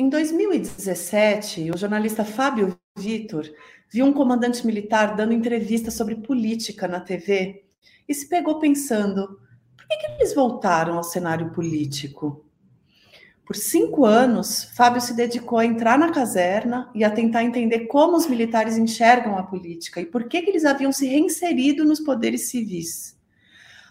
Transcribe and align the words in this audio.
Em 0.00 0.08
2017, 0.08 1.72
o 1.72 1.76
jornalista 1.76 2.24
Fábio 2.24 2.78
Vitor 2.96 3.44
viu 3.92 4.06
um 4.06 4.12
comandante 4.12 4.64
militar 4.64 5.16
dando 5.16 5.32
entrevista 5.32 5.90
sobre 5.90 6.14
política 6.14 6.86
na 6.86 7.00
TV 7.00 7.64
e 8.08 8.14
se 8.14 8.28
pegou 8.28 8.60
pensando: 8.60 9.26
por 9.76 9.88
que, 9.88 9.96
que 9.96 10.12
eles 10.12 10.32
voltaram 10.36 10.96
ao 10.96 11.02
cenário 11.02 11.50
político? 11.50 12.46
Por 13.44 13.56
cinco 13.56 14.04
anos, 14.04 14.70
Fábio 14.76 15.00
se 15.00 15.16
dedicou 15.16 15.58
a 15.58 15.66
entrar 15.66 15.98
na 15.98 16.12
caserna 16.12 16.88
e 16.94 17.02
a 17.02 17.10
tentar 17.10 17.42
entender 17.42 17.88
como 17.88 18.16
os 18.16 18.28
militares 18.28 18.78
enxergam 18.78 19.36
a 19.36 19.42
política 19.42 20.00
e 20.00 20.06
por 20.06 20.28
que, 20.28 20.42
que 20.42 20.50
eles 20.50 20.64
haviam 20.64 20.92
se 20.92 21.08
reinserido 21.08 21.84
nos 21.84 21.98
poderes 21.98 22.50
civis. 22.50 23.18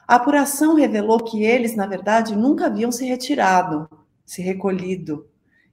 A 0.08 0.16
apuração 0.16 0.74
revelou 0.74 1.20
que 1.20 1.44
eles, 1.44 1.76
na 1.76 1.86
verdade, 1.86 2.34
nunca 2.34 2.68
haviam 2.68 2.94
se 2.94 3.04
retirado, 3.04 3.90
se 4.26 4.42
recolhido, 4.42 5.28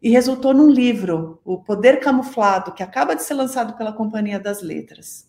e 0.04 0.10
resultou 0.10 0.52
num 0.52 0.68
livro, 0.68 1.40
O 1.42 1.56
Poder 1.56 1.98
Camuflado, 1.98 2.72
que 2.72 2.82
acaba 2.82 3.16
de 3.16 3.22
ser 3.22 3.32
lançado 3.32 3.72
pela 3.72 3.90
Companhia 3.90 4.38
das 4.38 4.60
Letras. 4.60 5.26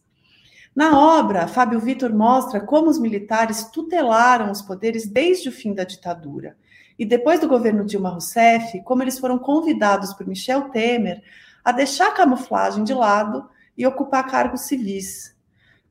Na 0.76 0.99
obra, 1.18 1.48
Fábio 1.48 1.80
Vitor 1.80 2.13
mostra 2.13 2.59
como 2.59 2.90
os 2.90 2.99
militares 2.99 3.70
tutelaram 3.72 4.52
os 4.52 4.62
poderes 4.62 5.08
desde 5.08 5.48
o 5.48 5.52
fim 5.54 5.73
da 5.73 5.85
ditadura. 5.85 6.58
E 6.99 7.05
depois 7.05 7.40
do 7.40 7.48
governo 7.48 7.85
Dilma 7.85 8.09
Rousseff, 8.09 8.82
como 8.82 9.02
eles 9.02 9.18
foram 9.18 9.40
convidados 9.40 10.13
por 10.13 10.27
Michel 10.27 10.63
Temer 10.63 11.23
a 11.63 11.71
deixar 11.71 12.10
a 12.10 12.13
camuflagem 12.13 12.84
de 12.84 12.94
lado 12.94 13.48
e 13.77 13.88
ocupar 13.88 14.27
cargos 14.27 14.63
civis. 14.63 15.34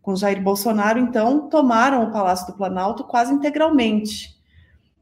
Com 0.02 0.14
Jair 0.14 0.42
Bolsonaro, 0.42 0.98
então, 0.98 1.48
tomaram 1.48 2.04
o 2.04 2.12
Palácio 2.12 2.48
do 2.48 2.52
Planalto 2.52 3.02
quase 3.04 3.32
integralmente. 3.32 4.38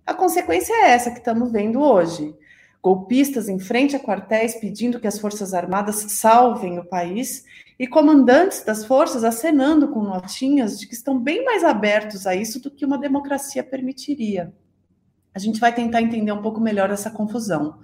A 0.06 0.14
consequência 0.14 0.72
é 0.72 0.90
essa 0.90 1.10
que 1.10 1.18
estamos 1.18 1.50
vendo 1.50 1.80
hoje 1.80 2.32
golpistas 2.82 3.48
em 3.48 3.60
frente 3.60 3.94
a 3.94 4.00
quartéis 4.00 4.56
pedindo 4.56 4.98
que 4.98 5.06
as 5.06 5.18
Forças 5.18 5.54
Armadas 5.54 5.96
salvem 6.08 6.78
o 6.78 6.84
país 6.84 7.44
e 7.78 7.86
comandantes 7.86 8.64
das 8.64 8.84
forças 8.84 9.24
acenando 9.24 9.88
com 9.88 10.02
notinhas 10.02 10.78
de 10.78 10.86
que 10.86 10.94
estão 10.94 11.18
bem 11.18 11.44
mais 11.44 11.64
abertos 11.64 12.26
a 12.26 12.34
isso 12.34 12.60
do 12.60 12.70
que 12.70 12.84
uma 12.84 12.98
democracia 12.98 13.62
permitiria. 13.62 14.52
A 15.34 15.38
gente 15.38 15.60
vai 15.60 15.74
tentar 15.74 16.02
entender 16.02 16.32
um 16.32 16.42
pouco 16.42 16.60
melhor 16.60 16.90
essa 16.90 17.10
confusão. 17.10 17.78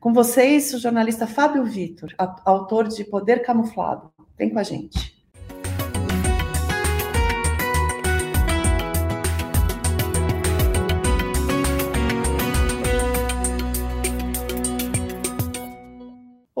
Com 0.00 0.12
vocês, 0.12 0.74
o 0.74 0.78
jornalista 0.78 1.26
Fábio 1.26 1.64
Vitor, 1.64 2.12
autor 2.44 2.88
de 2.88 3.04
Poder 3.04 3.42
Camuflado. 3.42 4.12
Vem 4.36 4.50
com 4.50 4.58
a 4.58 4.64
gente. 4.64 5.11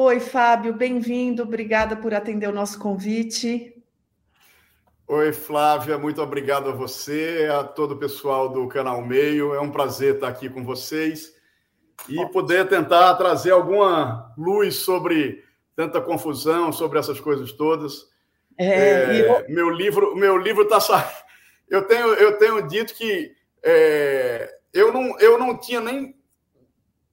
Oi, 0.04 0.18
Fábio, 0.18 0.74
bem-vindo. 0.74 1.44
Obrigada 1.44 1.94
por 1.94 2.12
atender 2.12 2.48
o 2.48 2.52
nosso 2.52 2.76
convite. 2.76 3.80
Oi, 5.06 5.32
Flávia, 5.32 5.96
muito 5.96 6.20
obrigado 6.20 6.68
a 6.68 6.72
você, 6.72 7.48
a 7.48 7.62
todo 7.62 7.92
o 7.92 7.96
pessoal 7.96 8.48
do 8.48 8.66
Canal 8.66 9.00
Meio. 9.00 9.54
É 9.54 9.60
um 9.60 9.70
prazer 9.70 10.16
estar 10.16 10.26
aqui 10.26 10.48
com 10.50 10.64
vocês 10.64 11.36
e 12.08 12.26
poder 12.30 12.68
tentar 12.68 13.14
trazer 13.14 13.52
alguma 13.52 14.34
luz 14.36 14.74
sobre 14.74 15.44
tanta 15.76 16.00
confusão, 16.00 16.72
sobre 16.72 16.98
essas 16.98 17.20
coisas 17.20 17.52
todas. 17.52 18.08
É, 18.58 18.66
é, 18.66 19.20
eu... 19.20 19.54
Meu 19.54 19.70
livro, 19.70 20.16
meu 20.16 20.36
livro 20.36 20.64
está 20.64 20.80
saindo. 20.80 21.08
Eu 21.70 21.86
tenho, 21.86 22.08
eu 22.08 22.36
tenho 22.36 22.68
dito 22.68 22.92
que 22.92 23.32
é, 23.62 24.58
eu, 24.74 24.92
não, 24.92 25.18
eu 25.18 25.38
não 25.38 25.56
tinha 25.56 25.80
nem 25.80 26.14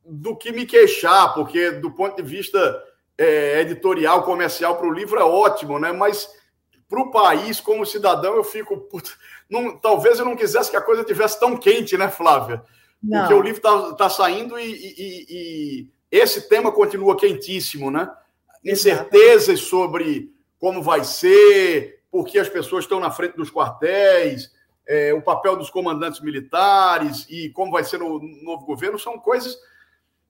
do 0.09 0.35
que 0.35 0.51
me 0.51 0.65
queixar, 0.65 1.33
porque 1.33 1.71
do 1.71 1.91
ponto 1.91 2.15
de 2.15 2.23
vista 2.23 2.83
é, 3.17 3.61
editorial, 3.61 4.23
comercial 4.23 4.77
para 4.77 4.87
o 4.87 4.93
livro 4.93 5.19
é 5.19 5.23
ótimo, 5.23 5.77
né? 5.77 5.91
Mas 5.91 6.27
para 6.87 7.01
o 7.01 7.11
país, 7.11 7.59
como 7.59 7.85
cidadão, 7.85 8.35
eu 8.35 8.43
fico. 8.43 8.77
Puta, 8.77 9.11
não, 9.49 9.77
talvez 9.77 10.17
eu 10.17 10.25
não 10.25 10.35
quisesse 10.35 10.71
que 10.71 10.77
a 10.77 10.81
coisa 10.81 11.03
tivesse 11.03 11.39
tão 11.39 11.55
quente, 11.55 11.97
né, 11.97 12.09
Flávia? 12.09 12.63
Não. 13.01 13.19
Porque 13.19 13.33
o 13.33 13.41
livro 13.41 13.57
está 13.57 13.93
tá 13.93 14.09
saindo 14.09 14.59
e, 14.59 14.65
e, 14.65 15.25
e, 15.29 15.87
esse 16.11 16.49
tema 16.49 16.71
continua 16.71 17.15
quentíssimo, 17.15 17.91
né? 17.91 18.09
Incertezas 18.65 19.61
sobre 19.61 20.33
como 20.57 20.81
vai 20.81 21.03
ser, 21.03 22.01
por 22.11 22.25
que 22.25 22.39
as 22.39 22.49
pessoas 22.49 22.83
estão 22.83 22.99
na 22.99 23.11
frente 23.11 23.37
dos 23.37 23.51
quartéis, 23.51 24.51
é, 24.87 25.13
o 25.13 25.21
papel 25.21 25.55
dos 25.55 25.69
comandantes 25.69 26.19
militares 26.19 27.27
e 27.29 27.49
como 27.51 27.71
vai 27.71 27.83
ser 27.83 27.99
no 27.99 28.19
novo 28.43 28.65
governo, 28.65 28.97
são 28.97 29.19
coisas 29.19 29.55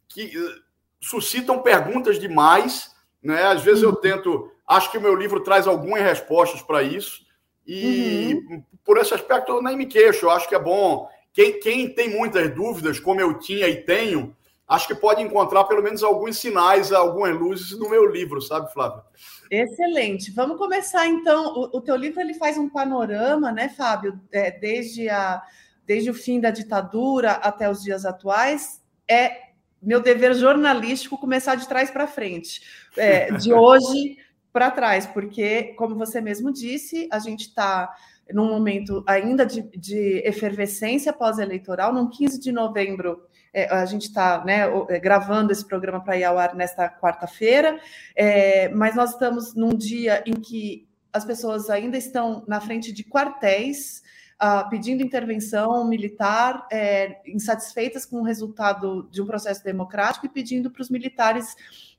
que 0.09 0.35
eh, 0.35 0.55
suscitam 0.99 1.61
perguntas 1.61 2.19
demais. 2.19 2.91
Né? 3.23 3.43
Às 3.43 3.63
vezes 3.63 3.83
uhum. 3.83 3.89
eu 3.89 3.95
tento, 3.95 4.51
acho 4.67 4.91
que 4.91 4.97
o 4.97 5.01
meu 5.01 5.15
livro 5.15 5.41
traz 5.41 5.67
algumas 5.67 6.01
respostas 6.01 6.61
para 6.61 6.83
isso, 6.83 7.27
e 7.65 8.33
uhum. 8.49 8.63
por 8.83 8.97
esse 8.97 9.13
aspecto 9.13 9.51
eu 9.51 9.61
nem 9.61 9.77
me 9.77 9.85
queixo, 9.85 10.25
eu 10.25 10.31
acho 10.31 10.49
que 10.49 10.55
é 10.55 10.59
bom. 10.59 11.07
Quem, 11.31 11.59
quem 11.59 11.93
tem 11.93 12.09
muitas 12.09 12.53
dúvidas, 12.53 12.99
como 12.99 13.21
eu 13.21 13.37
tinha 13.37 13.67
e 13.67 13.83
tenho, 13.83 14.35
acho 14.67 14.87
que 14.87 14.95
pode 14.95 15.21
encontrar 15.21 15.65
pelo 15.65 15.83
menos 15.83 16.03
alguns 16.03 16.37
sinais, 16.37 16.91
algumas 16.91 17.37
luzes 17.37 17.77
no 17.77 17.89
meu 17.89 18.05
livro, 18.05 18.41
sabe, 18.41 18.73
Flávio? 18.73 19.03
Excelente. 19.51 20.31
Vamos 20.31 20.57
começar 20.57 21.07
então. 21.07 21.53
O, 21.55 21.77
o 21.77 21.81
teu 21.81 21.95
livro 21.95 22.19
ele 22.19 22.33
faz 22.33 22.57
um 22.57 22.67
panorama, 22.67 23.51
né, 23.51 23.69
Fábio, 23.69 24.19
é, 24.31 24.49
desde, 24.49 25.07
a, 25.07 25.41
desde 25.85 26.09
o 26.09 26.13
fim 26.13 26.39
da 26.39 26.49
ditadura 26.49 27.33
até 27.33 27.69
os 27.69 27.83
dias 27.83 28.05
atuais. 28.05 28.81
É 29.07 29.48
meu 29.81 30.01
dever 30.01 30.33
jornalístico 30.33 31.17
começar 31.17 31.55
de 31.55 31.67
trás 31.67 31.89
para 31.89 32.07
frente, 32.07 32.61
é, 32.97 33.31
de 33.33 33.53
hoje 33.53 34.17
para 34.51 34.71
trás, 34.71 35.05
porque, 35.05 35.75
como 35.77 35.95
você 35.95 36.19
mesmo 36.19 36.51
disse, 36.51 37.07
a 37.11 37.19
gente 37.19 37.41
está 37.41 37.93
num 38.33 38.47
momento 38.47 39.03
ainda 39.07 39.45
de, 39.45 39.61
de 39.77 40.21
efervescência 40.25 41.13
pós-eleitoral, 41.13 41.93
no 41.93 42.09
15 42.09 42.39
de 42.39 42.51
novembro. 42.51 43.23
É, 43.51 43.67
a 43.73 43.85
gente 43.85 44.03
está 44.03 44.43
né, 44.45 44.61
é, 44.89 44.99
gravando 44.99 45.51
esse 45.51 45.65
programa 45.65 46.03
para 46.03 46.17
ir 46.17 46.23
ao 46.23 46.37
ar 46.37 46.53
nesta 46.53 46.87
quarta-feira, 46.87 47.79
é, 48.15 48.69
mas 48.69 48.95
nós 48.95 49.11
estamos 49.11 49.55
num 49.55 49.75
dia 49.75 50.23
em 50.25 50.33
que 50.33 50.87
as 51.11 51.25
pessoas 51.25 51.69
ainda 51.69 51.97
estão 51.97 52.43
na 52.47 52.61
frente 52.61 52.91
de 52.91 53.03
quartéis, 53.03 54.03
uh, 54.41 54.69
pedindo 54.69 55.03
intervenção 55.03 55.87
militar, 55.87 56.67
é, 56.71 57.21
insatisfeitas 57.27 58.05
com 58.05 58.21
o 58.21 58.23
resultado 58.23 59.07
de 59.11 59.21
um 59.21 59.25
processo 59.25 59.63
democrático 59.63 60.25
e 60.25 60.29
pedindo 60.29 60.71
para 60.71 60.81
os 60.81 60.89
militares 60.89 61.55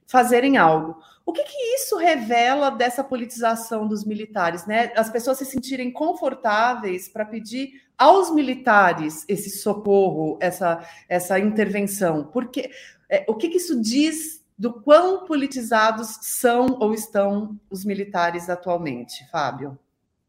fazerem 0.06 0.56
algo. 0.56 1.00
O 1.24 1.32
que, 1.32 1.44
que, 1.44 1.74
isso 1.76 1.96
revela 1.96 2.70
dessa 2.70 3.04
politização 3.04 3.86
dos 3.86 4.04
militares, 4.04 4.66
né? 4.66 4.92
As 4.96 5.08
pessoas 5.08 5.38
se 5.38 5.44
sentirem 5.44 5.92
confortáveis 5.92 7.08
para 7.08 7.24
pedir 7.24 7.82
aos 7.96 8.34
militares 8.34 9.24
esse 9.28 9.50
socorro, 9.50 10.36
essa, 10.40 10.84
essa 11.08 11.38
intervenção. 11.38 12.24
Porque 12.24 12.70
é, 13.08 13.24
o 13.28 13.34
que, 13.34 13.48
que 13.48 13.58
isso 13.58 13.80
diz 13.80 14.42
do 14.58 14.72
quão 14.72 15.24
politizados 15.24 16.18
são 16.22 16.78
ou 16.80 16.92
estão 16.92 17.58
os 17.70 17.84
militares 17.84 18.50
atualmente, 18.50 19.28
Fábio? 19.30 19.78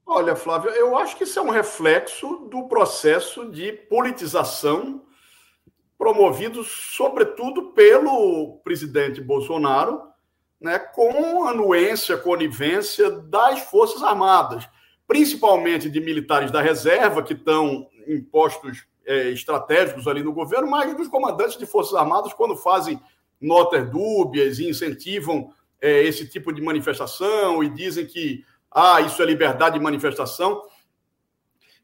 Olha, 0.06 0.36
Flávio, 0.36 0.72
eu 0.72 0.98
acho 0.98 1.16
que 1.16 1.24
isso 1.24 1.40
é 1.40 1.42
um 1.42 1.50
reflexo 1.50 2.48
do 2.50 2.68
processo 2.68 3.50
de 3.50 3.72
politização 3.72 5.04
promovido, 5.98 6.64
sobretudo, 6.64 7.74
pelo 7.74 8.60
presidente 8.64 9.22
Bolsonaro, 9.22 10.02
né, 10.60 10.80
com 10.80 11.46
anuência, 11.46 12.18
conivência 12.18 13.10
das 13.10 13.60
Forças 13.62 14.02
Armadas, 14.02 14.68
principalmente 15.08 15.90
de 15.90 16.00
militares 16.00 16.52
da 16.52 16.62
reserva, 16.62 17.24
que 17.24 17.34
estão 17.34 17.88
em 18.08 18.22
postos 18.22 18.86
é, 19.06 19.30
estratégicos 19.30 20.08
ali 20.08 20.24
no 20.24 20.34
governo, 20.34 20.70
mas 20.70 20.96
dos 20.96 21.08
comandantes 21.08 21.58
de 21.58 21.66
Forças 21.66 21.94
Armadas, 21.94 22.34
quando 22.34 22.56
fazem 22.56 23.00
notas 23.40 23.90
dúbias 23.90 24.60
e 24.60 24.70
incentivam 24.70 25.52
é, 25.82 26.04
esse 26.04 26.28
tipo 26.28 26.54
de 26.54 26.62
manifestação 26.62 27.64
e 27.64 27.70
dizem 27.70 28.06
que 28.06 28.46
ah, 28.72 29.02
isso 29.02 29.22
é 29.22 29.26
liberdade 29.26 29.78
de 29.78 29.84
manifestação. 29.84 30.64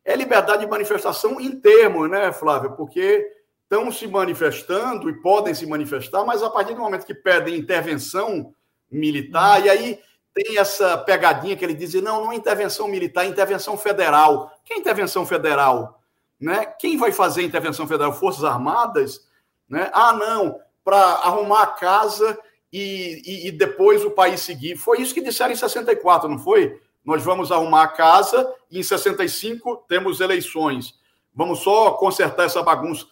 É 0.06 0.16
liberdade 0.16 0.64
de 0.64 0.72
manifestação 0.72 1.40
em 1.42 1.60
termos, 1.60 2.10
né, 2.10 2.32
Flávio? 2.32 2.78
Porque 2.78 3.30
estão 3.64 3.92
se 3.92 4.08
manifestando 4.08 5.10
e 5.10 5.22
podem 5.22 5.54
se 5.54 5.66
manifestar, 5.66 6.24
mas 6.24 6.42
a 6.42 6.50
partir 6.50 6.74
do 6.74 6.80
momento 6.80 7.06
que 7.06 7.14
pedem 7.14 7.58
intervenção 7.58 8.54
militar, 8.90 9.66
e 9.66 9.70
aí 9.70 10.00
tem 10.34 10.58
essa 10.58 10.98
pegadinha 10.98 11.58
que 11.58 11.66
ele 11.66 11.74
diz: 11.74 11.94
não, 11.96 12.24
não 12.24 12.32
é 12.32 12.36
intervenção 12.36 12.88
militar, 12.88 13.26
é 13.26 13.28
intervenção 13.28 13.78
federal. 13.78 14.54
Que 14.64 14.76
é 14.76 14.78
intervenção 14.78 15.26
federal? 15.26 16.02
Né? 16.40 16.66
Quem 16.80 16.98
vai 16.98 17.12
fazer 17.12 17.44
intervenção 17.44 17.88
federal? 17.88 18.14
Forças 18.14 18.46
Armadas? 18.46 19.28
Né? 19.68 19.90
Ah, 19.92 20.14
não, 20.14 20.60
para 20.86 20.98
arrumar 20.98 21.64
a 21.64 21.68
casa 21.68 22.40
e, 22.72 23.22
e, 23.26 23.48
e, 23.48 23.52
depois 23.52 24.04
o 24.04 24.12
país 24.12 24.42
seguir. 24.42 24.76
Foi 24.76 25.02
isso 25.02 25.14
que 25.14 25.22
disseram 25.22 25.54
em 25.54 25.56
64, 25.56 26.30
não 26.30 26.38
foi? 26.38 26.80
Nós 27.04 27.24
vamos 27.24 27.52
arrumar 27.52 27.84
a 27.84 27.88
casa 27.88 28.54
e 28.70 28.80
em 28.80 28.84
65 28.84 29.86
temos 29.88 30.20
eleições. 30.20 30.94
Vamos 31.34 31.60
só 31.60 31.92
consertar 31.92 32.46
essa 32.46 32.62
bagunça. 32.62 33.06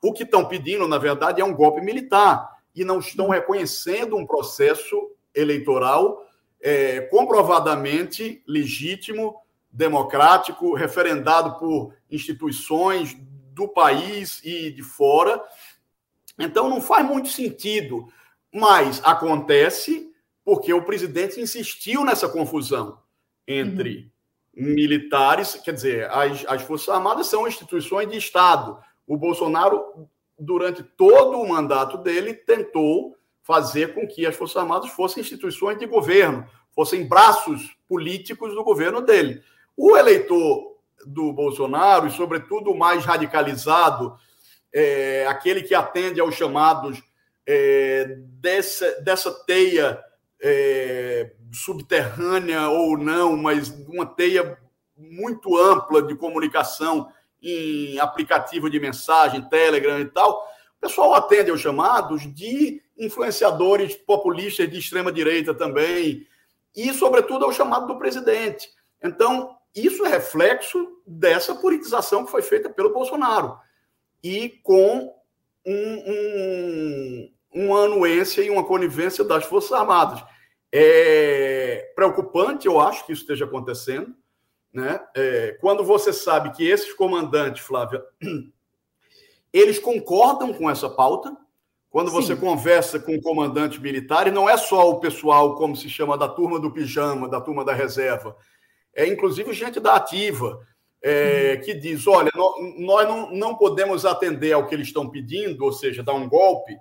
O 0.00 0.12
que 0.12 0.22
estão 0.22 0.44
pedindo, 0.44 0.86
na 0.86 0.98
verdade, 0.98 1.40
é 1.40 1.44
um 1.44 1.54
golpe 1.54 1.80
militar. 1.80 2.58
e 2.72 2.84
não 2.84 3.00
estão 3.00 3.28
reconhecendo 3.28 4.16
um 4.16 4.24
processo 4.24 5.10
eleitoral 5.34 6.24
é, 6.60 7.00
comprovadamente 7.02 8.42
legítimo, 8.46 9.40
democrático, 9.72 10.74
referendado 10.74 11.58
por 11.58 11.94
instituições 12.10 13.16
do 13.52 13.66
país 13.66 14.40
e 14.44 14.70
de 14.70 14.82
fora. 14.82 15.42
Então, 16.38 16.68
não 16.68 16.80
faz 16.80 17.06
muito 17.06 17.28
sentido, 17.28 18.06
mas 18.52 19.00
acontece 19.04 20.10
porque 20.44 20.72
o 20.72 20.82
presidente 20.82 21.40
insistiu 21.40 22.04
nessa 22.04 22.28
confusão 22.28 22.98
entre 23.46 24.10
uhum. 24.56 24.74
militares, 24.74 25.54
quer 25.64 25.72
dizer, 25.72 26.10
as, 26.10 26.44
as 26.46 26.62
Forças 26.62 26.88
Armadas 26.88 27.26
são 27.26 27.46
instituições 27.46 28.08
de 28.08 28.16
Estado. 28.16 28.78
O 29.06 29.16
Bolsonaro, 29.16 30.08
durante 30.38 30.82
todo 30.82 31.38
o 31.38 31.48
mandato 31.48 31.98
dele, 31.98 32.34
tentou 32.34 33.16
fazer 33.42 33.94
com 33.94 34.06
que 34.06 34.26
as 34.26 34.36
Forças 34.36 34.56
Armadas 34.56 34.90
fossem 34.90 35.20
instituições 35.20 35.78
de 35.78 35.86
governo, 35.86 36.46
fossem 36.74 37.06
braços 37.06 37.76
políticos 37.88 38.54
do 38.54 38.64
governo 38.64 39.00
dele. 39.00 39.42
O 39.76 39.96
eleitor 39.96 40.76
do 41.06 41.32
Bolsonaro, 41.32 42.06
e 42.06 42.10
sobretudo 42.10 42.70
o 42.70 42.78
mais 42.78 43.04
radicalizado, 43.04 44.16
é, 44.72 45.26
aquele 45.26 45.62
que 45.62 45.74
atende 45.74 46.20
aos 46.20 46.34
chamados 46.34 47.02
é, 47.46 48.16
dessa, 48.40 49.00
dessa 49.00 49.32
teia 49.44 50.02
é, 50.42 51.32
subterrânea 51.52 52.68
ou 52.68 52.96
não, 52.96 53.36
mas 53.36 53.68
uma 53.88 54.06
teia 54.06 54.58
muito 54.96 55.56
ampla 55.56 56.02
de 56.02 56.14
comunicação 56.14 57.10
em 57.42 57.98
aplicativo 57.98 58.68
de 58.68 58.78
mensagem, 58.78 59.48
Telegram 59.48 59.98
e 60.00 60.06
tal, 60.06 60.46
o 60.76 60.80
pessoal 60.80 61.14
atende 61.14 61.50
aos 61.50 61.60
chamados 61.60 62.22
de 62.34 62.82
influenciadores 62.98 63.94
populistas 63.94 64.70
de 64.70 64.78
extrema 64.78 65.10
direita 65.10 65.54
também, 65.54 66.26
e, 66.76 66.92
sobretudo, 66.92 67.44
ao 67.44 67.52
chamado 67.52 67.86
do 67.86 67.98
presidente. 67.98 68.70
Então, 69.02 69.56
isso 69.74 70.04
é 70.04 70.08
reflexo 70.08 71.00
dessa 71.06 71.54
politização 71.54 72.24
que 72.24 72.30
foi 72.30 72.42
feita 72.42 72.70
pelo 72.70 72.92
Bolsonaro 72.92 73.58
e 74.22 74.60
com 74.62 75.14
um, 75.66 76.02
um, 76.06 77.32
uma 77.54 77.84
anuência 77.84 78.42
e 78.42 78.50
uma 78.50 78.64
conivência 78.64 79.24
das 79.24 79.44
Forças 79.44 79.72
Armadas. 79.72 80.22
É 80.72 81.92
preocupante, 81.94 82.66
eu 82.66 82.80
acho 82.80 83.04
que 83.04 83.12
isso 83.12 83.22
esteja 83.22 83.44
acontecendo, 83.44 84.14
né? 84.72 85.00
É, 85.14 85.58
quando 85.60 85.84
você 85.84 86.12
sabe 86.12 86.52
que 86.52 86.66
esses 86.66 86.94
comandantes, 86.94 87.62
Flávia, 87.62 88.02
eles 89.52 89.78
concordam 89.78 90.52
com 90.52 90.70
essa 90.70 90.88
pauta, 90.88 91.36
quando 91.90 92.10
você 92.10 92.34
Sim. 92.34 92.40
conversa 92.40 93.00
com 93.00 93.20
comandantes 93.20 93.78
militares, 93.78 94.32
não 94.32 94.48
é 94.48 94.56
só 94.56 94.88
o 94.88 95.00
pessoal, 95.00 95.56
como 95.56 95.74
se 95.74 95.90
chama, 95.90 96.16
da 96.16 96.28
turma 96.28 96.60
do 96.60 96.70
pijama, 96.70 97.28
da 97.28 97.40
turma 97.40 97.64
da 97.64 97.74
reserva, 97.74 98.36
é 98.94 99.06
inclusive 99.06 99.52
gente 99.52 99.80
da 99.80 99.96
ativa, 99.96 100.64
é, 101.02 101.56
que 101.58 101.74
diz: 101.74 102.06
olha, 102.06 102.30
nós 102.78 103.08
não, 103.08 103.30
não 103.30 103.54
podemos 103.54 104.04
atender 104.04 104.52
ao 104.52 104.66
que 104.66 104.74
eles 104.74 104.88
estão 104.88 105.08
pedindo, 105.08 105.64
ou 105.64 105.72
seja, 105.72 106.02
dar 106.02 106.14
um 106.14 106.28
golpe, 106.28 106.76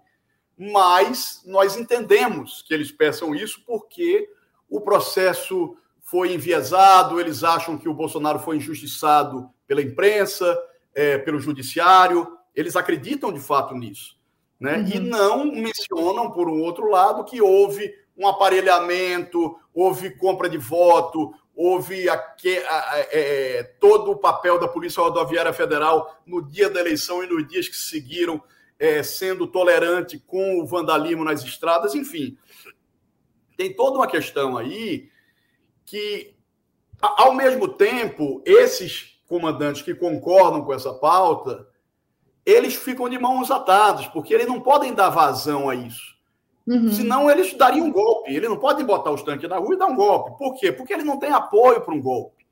mas 0.57 1.41
nós 1.45 1.77
entendemos 1.77 2.61
que 2.61 2.73
eles 2.73 2.91
peçam 2.91 3.33
isso 3.33 3.63
porque 3.65 4.29
o 4.69 4.81
processo 4.81 5.77
foi 6.01 6.33
enviesado, 6.33 7.19
eles 7.19 7.43
acham 7.43 7.77
que 7.77 7.87
o 7.87 7.93
Bolsonaro 7.93 8.39
foi 8.39 8.57
injustiçado 8.57 9.49
pela 9.67 9.81
imprensa, 9.81 10.57
é, 10.93 11.17
pelo 11.17 11.39
judiciário, 11.39 12.27
eles 12.55 12.75
acreditam 12.75 13.31
de 13.31 13.39
fato 13.39 13.75
nisso. 13.75 14.17
Né? 14.59 14.77
Uhum. 14.79 14.87
E 14.87 14.99
não 14.99 15.45
mencionam, 15.45 16.31
por 16.31 16.49
um 16.49 16.61
outro 16.61 16.89
lado, 16.89 17.23
que 17.23 17.41
houve 17.41 17.93
um 18.17 18.27
aparelhamento, 18.27 19.55
houve 19.73 20.09
compra 20.17 20.49
de 20.49 20.57
voto, 20.57 21.31
houve 21.61 22.07
aqui, 22.07 22.57
é, 23.11 23.63
todo 23.81 24.11
o 24.11 24.15
papel 24.15 24.57
da 24.57 24.65
Polícia 24.65 25.03
Rodoviária 25.03 25.51
Federal 25.51 26.17
no 26.25 26.41
dia 26.41 26.69
da 26.69 26.79
eleição 26.79 27.21
e 27.21 27.27
nos 27.27 27.45
dias 27.49 27.67
que 27.67 27.75
seguiram, 27.75 28.41
é, 28.79 29.03
sendo 29.03 29.45
tolerante 29.45 30.17
com 30.17 30.61
o 30.61 30.65
vandalismo 30.65 31.25
nas 31.25 31.43
estradas, 31.43 31.93
enfim. 31.93 32.37
Tem 33.57 33.75
toda 33.75 33.97
uma 33.97 34.07
questão 34.07 34.57
aí 34.57 35.09
que, 35.83 36.33
ao 36.97 37.33
mesmo 37.33 37.67
tempo, 37.67 38.41
esses 38.45 39.21
comandantes 39.27 39.81
que 39.81 39.93
concordam 39.93 40.63
com 40.63 40.73
essa 40.73 40.93
pauta, 40.93 41.67
eles 42.45 42.73
ficam 42.73 43.09
de 43.09 43.19
mãos 43.19 43.51
atadas, 43.51 44.07
porque 44.07 44.33
eles 44.33 44.47
não 44.47 44.61
podem 44.61 44.93
dar 44.93 45.09
vazão 45.09 45.69
a 45.69 45.75
isso. 45.75 46.17
Uhum. 46.69 46.91
Senão 46.91 47.31
eles 47.31 47.51
dariam 47.55 47.87
um 47.87 47.91
golpe. 47.91 48.31
Eles 48.31 48.47
não 48.47 48.57
podem 48.57 48.85
botar 48.85 49.09
os 49.09 49.23
tanques 49.23 49.49
na 49.49 49.57
rua 49.57 49.73
e 49.73 49.77
dar 49.77 49.87
um 49.87 49.95
golpe. 49.95 50.37
Por 50.37 50.53
quê? 50.53 50.71
Porque 50.71 50.93
eles 50.93 51.03
não 51.03 51.17
têm 51.17 51.31
apoio 51.31 51.81
para 51.81 51.95
um 51.95 51.99
golpe. 51.99 52.45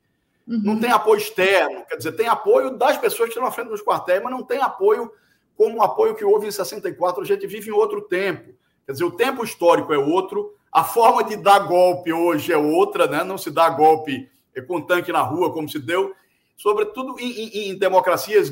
Uhum. 0.44 0.60
Não 0.64 0.80
tem 0.80 0.90
apoio 0.90 1.18
externo. 1.18 1.84
Quer 1.88 1.96
dizer, 1.96 2.12
tem 2.12 2.26
apoio 2.26 2.76
das 2.76 2.96
pessoas 2.98 3.28
que 3.28 3.34
estão 3.34 3.44
na 3.44 3.52
frente 3.52 3.68
dos 3.68 3.80
quartéis, 3.80 4.20
mas 4.20 4.32
não 4.32 4.42
tem 4.42 4.60
apoio 4.60 5.12
como 5.56 5.78
o 5.78 5.82
apoio 5.82 6.16
que 6.16 6.24
houve 6.24 6.48
em 6.48 6.50
64. 6.50 7.22
A 7.22 7.24
gente 7.24 7.46
vive 7.46 7.68
em 7.68 7.72
outro 7.72 8.02
tempo. 8.02 8.52
Quer 8.84 8.92
dizer, 8.92 9.04
o 9.04 9.12
tempo 9.12 9.44
histórico 9.44 9.94
é 9.94 9.98
outro, 9.98 10.52
a 10.72 10.82
forma 10.82 11.22
de 11.22 11.36
dar 11.36 11.60
golpe 11.60 12.12
hoje 12.12 12.52
é 12.52 12.56
outra, 12.56 13.06
né? 13.06 13.22
Não 13.22 13.38
se 13.38 13.52
dá 13.52 13.70
golpe 13.70 14.28
com 14.66 14.80
tanque 14.80 15.12
na 15.12 15.22
rua, 15.22 15.52
como 15.52 15.68
se 15.68 15.78
deu, 15.78 16.12
sobretudo 16.56 17.14
em, 17.20 17.30
em, 17.30 17.68
em 17.68 17.78
democracias 17.78 18.50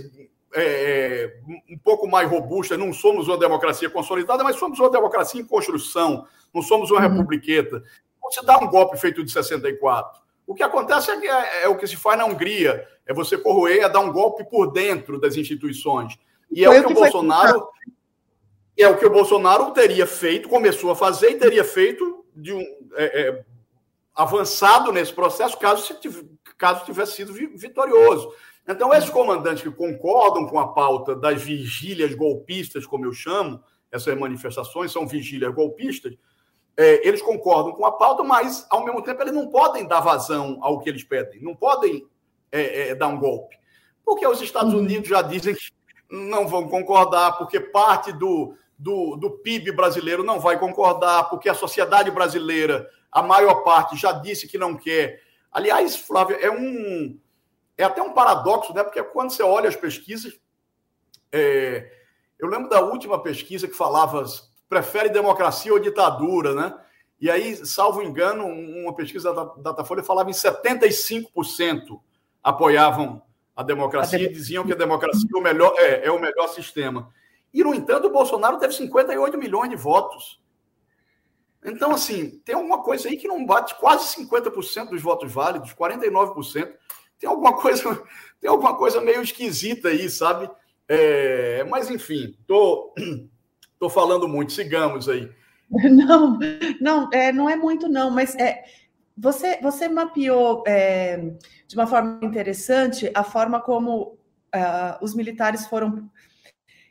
é, 0.56 0.62
é, 0.62 1.40
um 1.68 1.78
pouco 1.78 2.08
mais 2.08 2.28
robusta. 2.30 2.78
Não 2.78 2.92
somos 2.92 3.28
uma 3.28 3.36
democracia 3.36 3.90
consolidada, 3.90 4.42
mas 4.42 4.56
somos 4.56 4.78
uma 4.78 4.90
democracia 4.90 5.40
em 5.40 5.44
construção. 5.44 6.26
Não 6.54 6.62
somos 6.62 6.90
uma 6.90 7.00
uhum. 7.00 7.08
republiqueta. 7.08 7.82
Você 8.22 8.44
dá 8.44 8.58
um 8.58 8.66
golpe 8.66 8.96
feito 8.98 9.22
de 9.22 9.30
64. 9.30 10.20
O 10.46 10.54
que 10.54 10.62
acontece 10.62 11.10
é, 11.10 11.20
que 11.20 11.26
é, 11.28 11.64
é, 11.64 11.68
o 11.68 11.76
que 11.76 11.86
se 11.86 11.96
faz 11.96 12.18
na 12.18 12.24
Hungria. 12.24 12.86
É 13.04 13.12
você 13.12 13.36
corroer, 13.36 13.84
é 13.84 13.88
dar 13.88 14.00
um 14.00 14.12
golpe 14.12 14.44
por 14.44 14.72
dentro 14.72 15.20
das 15.20 15.36
instituições. 15.36 16.18
E 16.50 16.64
é 16.64 16.70
o 16.70 16.84
que, 16.84 16.92
o 16.92 16.94
Bolsonaro 16.94 17.68
é 18.78 18.88
o 18.88 18.96
que 18.96 19.06
o 19.06 19.10
Bolsonaro 19.10 19.70
teria 19.72 20.06
feito, 20.06 20.48
começou 20.48 20.90
a 20.90 20.96
fazer 20.96 21.30
e 21.30 21.38
teria 21.38 21.64
feito 21.64 22.24
de 22.34 22.52
um 22.52 22.60
é, 22.94 23.28
é, 23.28 23.44
avançado 24.14 24.92
nesse 24.92 25.12
processo, 25.12 25.58
caso, 25.58 25.98
caso 26.58 26.84
tivesse 26.84 27.12
sido 27.12 27.32
vitorioso. 27.32 28.32
Então, 28.68 28.92
esses 28.92 29.10
comandantes 29.10 29.62
que 29.62 29.70
concordam 29.70 30.46
com 30.46 30.58
a 30.58 30.68
pauta 30.68 31.14
das 31.14 31.40
vigílias 31.40 32.14
golpistas, 32.14 32.84
como 32.84 33.04
eu 33.04 33.12
chamo, 33.12 33.62
essas 33.92 34.18
manifestações 34.18 34.90
são 34.90 35.06
vigílias 35.06 35.54
golpistas, 35.54 36.14
é, 36.76 37.06
eles 37.06 37.22
concordam 37.22 37.72
com 37.72 37.86
a 37.86 37.92
pauta, 37.92 38.22
mas, 38.24 38.66
ao 38.68 38.84
mesmo 38.84 39.02
tempo, 39.02 39.22
eles 39.22 39.32
não 39.32 39.48
podem 39.48 39.86
dar 39.86 40.00
vazão 40.00 40.58
ao 40.60 40.80
que 40.80 40.88
eles 40.90 41.04
pedem, 41.04 41.40
não 41.40 41.54
podem 41.54 42.06
é, 42.50 42.88
é, 42.88 42.94
dar 42.94 43.06
um 43.06 43.18
golpe. 43.18 43.56
Porque 44.04 44.26
os 44.26 44.40
Estados 44.40 44.74
uhum. 44.74 44.80
Unidos 44.80 45.08
já 45.08 45.22
dizem 45.22 45.54
que 45.54 45.70
não 46.10 46.46
vão 46.46 46.68
concordar, 46.68 47.38
porque 47.38 47.58
parte 47.60 48.12
do, 48.12 48.54
do, 48.78 49.16
do 49.16 49.30
PIB 49.38 49.72
brasileiro 49.72 50.22
não 50.22 50.40
vai 50.40 50.58
concordar, 50.58 51.30
porque 51.30 51.48
a 51.48 51.54
sociedade 51.54 52.10
brasileira, 52.10 52.88
a 53.10 53.22
maior 53.22 53.62
parte, 53.62 53.96
já 53.96 54.12
disse 54.12 54.46
que 54.46 54.58
não 54.58 54.76
quer. 54.76 55.20
Aliás, 55.50 55.96
Flávio, 55.96 56.36
é 56.40 56.50
um 56.50 57.18
é 57.76 57.84
até 57.84 58.02
um 58.02 58.12
paradoxo, 58.12 58.72
né? 58.72 58.82
Porque 58.82 59.02
quando 59.02 59.30
você 59.30 59.42
olha 59.42 59.68
as 59.68 59.76
pesquisas, 59.76 60.38
é, 61.30 61.90
eu 62.38 62.48
lembro 62.48 62.68
da 62.68 62.80
última 62.80 63.22
pesquisa 63.22 63.68
que 63.68 63.74
falava 63.74 64.24
prefere 64.68 65.08
democracia 65.08 65.72
ou 65.72 65.78
ditadura, 65.78 66.54
né? 66.54 66.74
E 67.20 67.30
aí, 67.30 67.56
salvo 67.64 68.02
engano, 68.02 68.46
uma 68.46 68.94
pesquisa 68.94 69.32
da 69.32 69.44
Datafolha 69.44 70.02
falava 70.02 70.28
em 70.28 70.34
75% 70.34 72.00
apoiavam 72.42 73.22
a 73.54 73.62
democracia 73.62 74.22
e 74.22 74.32
diziam 74.32 74.64
que 74.64 74.72
a 74.72 74.76
democracia 74.76 75.28
é 75.34 75.38
o 75.38 75.42
melhor, 75.42 75.74
é, 75.78 76.06
é 76.06 76.10
o 76.10 76.20
melhor 76.20 76.48
sistema. 76.48 77.10
E, 77.54 77.64
no 77.64 77.74
entanto, 77.74 78.06
o 78.06 78.12
Bolsonaro 78.12 78.58
teve 78.58 78.74
58 78.74 79.38
milhões 79.38 79.70
de 79.70 79.76
votos. 79.76 80.40
Então, 81.64 81.92
assim, 81.92 82.38
tem 82.44 82.54
alguma 82.54 82.82
coisa 82.82 83.08
aí 83.08 83.16
que 83.16 83.26
não 83.26 83.46
bate 83.46 83.74
quase 83.76 84.14
50% 84.14 84.90
dos 84.90 85.00
votos 85.00 85.32
válidos, 85.32 85.72
49% 85.72 86.74
tem 87.18 87.28
alguma 87.28 87.54
coisa, 87.54 88.02
tem 88.40 88.50
alguma 88.50 88.76
coisa 88.76 89.00
meio 89.00 89.22
esquisita 89.22 89.88
aí, 89.88 90.08
sabe? 90.08 90.50
É, 90.88 91.64
mas 91.64 91.90
enfim, 91.90 92.36
tô, 92.46 92.94
tô 93.78 93.88
falando 93.88 94.28
muito, 94.28 94.52
sigamos 94.52 95.08
aí. 95.08 95.30
Não, 95.90 96.38
não, 96.80 97.10
é, 97.12 97.32
não 97.32 97.50
é 97.50 97.56
muito 97.56 97.88
não, 97.88 98.08
mas 98.08 98.36
é, 98.36 98.62
você, 99.18 99.58
você 99.60 99.88
mapeou 99.88 100.62
é, 100.64 101.32
de 101.66 101.74
uma 101.74 101.88
forma 101.88 102.20
interessante 102.22 103.10
a 103.12 103.24
forma 103.24 103.60
como 103.60 104.16
uh, 104.54 104.96
os 105.02 105.12
militares 105.12 105.66
foram 105.66 106.08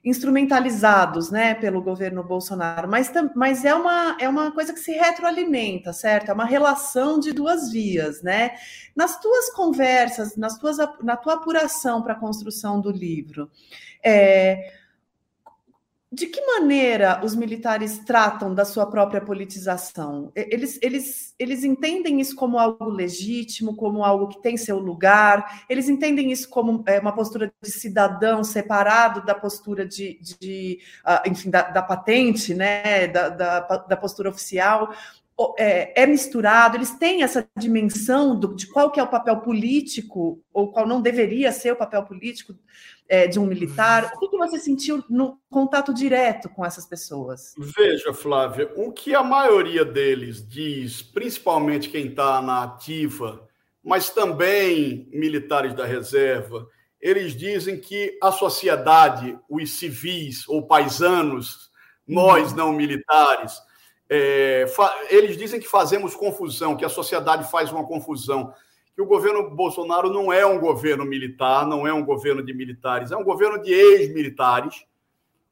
instrumentalizados 0.05 1.31
né, 1.31 1.55
pelo 1.55 1.81
governo 1.81 2.23
Bolsonaro, 2.23 2.87
mas, 2.87 3.11
mas 3.35 3.65
é, 3.65 3.73
uma, 3.73 4.15
é 4.21 4.29
uma 4.29 4.51
coisa 4.51 4.71
que 4.71 4.79
se 4.79 4.91
retroalimenta, 4.91 5.91
certo? 5.91 6.29
É 6.29 6.33
uma 6.33 6.45
relação 6.45 7.19
de 7.19 7.33
duas 7.33 7.71
vias, 7.71 8.21
né? 8.21 8.51
Nas 8.95 9.19
tuas 9.19 9.49
conversas, 9.49 10.37
nas 10.37 10.59
tuas, 10.59 10.77
na 11.01 11.17
tua 11.17 11.33
apuração 11.33 12.03
para 12.03 12.13
a 12.13 12.19
construção 12.19 12.79
do 12.79 12.91
livro, 12.91 13.49
é, 14.03 14.71
de 16.15 16.27
que 16.27 16.39
maneira 16.45 17.19
os 17.25 17.35
militares 17.35 17.99
tratam 17.99 18.53
da 18.53 18.63
sua 18.63 18.85
própria 18.85 19.19
politização? 19.19 20.31
Eles, 20.33 20.79
eles, 20.81 21.35
eles 21.37 21.65
entendem 21.65 22.21
isso 22.21 22.37
como 22.37 22.57
algo 22.57 22.85
legítimo, 22.89 23.75
como 23.75 24.01
algo 24.01 24.29
que 24.29 24.41
tem 24.41 24.55
seu 24.55 24.79
lugar? 24.79 25.65
Eles 25.67 25.89
entendem 25.89 26.31
isso 26.31 26.49
como 26.49 26.85
é, 26.87 26.99
uma 27.01 27.13
postura 27.13 27.53
de 27.61 27.69
cidadão 27.69 28.45
separado 28.45 29.25
da 29.25 29.35
postura 29.35 29.85
de, 29.85 30.17
de 30.21 30.79
uh, 31.05 31.29
enfim, 31.29 31.49
da, 31.49 31.63
da, 31.63 31.81
patente, 31.81 32.53
né? 32.53 33.07
Da, 33.09 33.27
da, 33.27 33.59
da 33.59 33.97
postura 33.97 34.29
oficial? 34.29 34.93
É, 35.57 36.03
é, 36.03 36.05
misturado, 36.05 36.77
eles 36.77 36.91
têm 36.91 37.21
essa 37.21 37.47
dimensão 37.57 38.39
do, 38.39 38.55
de 38.55 38.67
qual 38.67 38.89
que 38.89 38.99
é 38.99 39.03
o 39.03 39.07
papel 39.07 39.37
político, 39.41 40.41
ou 40.53 40.71
qual 40.71 40.87
não 40.87 41.01
deveria 41.01 41.51
ser 41.51 41.73
o 41.73 41.75
papel 41.75 42.03
político 42.03 42.55
é, 43.07 43.27
de 43.27 43.37
um 43.37 43.45
militar. 43.45 44.13
O 44.15 44.19
que, 44.19 44.29
que, 44.29 44.37
você 44.37 44.57
sentiu 44.59 45.03
no 45.09 45.37
contato 45.49 45.93
direto 45.93 46.47
com 46.49 46.65
essas 46.65 46.85
pessoas? 46.85 47.53
Veja, 47.57 48.13
Flávia, 48.13 48.71
o 48.77 48.93
que 48.93 49.13
a 49.13 49.23
maioria 49.23 49.83
deles 49.83 50.47
diz, 50.47 51.01
principalmente 51.01 51.89
quem 51.89 52.07
está 52.07 52.41
na 52.41 52.63
ativa, 52.63 53.45
mas 53.83 54.09
também 54.09 55.09
militares 55.11 55.73
da 55.73 55.85
reserva, 55.85 56.67
eles 56.99 57.35
dizem 57.35 57.77
que 57.77 58.17
a 58.23 58.31
sociedade, 58.31 59.37
os 59.49 59.77
civis 59.77 60.47
ou 60.47 60.65
paisanos, 60.65 61.69
nós 62.07 62.51
uhum. 62.51 62.57
não 62.57 62.73
militares, 62.73 63.59
é, 64.09 64.65
eles 65.09 65.37
dizem 65.37 65.59
que 65.59 65.67
fazemos 65.67 66.15
confusão, 66.15 66.75
que 66.75 66.85
a 66.85 66.89
sociedade 66.89 67.49
faz 67.49 67.71
uma 67.71 67.85
confusão, 67.85 68.53
que 68.93 69.01
o 69.01 69.05
governo 69.05 69.49
Bolsonaro 69.49 70.09
não 70.09 70.31
é 70.31 70.45
um 70.45 70.59
governo 70.59 71.05
militar, 71.05 71.67
não 71.67 71.85
é 71.85 71.93
um 71.93 72.05
governo 72.05 72.43
de 72.43 72.53
militares, 72.53 73.11
é 73.11 73.17
um 73.17 73.23
governo 73.23 73.61
de 73.61 73.73
ex-militares 73.73 74.85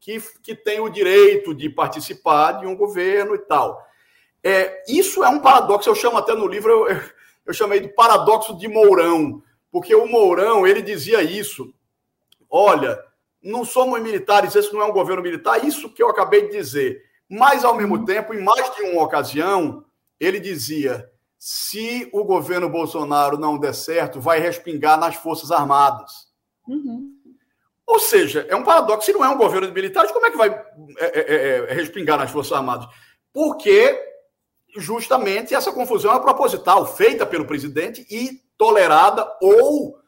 que, 0.00 0.18
que 0.42 0.54
tem 0.54 0.80
o 0.80 0.88
direito 0.88 1.54
de 1.54 1.68
participar 1.68 2.52
de 2.52 2.66
um 2.66 2.76
governo 2.76 3.34
e 3.34 3.38
tal. 3.38 3.82
É, 4.42 4.82
isso 4.88 5.24
é 5.24 5.28
um 5.28 5.40
paradoxo, 5.40 5.88
eu 5.88 5.94
chamo 5.94 6.18
até 6.18 6.34
no 6.34 6.46
livro, 6.46 6.88
eu, 6.88 7.00
eu 7.46 7.52
chamei 7.52 7.80
de 7.80 7.88
paradoxo 7.88 8.56
de 8.56 8.68
Mourão, 8.68 9.42
porque 9.70 9.94
o 9.94 10.06
Mourão 10.06 10.66
ele 10.66 10.80
dizia 10.80 11.22
isso. 11.22 11.74
Olha, 12.48 12.98
não 13.42 13.64
somos 13.64 14.00
militares, 14.00 14.54
esse 14.54 14.72
não 14.72 14.80
é 14.80 14.84
um 14.84 14.92
governo 14.92 15.22
militar, 15.22 15.64
isso 15.64 15.92
que 15.92 16.02
eu 16.02 16.08
acabei 16.08 16.48
de 16.48 16.56
dizer. 16.56 17.02
Mas, 17.28 17.64
ao 17.64 17.74
mesmo 17.74 18.04
tempo, 18.04 18.34
em 18.34 18.42
mais 18.42 18.74
de 18.74 18.82
uma 18.82 19.02
ocasião, 19.02 19.84
ele 20.20 20.38
dizia: 20.38 21.10
se 21.38 22.08
o 22.12 22.24
governo 22.24 22.68
Bolsonaro 22.68 23.38
não 23.38 23.58
der 23.58 23.74
certo, 23.74 24.20
vai 24.20 24.40
respingar 24.40 24.98
nas 24.98 25.14
Forças 25.16 25.50
Armadas. 25.50 26.28
Uhum. 26.66 27.12
Ou 27.86 27.98
seja, 27.98 28.46
é 28.48 28.56
um 28.56 28.64
paradoxo. 28.64 29.06
Se 29.06 29.12
não 29.12 29.24
é 29.24 29.28
um 29.28 29.36
governo 29.36 29.66
de 29.66 29.72
militares, 29.72 30.10
como 30.10 30.24
é 30.26 30.30
que 30.30 30.36
vai 30.36 30.48
é, 30.48 31.04
é, 31.04 31.20
é, 31.20 31.70
é, 31.70 31.74
respingar 31.74 32.18
nas 32.18 32.30
Forças 32.30 32.52
Armadas? 32.52 32.88
Porque 33.32 34.02
justamente 34.76 35.54
essa 35.54 35.72
confusão 35.72 36.14
é 36.14 36.20
proposital, 36.20 36.86
feita 36.86 37.26
pelo 37.26 37.44
presidente 37.44 38.06
e 38.10 38.42
tolerada 38.56 39.30
ou 39.40 39.98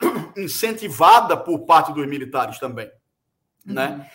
incentivada 0.36 1.36
por 1.36 1.60
parte 1.60 1.92
dos 1.92 2.06
militares 2.06 2.58
também. 2.58 2.90
Né? 3.64 3.88
Uhum. 3.88 3.98
Né? 3.98 4.10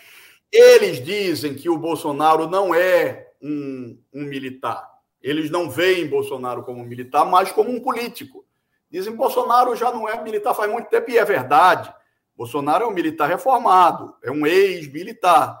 Eles 0.52 1.02
dizem 1.04 1.54
que 1.54 1.68
o 1.68 1.78
Bolsonaro 1.78 2.48
não 2.48 2.74
é 2.74 3.32
um, 3.40 3.98
um 4.12 4.24
militar. 4.24 4.88
Eles 5.22 5.50
não 5.50 5.70
veem 5.70 6.08
Bolsonaro 6.08 6.62
como 6.62 6.80
um 6.80 6.86
militar, 6.86 7.24
mas 7.24 7.52
como 7.52 7.70
um 7.70 7.80
político. 7.80 8.44
Dizem 8.90 9.14
Bolsonaro 9.14 9.76
já 9.76 9.92
não 9.92 10.08
é 10.08 10.20
militar 10.22 10.54
faz 10.54 10.70
muito 10.70 10.88
tempo, 10.88 11.10
e 11.10 11.18
é 11.18 11.24
verdade. 11.24 11.92
Bolsonaro 12.36 12.84
é 12.84 12.86
um 12.86 12.92
militar 12.92 13.28
reformado, 13.28 14.16
é 14.22 14.30
um 14.30 14.46
ex-militar. 14.46 15.60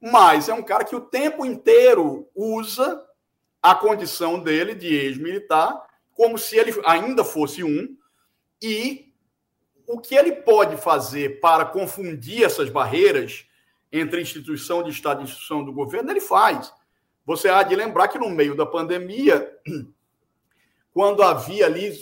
Mas 0.00 0.48
é 0.48 0.54
um 0.54 0.62
cara 0.62 0.84
que 0.84 0.94
o 0.94 1.00
tempo 1.00 1.44
inteiro 1.44 2.28
usa 2.34 3.02
a 3.60 3.74
condição 3.74 4.38
dele 4.38 4.74
de 4.74 4.94
ex-militar 4.94 5.88
como 6.18 6.36
se 6.36 6.56
ele 6.56 6.74
ainda 6.84 7.24
fosse 7.24 7.62
um, 7.62 7.96
e 8.60 9.12
o 9.86 10.00
que 10.00 10.16
ele 10.16 10.32
pode 10.32 10.76
fazer 10.76 11.40
para 11.40 11.64
confundir 11.64 12.42
essas 12.42 12.68
barreiras 12.68 13.46
entre 13.92 14.20
instituição 14.20 14.82
de 14.82 14.90
Estado 14.90 15.20
e 15.20 15.24
instituição 15.24 15.64
do 15.64 15.72
governo, 15.72 16.10
ele 16.10 16.20
faz. 16.20 16.72
Você 17.24 17.48
há 17.48 17.62
de 17.62 17.74
lembrar 17.74 18.08
que 18.08 18.18
no 18.18 18.30
meio 18.30 18.56
da 18.56 18.66
pandemia, 18.66 19.50
quando 20.92 21.22
havia 21.22 21.66
ali, 21.66 21.92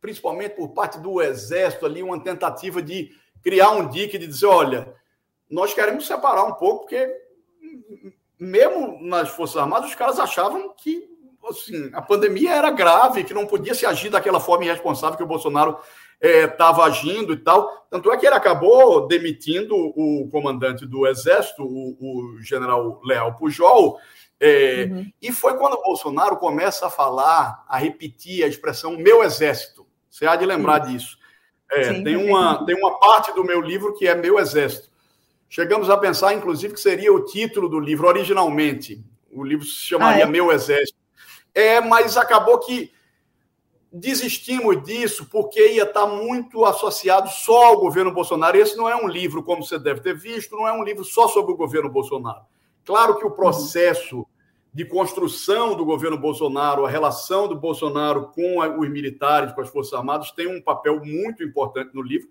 principalmente 0.00 0.54
por 0.56 0.70
parte 0.70 0.98
do 0.98 1.20
Exército, 1.20 1.86
ali 1.86 2.02
uma 2.02 2.22
tentativa 2.22 2.82
de 2.82 3.10
criar 3.42 3.70
um 3.70 3.88
dique, 3.88 4.18
de 4.18 4.26
dizer, 4.26 4.46
olha, 4.46 4.94
nós 5.50 5.74
queremos 5.74 6.06
separar 6.06 6.44
um 6.44 6.54
pouco, 6.54 6.80
porque 6.80 7.10
mesmo 8.38 8.98
nas 9.02 9.28
Forças 9.28 9.56
Armadas, 9.56 9.90
os 9.90 9.94
caras 9.94 10.18
achavam 10.18 10.74
que 10.74 11.10
assim, 11.48 11.90
a 11.92 12.02
pandemia 12.02 12.52
era 12.52 12.70
grave, 12.70 13.24
que 13.24 13.34
não 13.34 13.46
podia 13.46 13.74
se 13.74 13.86
agir 13.86 14.10
daquela 14.10 14.40
forma 14.40 14.64
irresponsável 14.64 15.16
que 15.16 15.22
o 15.22 15.26
Bolsonaro 15.26 15.78
estava 16.20 16.82
é, 16.82 16.86
agindo 16.86 17.32
e 17.32 17.36
tal. 17.36 17.86
Tanto 17.90 18.12
é 18.12 18.16
que 18.16 18.26
ele 18.26 18.34
acabou 18.34 19.06
demitindo 19.06 19.74
o 19.74 20.28
comandante 20.30 20.86
do 20.86 21.06
Exército, 21.06 21.62
o, 21.62 21.96
o 22.00 22.42
general 22.42 23.00
Leal 23.04 23.34
Pujol. 23.36 23.98
É, 24.38 24.88
uhum. 24.90 25.12
E 25.20 25.32
foi 25.32 25.56
quando 25.56 25.74
o 25.74 25.82
Bolsonaro 25.82 26.36
começa 26.36 26.86
a 26.86 26.90
falar, 26.90 27.64
a 27.68 27.76
repetir 27.76 28.42
a 28.42 28.48
expressão 28.48 28.96
meu 28.96 29.22
exército. 29.22 29.86
Você 30.08 30.26
há 30.26 30.34
de 30.34 30.46
lembrar 30.46 30.86
Sim. 30.86 30.92
disso. 30.92 31.18
É, 31.70 31.84
Sim, 31.84 32.02
tem, 32.02 32.16
uma, 32.16 32.64
tem 32.64 32.74
uma 32.74 32.98
parte 32.98 33.32
do 33.34 33.44
meu 33.44 33.60
livro 33.60 33.94
que 33.94 34.08
é 34.08 34.14
meu 34.14 34.38
exército. 34.38 34.90
Chegamos 35.48 35.90
a 35.90 35.96
pensar, 35.96 36.32
inclusive, 36.32 36.74
que 36.74 36.80
seria 36.80 37.12
o 37.12 37.24
título 37.24 37.68
do 37.68 37.80
livro 37.80 38.06
originalmente. 38.06 39.04
O 39.32 39.42
livro 39.42 39.66
se 39.66 39.80
chamaria 39.80 40.24
ah? 40.24 40.28
Meu 40.28 40.52
Exército. 40.52 40.96
É, 41.52 41.80
mas 41.80 42.16
acabou 42.16 42.60
que 42.60 42.92
desistimos 43.92 44.82
disso 44.84 45.28
porque 45.30 45.74
ia 45.74 45.82
estar 45.82 46.06
muito 46.06 46.64
associado 46.64 47.28
só 47.28 47.66
ao 47.66 47.80
governo 47.80 48.12
Bolsonaro. 48.12 48.56
Esse 48.56 48.76
não 48.76 48.88
é 48.88 48.94
um 48.94 49.08
livro, 49.08 49.42
como 49.42 49.64
você 49.64 49.78
deve 49.78 50.00
ter 50.00 50.16
visto, 50.16 50.56
não 50.56 50.66
é 50.66 50.72
um 50.72 50.84
livro 50.84 51.04
só 51.04 51.26
sobre 51.28 51.52
o 51.52 51.56
governo 51.56 51.90
Bolsonaro. 51.90 52.42
Claro 52.84 53.16
que 53.18 53.26
o 53.26 53.30
processo 53.30 54.26
de 54.72 54.84
construção 54.84 55.74
do 55.74 55.84
governo 55.84 56.16
Bolsonaro, 56.16 56.86
a 56.86 56.88
relação 56.88 57.48
do 57.48 57.56
Bolsonaro 57.56 58.28
com 58.28 58.60
os 58.60 58.88
militares, 58.88 59.52
com 59.52 59.60
as 59.60 59.68
Forças 59.68 59.94
Armadas, 59.94 60.30
tem 60.30 60.46
um 60.46 60.62
papel 60.62 61.04
muito 61.04 61.42
importante 61.42 61.92
no 61.92 62.02
livro, 62.02 62.28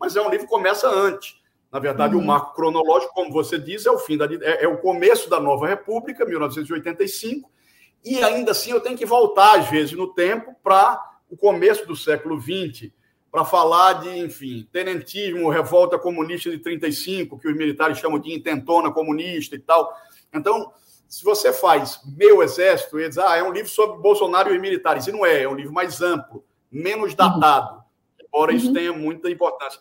mas 0.00 0.16
é 0.16 0.22
um 0.22 0.30
livro 0.30 0.46
que 0.46 0.52
começa 0.52 0.88
antes. 0.88 1.40
Na 1.70 1.78
verdade, 1.78 2.14
uhum. 2.14 2.22
o 2.22 2.26
marco 2.26 2.54
cronológico, 2.54 3.14
como 3.14 3.32
você 3.32 3.58
diz, 3.58 3.86
é 3.86 3.90
o 3.90 3.98
fim 3.98 4.16
da 4.16 4.26
é, 4.26 4.64
é 4.64 4.68
o 4.68 4.78
começo 4.78 5.28
da 5.28 5.38
Nova 5.38 5.66
República, 5.66 6.24
1985, 6.24 7.50
e 8.04 8.22
ainda 8.22 8.52
assim 8.52 8.70
eu 8.70 8.80
tenho 8.80 8.96
que 8.96 9.06
voltar, 9.06 9.58
às 9.58 9.68
vezes, 9.68 9.92
no 9.92 10.12
tempo 10.12 10.54
para 10.62 11.00
o 11.30 11.36
começo 11.36 11.86
do 11.86 11.96
século 11.96 12.40
XX, 12.40 12.90
para 13.30 13.44
falar 13.44 13.94
de, 13.94 14.18
enfim, 14.18 14.68
tenentismo, 14.70 15.48
revolta 15.48 15.98
comunista 15.98 16.50
de 16.50 16.58
35, 16.58 17.38
que 17.38 17.48
os 17.48 17.56
militares 17.56 17.98
chamam 17.98 18.18
de 18.18 18.32
intentona 18.32 18.92
comunista 18.92 19.56
e 19.56 19.58
tal. 19.58 19.90
Então, 20.34 20.72
se 21.08 21.24
você 21.24 21.52
faz 21.52 22.00
Meu 22.16 22.42
Exército, 22.42 23.00
e 23.00 23.08
diz, 23.08 23.18
ah, 23.18 23.36
é 23.36 23.42
um 23.42 23.52
livro 23.52 23.70
sobre 23.70 24.02
Bolsonaro 24.02 24.52
e 24.52 24.56
os 24.56 24.60
militares. 24.60 25.06
E 25.06 25.12
não 25.12 25.24
é, 25.24 25.42
é 25.42 25.48
um 25.48 25.54
livro 25.54 25.72
mais 25.72 26.02
amplo, 26.02 26.44
menos 26.70 27.14
datado, 27.14 27.76
uhum. 27.76 28.26
embora 28.26 28.52
isso 28.52 28.68
uhum. 28.68 28.74
tenha 28.74 28.92
muita 28.92 29.30
importância. 29.30 29.80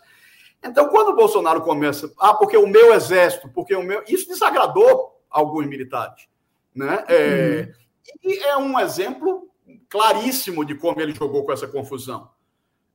Então, 0.64 0.88
quando 0.90 1.10
o 1.10 1.16
Bolsonaro 1.16 1.62
começa, 1.62 2.12
ah, 2.20 2.34
porque 2.34 2.56
o 2.56 2.68
meu 2.68 2.94
exército, 2.94 3.50
porque 3.50 3.76
o 3.76 3.82
meu. 3.82 4.04
Isso 4.08 4.28
desagradou 4.28 5.20
alguns 5.30 5.66
militares. 5.66 6.28
Né? 6.74 7.04
É, 7.08 7.68
uhum. 7.68 7.81
E 8.24 8.40
é 8.40 8.58
um 8.58 8.80
exemplo 8.80 9.50
claríssimo 9.90 10.66
de 10.66 10.76
como 10.76 11.00
ele 11.02 11.14
jogou 11.14 11.46
com 11.46 11.52
essa 11.52 11.68
confusão. 11.68 12.30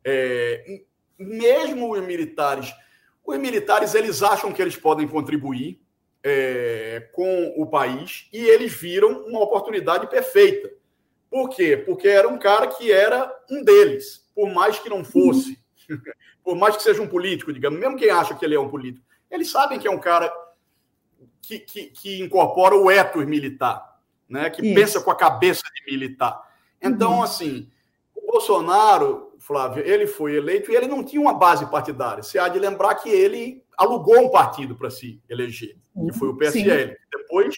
É, 0.05 0.83
mesmo 1.19 1.93
os 1.93 2.03
militares, 2.05 2.73
os 3.25 3.39
militares 3.39 3.95
eles 3.95 4.23
acham 4.23 4.53
que 4.53 4.61
eles 4.61 4.77
podem 4.77 5.07
contribuir 5.07 5.81
é, 6.23 7.09
com 7.13 7.55
o 7.57 7.67
país 7.67 8.29
e 8.33 8.39
eles 8.39 8.73
viram 8.73 9.25
uma 9.27 9.41
oportunidade 9.41 10.09
perfeita. 10.09 10.71
Por 11.31 11.49
quê? 11.51 11.77
Porque 11.77 12.09
era 12.09 12.29
um 12.29 12.39
cara 12.39 12.69
que 12.69 12.91
era 12.91 13.33
um 13.51 13.63
deles, 13.63 14.29
por 14.35 14.49
mais 14.53 14.79
que 14.79 14.89
não 14.89 15.05
fosse, 15.05 15.59
por 16.43 16.57
mais 16.57 16.77
que 16.77 16.83
seja 16.83 17.03
um 17.03 17.09
político, 17.09 17.53
digamos, 17.53 17.79
mesmo 17.79 17.97
quem 17.97 18.11
acha 18.11 18.35
que 18.35 18.45
ele 18.45 18.55
é 18.55 18.61
um 18.61 18.69
político, 18.69 19.05
eles 19.31 19.51
sabem 19.51 19.79
que 19.79 19.89
é 19.89 19.91
um 19.91 19.99
cara 19.99 20.33
que, 21.43 21.59
que, 21.59 21.87
que 21.87 22.21
incorpora 22.21 22.77
o 22.77 22.91
ethos 22.91 23.27
militar 23.27 23.96
né, 24.28 24.50
que 24.50 24.62
Isso. 24.62 24.75
pensa 24.75 25.00
com 25.00 25.11
a 25.11 25.16
cabeça 25.16 25.62
de 25.75 25.90
militar. 25.90 26.40
Então, 26.80 27.16
uhum. 27.16 27.23
assim, 27.23 27.71
o 28.14 28.33
Bolsonaro, 28.33 29.33
Flávio, 29.38 29.85
ele 29.87 30.06
foi 30.06 30.37
eleito 30.37 30.71
e 30.71 30.76
ele 30.76 30.87
não 30.87 31.04
tinha 31.04 31.21
uma 31.21 31.35
base 31.35 31.66
partidária. 31.66 32.23
Você 32.23 32.38
há 32.38 32.49
de 32.49 32.59
lembrar 32.59 32.95
que 32.97 33.09
ele 33.09 33.62
alugou 33.76 34.18
um 34.18 34.30
partido 34.30 34.75
para 34.75 34.90
se 34.90 35.21
eleger, 35.28 35.76
que 35.95 36.18
foi 36.18 36.28
o 36.28 36.37
PSL. 36.37 36.88
Sim. 36.88 36.97
Depois 37.12 37.56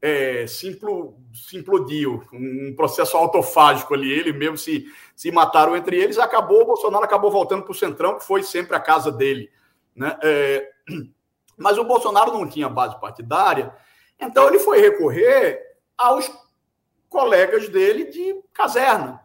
é, 0.00 0.46
se, 0.46 0.68
impl, 0.68 1.14
se, 1.34 1.56
implodiu, 1.56 2.22
um 2.32 2.74
processo 2.76 3.16
autofágico 3.16 3.94
ali, 3.94 4.10
ele 4.10 4.32
mesmo 4.32 4.56
se, 4.56 4.86
se 5.14 5.30
mataram 5.30 5.76
entre 5.76 5.96
eles, 5.96 6.18
acabou, 6.18 6.62
o 6.62 6.66
Bolsonaro 6.66 7.04
acabou 7.04 7.30
voltando 7.30 7.62
para 7.62 7.72
o 7.72 7.74
Centrão, 7.74 8.18
que 8.18 8.24
foi 8.24 8.42
sempre 8.42 8.76
a 8.76 8.80
casa 8.80 9.10
dele. 9.10 9.50
Né? 9.94 10.16
É, 10.22 10.70
Mas 11.56 11.78
o 11.78 11.84
Bolsonaro 11.84 12.32
não 12.32 12.46
tinha 12.46 12.68
base 12.68 13.00
partidária, 13.00 13.74
então 14.20 14.46
ele 14.46 14.58
foi 14.58 14.78
recorrer 14.78 15.60
aos 15.96 16.30
colegas 17.08 17.68
dele 17.68 18.06
de 18.06 18.42
caserna. 18.52 19.22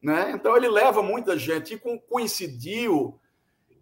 Né? 0.00 0.32
Então 0.34 0.56
ele 0.56 0.68
leva 0.68 1.02
muita 1.02 1.38
gente. 1.38 1.74
E 1.74 1.98
coincidiu 2.08 3.18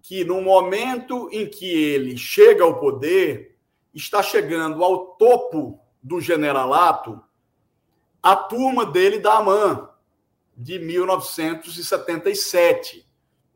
que 0.02 0.24
no 0.24 0.40
momento 0.40 1.28
em 1.32 1.46
que 1.46 1.66
ele 1.66 2.16
chega 2.16 2.64
ao 2.64 2.80
poder, 2.80 3.50
está 3.94 4.22
chegando 4.22 4.82
ao 4.84 5.16
topo 5.16 5.80
do 6.02 6.18
generalato 6.20 7.22
a 8.22 8.36
turma 8.36 8.84
dele 8.86 9.18
da 9.18 9.38
AMAN, 9.38 9.88
de 10.56 10.78
1977. 10.78 13.04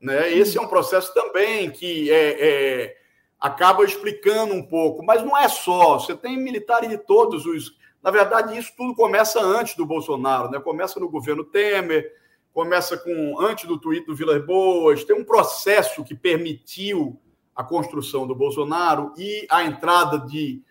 Né? 0.01 0.33
Esse 0.33 0.59
é 0.59 0.61
um 0.61 0.69
processo 0.69 1.13
também 1.13 1.71
que 1.71 2.11
é, 2.11 2.37
é, 2.41 2.97
acaba 3.39 3.85
explicando 3.85 4.55
um 4.55 4.63
pouco, 4.63 5.05
mas 5.05 5.23
não 5.23 5.37
é 5.37 5.47
só. 5.49 5.99
Você 5.99 6.15
tem 6.15 6.39
militares 6.39 6.89
de 6.89 6.97
todos 6.99 7.45
os. 7.47 7.77
Na 8.05 8.11
verdade, 8.11 8.59
isso 8.59 8.71
tudo 8.77 8.95
começa 8.95 9.41
antes 9.41 9.75
do 9.77 9.87
Bolsonaro, 9.87 10.51
né? 10.51 10.61
começa 10.61 11.01
no 11.01 11.09
governo 11.09 11.43
Temer, 11.43 12.13
começa 12.53 12.99
com 12.99 13.41
antes 13.41 13.67
do 13.67 13.79
tweet 13.81 14.05
do 14.05 14.15
Vilas 14.15 14.45
Boas. 14.45 15.05
Tem 15.05 15.17
um 15.17 15.25
processo 15.25 16.05
que 16.05 16.15
permitiu 16.15 17.19
a 17.57 17.65
construção 17.65 18.27
do 18.27 18.35
Bolsonaro 18.35 19.15
e 19.17 19.47
a 19.49 19.65
entrada 19.65 20.19
de 20.19 20.63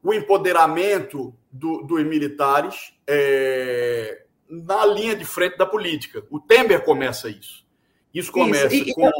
o 0.00 0.14
empoderamento 0.14 1.34
do, 1.50 1.82
dos 1.82 2.04
militares 2.04 2.94
é, 3.04 4.22
na 4.48 4.86
linha 4.86 5.16
de 5.16 5.24
frente 5.24 5.58
da 5.58 5.66
política. 5.66 6.24
O 6.30 6.38
Temer 6.38 6.84
começa 6.84 7.28
isso. 7.28 7.66
Isso 8.14 8.30
começa 8.30 8.72
isso. 8.72 8.90
E, 8.90 8.94
com, 8.94 9.10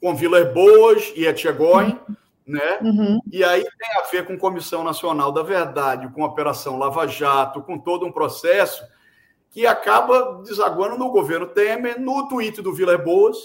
com 0.00 0.16
Vilas 0.16 0.52
Boas 0.52 1.12
e 1.14 1.24
Etchegóin, 1.24 1.90
uhum. 2.08 2.16
Né? 2.46 2.78
Uhum. 2.82 3.20
E 3.30 3.42
aí 3.42 3.62
tem 3.62 3.98
a 3.98 4.02
ver 4.10 4.26
com 4.26 4.38
Comissão 4.38 4.84
Nacional 4.84 5.32
da 5.32 5.42
Verdade, 5.42 6.08
com 6.12 6.24
a 6.24 6.28
Operação 6.28 6.78
Lava 6.78 7.06
Jato, 7.06 7.62
com 7.62 7.78
todo 7.78 8.06
um 8.06 8.12
processo 8.12 8.84
que 9.50 9.66
acaba 9.66 10.42
desaguando 10.42 10.98
no 10.98 11.10
governo 11.10 11.46
Temer, 11.46 12.00
no 12.00 12.28
tweet 12.28 12.60
do 12.60 12.74
Vilas 12.74 13.02
Boas, 13.02 13.36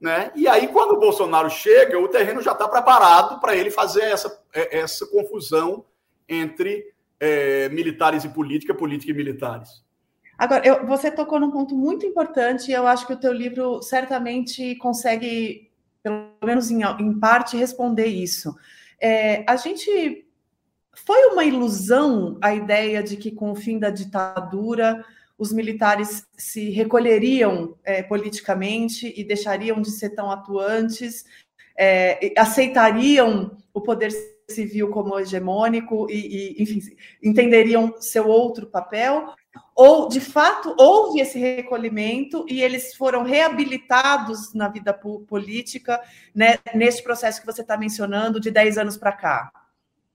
né? 0.00 0.30
E 0.36 0.46
aí, 0.46 0.68
quando 0.68 0.92
o 0.92 1.00
Bolsonaro 1.00 1.50
chega, 1.50 1.98
o 1.98 2.06
terreno 2.06 2.40
já 2.40 2.52
está 2.52 2.68
preparado 2.68 3.40
para 3.40 3.56
ele 3.56 3.70
fazer 3.70 4.02
essa, 4.02 4.42
é, 4.52 4.78
essa 4.78 5.06
confusão 5.06 5.84
entre 6.28 6.92
é, 7.18 7.68
militares 7.70 8.24
e 8.24 8.28
política, 8.28 8.74
política 8.74 9.10
e 9.10 9.14
militares. 9.14 9.82
Agora, 10.38 10.64
eu, 10.64 10.86
você 10.86 11.10
tocou 11.10 11.40
num 11.40 11.50
ponto 11.50 11.74
muito 11.74 12.06
importante 12.06 12.70
e 12.70 12.74
eu 12.74 12.86
acho 12.86 13.06
que 13.06 13.12
o 13.12 13.18
teu 13.18 13.32
livro 13.32 13.82
certamente 13.82 14.76
consegue, 14.76 15.67
pelo 16.02 16.34
menos 16.44 16.70
em, 16.70 16.82
em 16.82 17.18
parte, 17.18 17.56
responder 17.56 18.06
isso. 18.06 18.54
É, 19.00 19.44
a 19.48 19.56
gente 19.56 20.26
foi 20.94 21.26
uma 21.26 21.44
ilusão 21.44 22.38
a 22.40 22.54
ideia 22.54 23.02
de 23.02 23.16
que 23.16 23.30
com 23.30 23.52
o 23.52 23.56
fim 23.56 23.78
da 23.78 23.90
ditadura 23.90 25.04
os 25.38 25.52
militares 25.52 26.26
se 26.36 26.70
recolheriam 26.70 27.76
é, 27.84 28.02
politicamente 28.02 29.14
e 29.16 29.22
deixariam 29.22 29.80
de 29.80 29.90
ser 29.92 30.10
tão 30.10 30.30
atuantes, 30.30 31.24
é, 31.78 32.32
aceitariam 32.36 33.56
o 33.72 33.80
poder 33.80 34.10
civil 34.50 34.90
como 34.90 35.18
hegemônico 35.18 36.08
e, 36.10 36.56
e, 36.58 36.62
enfim, 36.62 36.80
entenderiam 37.22 37.94
seu 38.00 38.26
outro 38.26 38.66
papel, 38.66 39.32
ou 39.74 40.08
de 40.08 40.20
fato 40.20 40.74
houve 40.78 41.20
esse 41.20 41.38
recolhimento 41.38 42.44
e 42.48 42.62
eles 42.62 42.94
foram 42.94 43.22
reabilitados 43.22 44.54
na 44.54 44.68
vida 44.68 44.92
política, 44.92 46.00
né, 46.34 46.58
neste 46.74 47.02
processo 47.02 47.40
que 47.40 47.46
você 47.46 47.62
está 47.62 47.76
mencionando 47.76 48.40
de 48.40 48.50
10 48.50 48.78
anos 48.78 48.96
para 48.96 49.12
cá? 49.12 49.50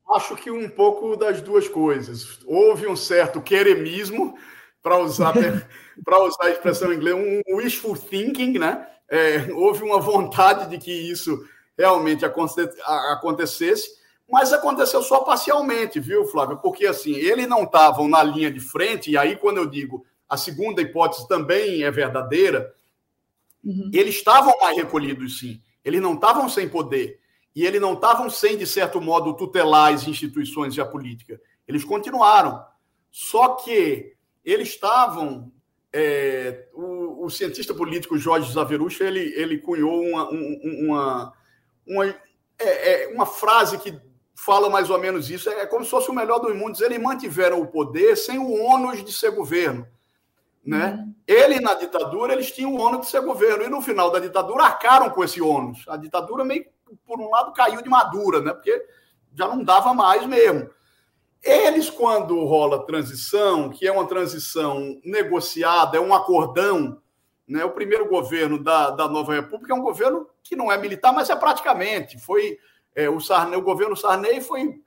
Acho 0.10 0.36
que 0.36 0.52
um 0.52 0.70
pouco 0.70 1.16
das 1.16 1.42
duas 1.42 1.68
coisas. 1.68 2.40
Houve 2.46 2.88
um 2.88 2.96
certo 2.96 3.42
queremismo, 3.42 4.36
para 4.84 5.00
usar, 5.00 5.34
usar 6.06 6.44
a 6.44 6.50
expressão 6.50 6.92
em 6.92 6.98
inglês, 6.98 7.16
um 7.16 7.56
wishful 7.56 7.96
thinking, 7.96 8.60
né? 8.60 8.86
É, 9.10 9.52
houve 9.54 9.84
uma 9.84 10.00
vontade 10.00 10.70
de 10.70 10.78
que 10.78 10.92
isso 10.92 11.44
realmente 11.78 12.26
acontecesse, 12.26 13.90
mas 14.34 14.52
aconteceu 14.52 15.04
só 15.04 15.20
parcialmente, 15.20 16.00
viu, 16.00 16.26
Flávio? 16.26 16.58
Porque 16.58 16.88
assim, 16.88 17.14
eles 17.14 17.48
não 17.48 17.66
estavam 17.66 18.08
na 18.08 18.24
linha 18.24 18.52
de 18.52 18.60
frente, 18.60 19.12
e 19.12 19.16
aí, 19.16 19.36
quando 19.36 19.58
eu 19.58 19.68
digo 19.68 20.04
a 20.28 20.36
segunda 20.36 20.82
hipótese 20.82 21.28
também 21.28 21.84
é 21.84 21.92
verdadeira, 21.92 22.74
uhum. 23.64 23.92
eles 23.94 24.16
estavam 24.16 24.58
mais 24.60 24.76
recolhidos, 24.76 25.38
sim. 25.38 25.62
Eles 25.86 26.02
não 26.02 26.16
estavam 26.16 26.50
sem 26.50 26.68
poder. 26.68 27.20
E 27.56 27.64
eles 27.64 27.80
não 27.80 27.94
estavam 27.94 28.28
sem, 28.28 28.58
de 28.58 28.66
certo 28.66 29.00
modo, 29.00 29.36
tutelar 29.36 29.94
as 29.94 30.08
instituições 30.08 30.76
e 30.76 30.82
a 30.82 30.86
política. 30.86 31.40
Eles 31.68 31.84
continuaram. 31.84 32.66
Só 33.12 33.50
que 33.50 34.16
eles 34.44 34.70
estavam. 34.70 35.52
É, 35.96 36.70
o, 36.74 37.26
o, 37.26 37.30
cientista 37.30 37.72
político 37.72 38.18
Jorge 38.18 38.52
Zaverucha 38.52 39.04
ele, 39.04 39.32
ele 39.36 39.60
cunhou 39.60 40.02
uma, 40.02 40.28
uma, 40.28 41.34
uma, 41.86 42.06
é, 42.58 43.04
é, 43.04 43.08
uma 43.14 43.28
frase 43.28 43.78
que 43.78 44.02
fala 44.36 44.70
mais 44.70 44.90
ou 44.90 45.00
menos 45.00 45.30
isso. 45.30 45.50
É 45.50 45.66
como 45.66 45.84
se 45.84 45.92
fosse 45.92 46.10
o 46.10 46.14
melhor 46.14 46.40
dos 46.40 46.56
mundos. 46.56 46.82
Eles 46.82 47.02
mantiveram 47.02 47.62
o 47.62 47.68
poder 47.68 48.16
sem 48.18 48.40
o 48.40 48.52
ônus 48.52 49.04
de 49.04 49.12
ser 49.12 49.32
governo. 49.32 49.88
Né? 50.66 50.94
Uhum. 50.94 51.14
Ele, 51.28 51.60
na 51.60 51.74
ditadura, 51.74 52.34
eles 52.34 52.52
tinham 52.52 52.74
o 52.74 52.80
ônus 52.80 53.02
de 53.02 53.08
ser 53.08 53.22
governo. 53.22 53.64
E 53.64 53.70
no 53.70 53.82
final 53.82 54.12
da 54.12 54.20
ditadura, 54.20 54.64
arcaram 54.64 55.10
com 55.10 55.24
esse 55.24 55.42
ônus. 55.42 55.86
A 55.88 55.98
ditadura, 55.98 56.44
meio 56.44 56.66
por 57.06 57.20
um 57.20 57.30
lado, 57.30 57.54
caiu 57.54 57.82
de 57.82 57.90
madura, 57.90 58.42
né? 58.42 58.54
porque 58.54 58.86
já 59.34 59.48
não 59.48 59.64
dava 59.64 59.94
mais 59.94 60.26
mesmo. 60.26 60.70
Eles, 61.42 61.90
quando 61.90 62.46
rola 62.46 62.86
transição, 62.86 63.70
que 63.70 63.86
é 63.86 63.92
uma 63.92 64.08
transição 64.08 65.00
negociada, 65.04 65.98
é 65.98 66.00
um 66.00 66.14
acordão, 66.14 67.02
né? 67.48 67.66
o 67.66 67.72
primeiro 67.72 68.08
governo 68.08 68.62
da, 68.64 68.92
da 68.92 69.10
nova 69.10 69.34
república 69.34 69.74
é 69.74 69.76
um 69.76 69.82
governo 69.82 70.28
que 70.42 70.56
não 70.56 70.72
é 70.72 70.78
militar, 70.78 71.12
mas 71.12 71.30
é 71.30 71.36
praticamente. 71.36 72.18
Foi 72.18 72.58
é, 72.96 73.10
o, 73.10 73.20
Sarney, 73.20 73.58
o 73.58 73.64
governo 73.64 73.96
Sarney 73.96 74.42
foi. 74.42 74.80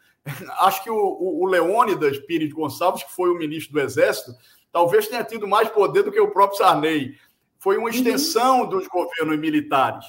Acho 0.61 0.83
que 0.83 0.91
o, 0.91 0.97
o, 0.97 1.45
o 1.45 1.47
Leônidas 1.47 2.19
Pires 2.19 2.53
Gonçalves, 2.53 3.05
que 3.05 3.13
foi 3.13 3.31
o 3.31 3.39
ministro 3.39 3.73
do 3.73 3.81
Exército, 3.81 4.33
talvez 4.73 5.09
tenha 5.09 5.25
tido 5.25 5.47
mais 5.47 5.69
poder 5.69 6.03
do 6.03 6.13
que 6.13 6.21
o 6.21 6.31
próprio 6.31 6.59
Sarney. 6.59 7.15
Foi 7.59 7.77
uma 7.79 7.91
extensão 7.91 8.63
uhum. 8.63 8.69
dos 8.69 8.87
governos 8.87 9.39
militares. 9.39 10.05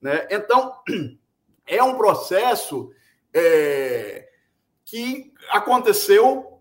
Né? 0.00 0.26
Então, 0.30 0.74
é 1.66 1.82
um 1.82 1.96
processo 1.96 2.90
é, 3.32 4.28
que 4.84 5.32
aconteceu 5.50 6.60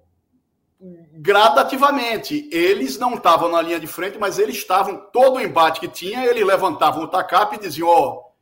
gradativamente. 1.13 2.49
Eles 2.51 2.97
não 2.97 3.13
estavam 3.13 3.49
na 3.49 3.61
linha 3.61 3.79
de 3.79 3.87
frente, 3.87 4.17
mas 4.17 4.39
eles 4.39 4.57
estavam, 4.57 4.97
todo 5.11 5.37
o 5.37 5.41
embate 5.41 5.79
que 5.79 5.87
tinha, 5.87 6.25
eles 6.25 6.45
levantavam 6.45 7.03
o 7.03 7.07
TACAP 7.07 7.55
e 7.55 7.59
diziam: 7.59 7.87
Ó, 7.87 8.09
oh, 8.09 8.32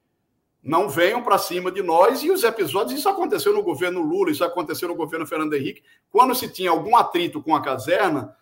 não 0.63 0.87
venham 0.87 1.23
para 1.23 1.37
cima 1.37 1.71
de 1.71 1.81
nós. 1.81 2.21
E 2.23 2.29
os 2.29 2.43
episódios, 2.43 2.99
isso 2.99 3.09
aconteceu 3.09 3.53
no 3.53 3.63
governo 3.63 4.01
Lula, 4.01 4.31
isso 4.31 4.43
aconteceu 4.43 4.87
no 4.87 4.95
governo 4.95 5.25
Fernando 5.25 5.53
Henrique, 5.53 5.83
quando 6.09 6.35
se 6.35 6.47
tinha 6.47 6.69
algum 6.69 6.95
atrito 6.95 7.41
com 7.41 7.55
a 7.55 7.61
caserna, 7.61 8.35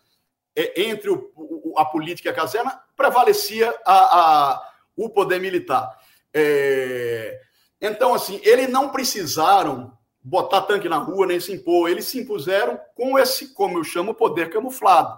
é, 0.56 0.82
entre 0.82 1.10
o, 1.10 1.74
a 1.78 1.86
política 1.86 2.30
e 2.30 2.32
a 2.32 2.36
caserna, 2.36 2.82
prevalecia 2.96 3.74
a, 3.86 3.94
a 3.94 4.70
o 4.96 5.10
poder 5.10 5.40
militar. 5.40 5.98
É, 6.34 7.40
então, 7.80 8.14
assim, 8.14 8.42
eles 8.44 8.70
não 8.70 8.90
precisaram 8.90 9.98
botar 10.22 10.64
tanque 10.64 10.90
na 10.90 10.98
rua 10.98 11.26
nem 11.26 11.40
se 11.40 11.54
impor, 11.54 11.90
eles 11.90 12.06
se 12.06 12.20
impuseram 12.20 12.78
com 12.94 13.18
esse, 13.18 13.54
como 13.54 13.78
eu 13.78 13.84
chamo, 13.84 14.14
poder 14.14 14.50
camuflado. 14.50 15.18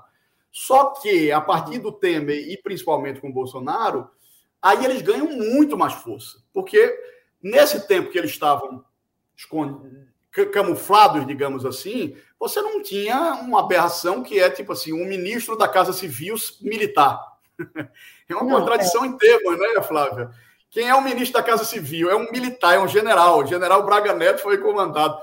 Só 0.52 0.88
que, 1.02 1.32
a 1.32 1.42
partir 1.42 1.80
do 1.80 1.92
Temer 1.92 2.50
e 2.50 2.58
principalmente 2.62 3.20
com 3.20 3.30
o 3.30 3.34
Bolsonaro, 3.34 4.10
aí 4.62 4.86
eles 4.86 5.02
ganham 5.02 5.28
muito 5.28 5.78
mais 5.78 5.94
força. 5.94 6.40
Porque 6.54 6.94
nesse 7.42 7.88
tempo 7.88 8.12
que 8.12 8.18
eles 8.18 8.32
estavam 8.32 8.84
camuflados, 10.54 11.26
digamos 11.26 11.66
assim, 11.66 12.16
você 12.40 12.62
não 12.62 12.82
tinha 12.82 13.34
uma 13.42 13.60
aberração 13.60 14.24
que 14.24 14.40
é 14.40 14.50
tipo 14.50 14.72
assim, 14.72 14.94
um 14.94 15.06
ministro 15.06 15.58
da 15.58 15.68
Casa 15.68 15.94
Civil 15.94 16.36
militar. 16.62 17.20
É 18.30 18.34
uma 18.34 18.46
não, 18.46 18.60
contradição 18.60 19.04
é. 19.04 19.08
em 19.08 19.18
termos, 19.18 19.60
né, 19.60 19.82
Flávia? 19.82 20.32
Quem 20.70 20.88
é 20.88 20.96
o 20.96 21.02
ministro 21.02 21.34
da 21.34 21.44
Casa 21.44 21.66
Civil? 21.66 22.10
É 22.10 22.16
um 22.16 22.32
militar, 22.32 22.76
é 22.76 22.80
um 22.80 22.88
general. 22.88 23.40
O 23.40 23.46
general 23.46 23.86
Braga 23.86 24.14
Neto 24.14 24.42
foi 24.42 24.58
comandado. 24.58 25.20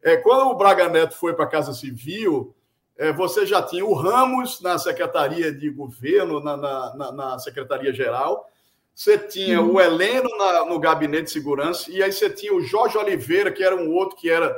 É, 0.00 0.16
quando 0.16 0.48
o 0.48 0.54
Braga 0.54 0.88
Neto 0.88 1.16
foi 1.16 1.34
para 1.34 1.44
a 1.44 1.48
Casa 1.48 1.72
Civil, 1.72 2.54
é, 2.96 3.12
você 3.12 3.44
já 3.44 3.60
tinha 3.60 3.84
o 3.84 3.94
Ramos 3.94 4.60
na 4.60 4.78
Secretaria 4.78 5.52
de 5.52 5.68
Governo, 5.70 6.38
na, 6.38 6.56
na, 6.56 6.94
na, 6.94 7.12
na 7.12 7.38
Secretaria-Geral, 7.40 8.48
você 8.94 9.18
tinha 9.18 9.60
uhum. 9.60 9.74
o 9.74 9.80
Heleno 9.80 10.28
na, 10.36 10.64
no 10.66 10.78
Gabinete 10.78 11.24
de 11.24 11.30
Segurança, 11.30 11.90
e 11.90 12.02
aí 12.02 12.12
você 12.12 12.28
tinha 12.28 12.54
o 12.54 12.60
Jorge 12.60 12.98
Oliveira, 12.98 13.50
que 13.50 13.62
era 13.62 13.74
um 13.74 13.90
outro 13.90 14.16
que 14.16 14.30
era 14.30 14.54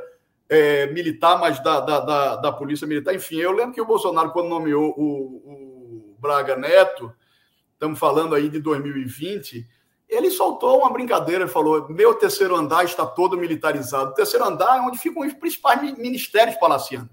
é, 0.49 0.87
militar, 0.89 1.39
mas 1.39 1.63
da, 1.63 1.81
da, 1.81 2.01
da, 2.01 2.37
da, 2.37 2.53
Polícia 2.53 2.87
Militar. 2.87 3.15
Enfim, 3.15 3.37
eu 3.37 3.53
lembro 3.53 3.73
que 3.73 3.81
o 3.81 3.87
Bolsonaro, 3.87 4.33
quando 4.33 4.49
nomeou 4.49 4.95
o, 4.97 6.13
o 6.13 6.17
Braga 6.19 6.57
Neto, 6.57 7.13
estamos 7.75 7.99
falando 7.99 8.35
aí 8.35 8.49
de 8.49 8.59
2020 8.61 9.67
ele 10.09 10.31
soltou 10.31 10.79
uma 10.79 10.91
brincadeira, 10.91 11.49
falou: 11.49 11.89
meu 11.89 12.15
terceiro 12.15 12.55
andar 12.55 12.85
está 12.85 13.07
todo 13.07 13.37
militarizado. 13.37 14.11
O 14.11 14.15
terceiro 14.15 14.45
andar 14.45 14.79
é 14.79 14.81
onde 14.81 14.99
ficam 14.99 15.27
os 15.27 15.33
principais 15.33 15.81
ministérios 15.99 16.57
palacianos. 16.57 17.11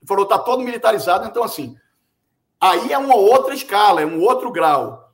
Ele 0.00 0.08
falou: 0.08 0.24
está 0.24 0.38
todo 0.38 0.62
militarizado, 0.62 1.26
então 1.26 1.44
assim. 1.44 1.76
Aí 2.60 2.92
é 2.92 2.98
uma 2.98 3.16
outra 3.16 3.54
escala, 3.54 4.02
é 4.02 4.06
um 4.06 4.20
outro 4.20 4.50
grau. 4.50 5.11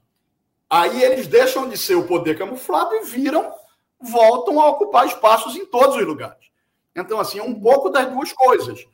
Aí 0.70 1.02
eles 1.02 1.26
deixam 1.26 1.68
de 1.68 1.76
ser 1.78 1.94
o 1.94 2.06
poder 2.06 2.36
camuflado 2.36 2.94
e 2.94 3.04
viram, 3.04 3.52
voltam 4.00 4.60
a 4.60 4.68
ocupar 4.68 5.06
espaços 5.06 5.56
em 5.56 5.64
todos 5.66 5.96
os 5.96 6.06
lugares. 6.06 6.48
Então, 6.94 7.18
assim, 7.18 7.38
é 7.38 7.42
um 7.42 7.58
pouco 7.58 7.88
das 7.88 8.10
duas 8.10 8.32
coisas. 8.32 8.84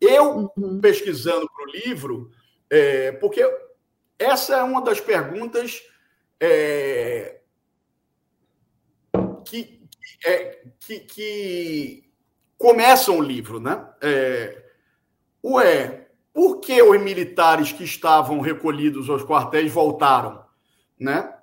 Eu, 0.00 0.52
uhum. 0.56 0.80
pesquisando 0.80 1.48
para 1.50 1.64
o 1.64 1.70
livro, 1.70 2.30
é, 2.70 3.12
porque 3.12 3.44
essa 4.18 4.56
é 4.56 4.62
uma 4.62 4.80
das 4.80 5.00
perguntas 5.00 5.82
é, 6.38 7.40
que, 9.44 9.82
é, 10.24 10.62
que, 10.78 11.00
que, 11.00 12.10
começam 12.56 13.18
o 13.18 13.22
livro, 13.22 13.58
né? 13.58 13.86
É, 14.00 14.62
ué, 15.42 16.08
por 16.32 16.60
que 16.60 16.80
os 16.82 17.00
militares 17.00 17.72
que 17.72 17.84
estavam 17.84 18.40
recolhidos 18.40 19.08
aos 19.08 19.24
quartéis 19.24 19.72
voltaram, 19.72 20.39
né? 21.00 21.34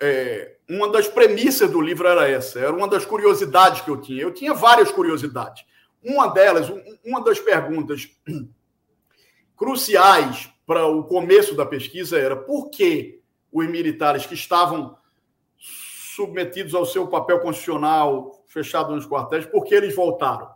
É, 0.00 0.56
uma 0.68 0.88
das 0.88 1.08
premissas 1.08 1.70
do 1.70 1.80
livro 1.80 2.06
era 2.06 2.28
essa, 2.28 2.60
era 2.60 2.72
uma 2.72 2.88
das 2.88 3.04
curiosidades 3.04 3.80
que 3.80 3.90
eu 3.90 4.00
tinha. 4.00 4.22
Eu 4.22 4.32
tinha 4.32 4.54
várias 4.54 4.90
curiosidades. 4.92 5.64
Uma 6.02 6.28
delas, 6.28 6.72
uma 7.04 7.22
das 7.22 7.40
perguntas 7.40 8.08
cruciais 9.56 10.48
para 10.64 10.86
o 10.86 11.04
começo 11.04 11.54
da 11.54 11.66
pesquisa 11.66 12.18
era 12.18 12.36
por 12.36 12.70
que 12.70 13.20
os 13.52 13.66
militares 13.68 14.24
que 14.24 14.34
estavam 14.34 14.96
submetidos 15.58 16.74
ao 16.74 16.86
seu 16.86 17.08
papel 17.08 17.40
constitucional, 17.40 18.44
fechado 18.46 18.94
nos 18.94 19.06
quartéis, 19.06 19.44
por 19.44 19.64
que 19.64 19.74
eles 19.74 19.94
voltaram? 19.94 20.48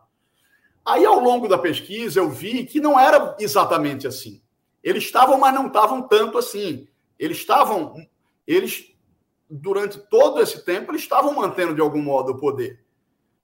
Aí, 0.84 1.04
ao 1.04 1.18
longo 1.18 1.48
da 1.48 1.56
pesquisa, 1.56 2.20
eu 2.20 2.28
vi 2.28 2.64
que 2.64 2.80
não 2.80 3.00
era 3.00 3.34
exatamente 3.40 4.06
assim. 4.06 4.42
Eles 4.82 5.04
estavam, 5.04 5.38
mas 5.38 5.54
não 5.54 5.66
estavam 5.66 6.02
tanto 6.02 6.36
assim. 6.36 6.86
Eles 7.18 7.38
estavam, 7.38 7.94
eles, 8.46 8.94
durante 9.48 9.98
todo 9.98 10.40
esse 10.40 10.64
tempo, 10.64 10.90
eles 10.90 11.02
estavam 11.02 11.34
mantendo 11.34 11.74
de 11.74 11.80
algum 11.80 12.02
modo 12.02 12.32
o 12.32 12.38
poder, 12.38 12.84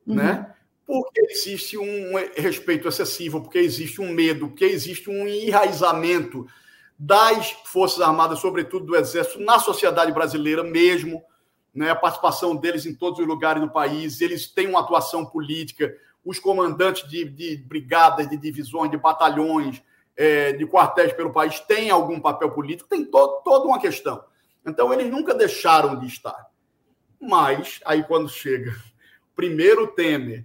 uhum. 0.07 0.15
né? 0.15 0.55
Porque 0.87 1.21
existe 1.31 1.79
um 1.79 2.13
respeito 2.37 2.89
excessivo, 2.89 3.41
porque 3.41 3.59
existe 3.59 4.01
um 4.01 4.13
medo, 4.13 4.49
porque 4.49 4.65
existe 4.65 5.09
um 5.09 5.27
enraizamento 5.27 6.47
das 6.99 7.53
Forças 7.65 8.01
Armadas, 8.01 8.41
sobretudo 8.41 8.87
do 8.87 8.97
Exército, 8.97 9.41
na 9.41 9.59
sociedade 9.59 10.13
brasileira 10.13 10.63
mesmo, 10.63 11.23
né? 11.75 11.91
a 11.91 11.97
participação 11.97 12.55
deles 12.55 12.85
em 12.85 12.95
todos 12.95 13.19
os 13.21 13.27
lugares 13.27 13.63
do 13.63 13.71
país, 13.71 14.21
eles 14.21 14.47
têm 14.49 14.67
uma 14.67 14.81
atuação 14.81 15.25
política, 15.25 15.97
os 16.25 16.39
comandantes 16.39 17.09
de, 17.09 17.25
de 17.25 17.57
brigadas, 17.57 18.29
de 18.29 18.37
divisões, 18.37 18.91
de 18.91 18.97
batalhões, 18.97 19.83
é, 20.17 20.53
de 20.53 20.67
quartéis 20.67 21.13
pelo 21.15 21.33
país 21.33 21.61
têm 21.61 21.89
algum 21.89 22.21
papel 22.21 22.51
político, 22.51 22.89
tem 22.89 23.05
to, 23.05 23.41
toda 23.43 23.65
uma 23.65 23.81
questão. 23.81 24.23
Então, 24.67 24.93
eles 24.93 25.11
nunca 25.11 25.35
deixaram 25.35 25.99
de 25.99 26.07
estar. 26.07 26.51
Mas, 27.21 27.81
aí 27.85 28.03
quando 28.03 28.29
chega 28.29 28.75
primeiro 29.41 29.87
Temer, 29.87 30.45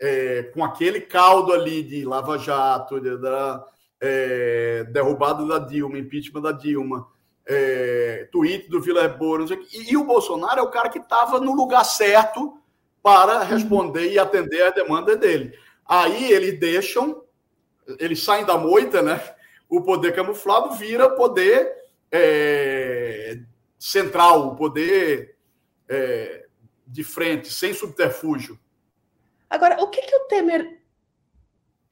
é, 0.00 0.44
com 0.54 0.64
aquele 0.64 1.00
caldo 1.00 1.52
ali 1.52 1.82
de 1.82 2.04
Lava 2.04 2.38
Jato, 2.38 3.00
de, 3.00 3.18
da 3.18 3.66
é, 4.00 4.84
derrubada 4.84 5.44
da 5.44 5.58
Dilma, 5.58 5.98
impeachment 5.98 6.40
da 6.40 6.52
Dilma, 6.52 7.08
é, 7.44 8.28
tweet 8.30 8.68
do 8.70 8.80
Vila 8.80 9.02
Rebora, 9.02 9.44
e, 9.72 9.92
e 9.92 9.96
o 9.96 10.04
Bolsonaro 10.04 10.60
é 10.60 10.62
o 10.62 10.70
cara 10.70 10.88
que 10.88 11.00
estava 11.00 11.40
no 11.40 11.52
lugar 11.54 11.84
certo 11.84 12.56
para 13.02 13.42
responder 13.42 14.06
uhum. 14.06 14.12
e 14.12 14.18
atender 14.18 14.62
a 14.62 14.70
demanda 14.70 15.16
dele. 15.16 15.52
Aí 15.84 16.32
eles 16.32 16.58
deixam, 16.60 17.24
eles 17.98 18.22
saem 18.22 18.44
da 18.44 18.56
moita, 18.56 19.02
né? 19.02 19.20
O 19.68 19.82
poder 19.82 20.14
camuflado 20.14 20.74
vira 20.76 21.10
poder 21.10 21.79
é, 22.12 23.38
central, 23.78 24.48
o 24.48 24.56
poder 24.56 25.36
é, 25.88 26.46
de 26.86 27.04
frente, 27.04 27.52
sem 27.52 27.72
subterfúgio. 27.72 28.58
Agora, 29.48 29.82
o 29.82 29.88
que, 29.88 30.02
que 30.02 30.14
o 30.14 30.26
Temer. 30.26 30.78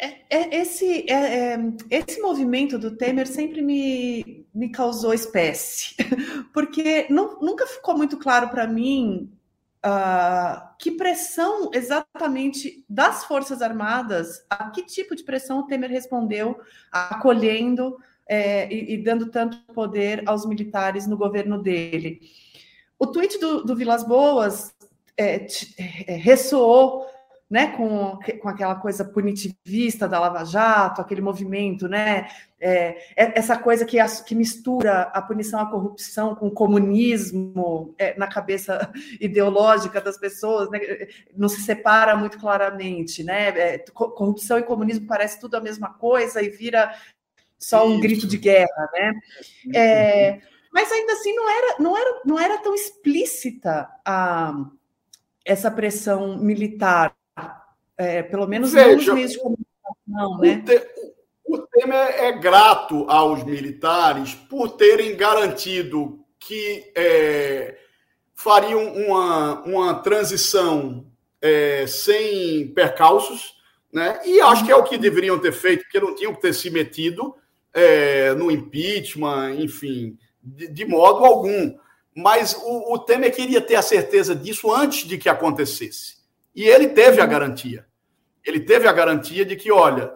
É, 0.01 0.21
é, 0.31 0.61
esse, 0.61 1.11
é, 1.11 1.55
é, 1.55 1.59
esse 1.91 2.21
movimento 2.21 2.79
do 2.79 2.97
Temer 2.97 3.27
sempre 3.27 3.61
me, 3.61 4.47
me 4.55 4.71
causou 4.71 5.13
espécie, 5.13 5.97
porque 6.55 7.09
não, 7.11 7.41
nunca 7.41 7.67
ficou 7.67 7.97
muito 7.97 8.17
claro 8.17 8.49
para 8.49 8.65
mim 8.65 9.29
uh, 9.85 10.69
que 10.79 10.93
pressão 10.93 11.71
exatamente 11.73 12.85
das 12.89 13.25
Forças 13.25 13.61
Armadas, 13.61 14.45
a 14.49 14.71
que 14.71 14.85
tipo 14.85 15.17
de 15.17 15.25
pressão 15.25 15.59
o 15.59 15.67
Temer 15.67 15.91
respondeu, 15.91 16.61
acolhendo 16.93 17.99
é, 18.29 18.71
e, 18.73 18.95
e, 18.95 18.99
dando 18.99 19.31
tanto 19.31 19.59
poder 19.73 20.23
aos 20.27 20.45
militares 20.45 21.07
no 21.07 21.17
governo 21.17 21.61
dele. 21.61 22.21
O 22.99 23.07
tweet 23.07 23.39
do, 23.39 23.65
do 23.65 23.75
Vilas 23.75 24.05
Boas 24.05 24.75
é, 25.17 25.47
é, 26.07 26.17
ressoou 26.17 27.07
né, 27.51 27.69
com, 27.77 28.19
com 28.41 28.49
aquela 28.49 28.75
coisa 28.75 29.05
punitivista 29.05 30.07
da 30.07 30.21
Lava 30.21 30.45
Jato, 30.45 31.01
aquele 31.01 31.23
movimento, 31.23 31.89
né, 31.89 32.29
é, 32.61 32.99
é 33.17 33.39
essa 33.39 33.57
coisa 33.57 33.87
que, 33.87 33.97
que 34.27 34.35
mistura 34.35 35.03
a 35.15 35.23
punição 35.23 35.59
à 35.59 35.71
corrupção 35.71 36.35
com 36.35 36.49
o 36.49 36.53
comunismo 36.53 37.95
é, 37.97 38.19
na 38.19 38.27
cabeça 38.27 38.93
ideológica 39.19 39.99
das 39.99 40.19
pessoas, 40.19 40.71
né, 40.71 40.79
não 41.35 41.49
se 41.49 41.63
separa 41.63 42.15
muito 42.17 42.39
claramente, 42.39 43.25
né, 43.25 43.49
é, 43.49 43.79
corrupção 43.95 44.59
e 44.59 44.63
comunismo 44.63 45.07
parece 45.07 45.41
tudo 45.41 45.55
a 45.55 45.61
mesma 45.61 45.95
coisa 45.95 46.43
e 46.43 46.51
vira 46.51 46.93
só 47.59 47.87
um 47.87 47.93
Isso. 47.93 48.01
grito 48.01 48.27
de 48.27 48.39
guerra, 48.39 48.91
né, 48.93 49.13
é, 49.75 50.41
mas 50.73 50.91
ainda 50.93 51.13
assim 51.13 51.35
não 51.35 51.49
era, 51.49 51.77
não 51.79 51.97
era, 51.97 52.21
não 52.25 52.39
era 52.39 52.59
tão 52.59 52.75
explícita 52.75 53.89
a 54.05 54.53
essa 55.45 55.71
pressão 55.71 56.39
militar 56.39 57.17
é, 57.99 58.23
pelo 58.23 58.47
menos 58.47 58.73
Veja, 58.73 58.95
nos 58.95 59.09
meios 59.09 59.33
de 59.33 59.39
comunicação, 59.39 60.39
né? 60.39 60.65
O 61.45 61.59
Temer 61.59 62.23
é 62.23 62.33
grato 62.33 63.07
aos 63.09 63.43
militares 63.43 64.35
por 64.35 64.77
terem 64.77 65.17
garantido 65.17 66.25
que 66.39 66.93
é, 66.95 67.77
fariam 68.35 68.93
uma, 68.93 69.63
uma 69.65 69.95
transição 69.95 71.07
é, 71.41 71.87
sem 71.87 72.69
percalços, 72.75 73.55
né? 73.93 74.21
E 74.27 74.41
acho 74.43 74.65
que 74.65 74.71
é 74.71 74.77
o 74.77 74.85
que 74.85 74.99
deveriam 74.99 75.39
ter 75.39 75.53
feito, 75.53 75.83
porque 75.85 76.01
não 76.01 76.15
tinham 76.15 76.35
que 76.35 76.43
ter 76.43 76.53
se 76.53 76.71
metido 76.71 77.35
é, 77.75 78.35
no 78.35 78.51
impeachment, 78.51 79.57
enfim, 79.57 80.17
de, 80.43 80.69
de 80.69 80.85
modo 80.85 81.25
algum. 81.25 81.77
Mas 82.15 82.55
o, 82.55 82.95
o, 82.95 82.99
Temer 82.99 83.35
queria 83.35 83.61
ter 83.61 83.77
a 83.77 83.83
certeza 83.83 84.35
disso 84.35 84.73
antes 84.73 85.07
de 85.07 85.19
que 85.19 85.29
acontecesse. 85.29 86.19
E 86.55 86.65
ele 86.65 86.89
teve 86.89 87.21
a 87.21 87.27
garantia 87.27 87.89
ele 88.49 88.61
teve 88.61 88.89
a 88.89 88.93
garantia 88.93 89.45
de 89.45 89.55
que, 89.55 89.71
olha, 89.71 90.13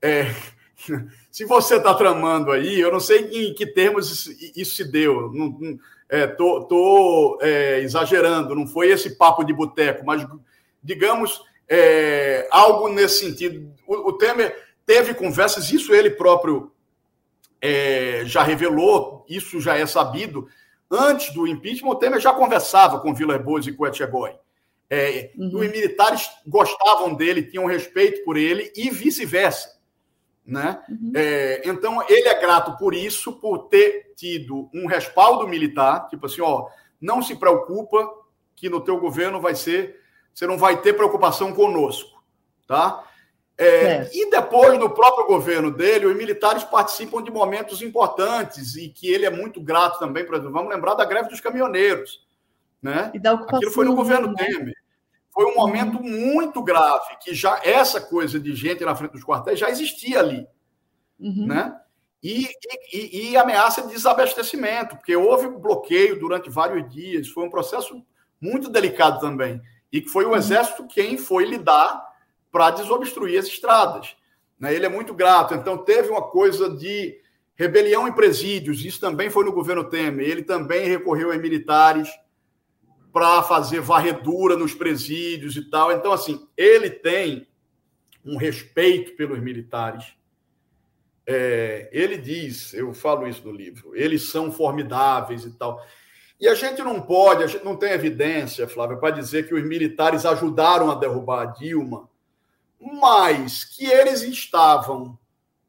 é, 0.00 0.34
se 1.30 1.44
você 1.44 1.76
está 1.76 1.94
tramando 1.94 2.50
aí, 2.50 2.80
eu 2.80 2.90
não 2.90 3.00
sei 3.00 3.28
em 3.30 3.54
que 3.54 3.66
termos 3.66 4.10
isso, 4.10 4.36
isso 4.56 4.74
se 4.76 4.84
deu, 4.84 5.30
não, 5.32 5.58
não 5.60 5.78
é, 6.08 6.26
tô, 6.26 6.64
tô 6.64 7.38
é, 7.42 7.80
exagerando, 7.80 8.54
não 8.54 8.66
foi 8.66 8.90
esse 8.90 9.16
papo 9.16 9.44
de 9.44 9.52
boteco, 9.52 10.06
mas 10.06 10.26
digamos 10.82 11.42
é, 11.68 12.48
algo 12.50 12.88
nesse 12.88 13.26
sentido. 13.26 13.70
O, 13.86 14.08
o, 14.08 14.12
Temer 14.12 14.56
teve 14.86 15.12
conversas, 15.14 15.70
isso 15.70 15.92
ele 15.92 16.10
próprio 16.10 16.72
é, 17.60 18.22
já 18.24 18.42
revelou, 18.42 19.24
isso 19.28 19.60
já 19.60 19.76
é 19.76 19.86
sabido. 19.86 20.48
Antes 20.90 21.32
do 21.34 21.46
impeachment, 21.46 21.90
o 21.90 21.94
Temer 21.96 22.20
já 22.20 22.32
conversava 22.32 23.00
com 23.00 23.14
Vila 23.14 23.38
Boas 23.38 23.66
e 23.66 23.72
com 23.72 23.86
Etchegói. 23.86 24.34
É, 24.88 25.32
uhum. 25.36 25.46
Os 25.48 25.68
militares 25.68 26.30
gostavam 26.46 27.14
dele, 27.14 27.42
tinham 27.42 27.66
respeito 27.66 28.24
por 28.24 28.36
ele 28.36 28.72
e 28.76 28.88
vice-versa. 28.90 29.76
Né? 30.46 30.80
Uhum. 30.88 31.12
É, 31.16 31.62
então, 31.64 32.04
ele 32.08 32.28
é 32.28 32.40
grato 32.40 32.76
por 32.78 32.94
isso, 32.94 33.32
por 33.32 33.66
ter 33.66 34.12
tido 34.14 34.70
um 34.72 34.86
respaldo 34.86 35.48
militar, 35.48 36.08
tipo 36.08 36.26
assim, 36.26 36.40
ó, 36.40 36.68
não 37.00 37.20
se 37.20 37.34
preocupa 37.34 38.08
que 38.54 38.68
no 38.68 38.80
teu 38.80 38.98
governo 39.00 39.40
vai 39.40 39.56
ser, 39.56 40.00
você 40.32 40.46
não 40.46 40.56
vai 40.56 40.80
ter 40.80 40.92
preocupação 40.92 41.52
conosco, 41.52 42.22
tá? 42.66 43.04
É. 43.58 44.10
E 44.12 44.30
depois, 44.30 44.78
no 44.78 44.90
próprio 44.90 45.26
governo 45.26 45.70
dele, 45.70 46.06
os 46.06 46.16
militares 46.16 46.62
participam 46.64 47.22
de 47.22 47.30
momentos 47.30 47.80
importantes 47.80 48.76
e 48.76 48.88
que 48.88 49.08
ele 49.08 49.24
é 49.24 49.30
muito 49.30 49.60
grato 49.60 49.98
também, 49.98 50.26
por 50.26 50.34
exemplo, 50.34 50.52
vamos 50.52 50.74
lembrar 50.74 50.94
da 50.94 51.04
greve 51.04 51.30
dos 51.30 51.40
caminhoneiros, 51.40 52.26
né? 52.82 53.10
E 53.14 53.18
da 53.18 53.32
ocupação, 53.32 53.58
Aquilo 53.58 53.72
foi 53.72 53.84
no 53.86 53.96
governo 53.96 54.28
né? 54.28 54.34
Temer. 54.36 54.74
Foi 55.30 55.44
um 55.46 55.54
momento 55.54 56.02
muito 56.02 56.62
grave, 56.62 57.16
que 57.22 57.34
já 57.34 57.60
essa 57.64 58.00
coisa 58.00 58.38
de 58.38 58.54
gente 58.54 58.84
na 58.84 58.94
frente 58.94 59.12
dos 59.12 59.24
quartéis 59.24 59.58
já 59.58 59.70
existia 59.70 60.20
ali. 60.20 60.46
Uhum. 61.18 61.46
Né? 61.46 61.74
e, 62.22 62.48
e, 62.92 63.30
e, 63.30 63.36
ameaça 63.36 63.82
de 63.82 63.88
desabastecimento, 63.88 64.96
porque 64.96 65.14
houve 65.14 65.48
bloqueio 65.48 66.18
durante 66.18 66.50
vários 66.50 66.90
dias, 66.90 67.28
foi 67.28 67.44
um 67.44 67.50
processo 67.50 68.02
muito 68.40 68.68
delicado 68.68 69.20
também, 69.20 69.62
e 69.92 70.00
que 70.00 70.08
foi 70.08 70.24
o 70.24 70.30
uhum. 70.30 70.36
Exército 70.36 70.86
quem 70.88 71.16
foi 71.16 71.44
lidar 71.44 72.04
para 72.56 72.70
desobstruir 72.70 73.38
as 73.38 73.44
estradas. 73.44 74.16
Né? 74.58 74.74
Ele 74.74 74.86
é 74.86 74.88
muito 74.88 75.12
grato, 75.12 75.52
então 75.52 75.76
teve 75.76 76.08
uma 76.08 76.22
coisa 76.22 76.70
de 76.70 77.20
rebelião 77.54 78.08
em 78.08 78.12
presídios, 78.12 78.82
isso 78.82 78.98
também 78.98 79.28
foi 79.28 79.44
no 79.44 79.52
governo 79.52 79.84
Temer, 79.84 80.26
ele 80.26 80.42
também 80.42 80.88
recorreu 80.88 81.30
a 81.30 81.36
militares 81.36 82.08
para 83.12 83.42
fazer 83.42 83.80
varredura 83.80 84.56
nos 84.56 84.72
presídios 84.72 85.54
e 85.54 85.68
tal. 85.68 85.92
Então, 85.92 86.12
assim, 86.12 86.48
ele 86.56 86.88
tem 86.88 87.46
um 88.24 88.38
respeito 88.38 89.14
pelos 89.16 89.38
militares. 89.38 90.14
É, 91.26 91.90
ele 91.92 92.16
diz, 92.16 92.72
eu 92.72 92.94
falo 92.94 93.28
isso 93.28 93.46
no 93.46 93.52
livro, 93.52 93.94
eles 93.94 94.30
são 94.30 94.50
formidáveis 94.50 95.44
e 95.44 95.50
tal. 95.58 95.78
E 96.40 96.48
a 96.48 96.54
gente 96.54 96.82
não 96.82 97.02
pode, 97.02 97.44
a 97.44 97.46
gente 97.46 97.66
não 97.66 97.76
tem 97.76 97.92
evidência, 97.92 98.66
Flávio, 98.66 98.98
para 98.98 99.10
dizer 99.14 99.46
que 99.46 99.54
os 99.54 99.62
militares 99.62 100.24
ajudaram 100.24 100.90
a 100.90 100.94
derrubar 100.94 101.42
a 101.42 101.46
Dilma, 101.46 102.08
mas 102.80 103.64
que 103.64 103.86
eles 103.86 104.22
estavam 104.22 105.18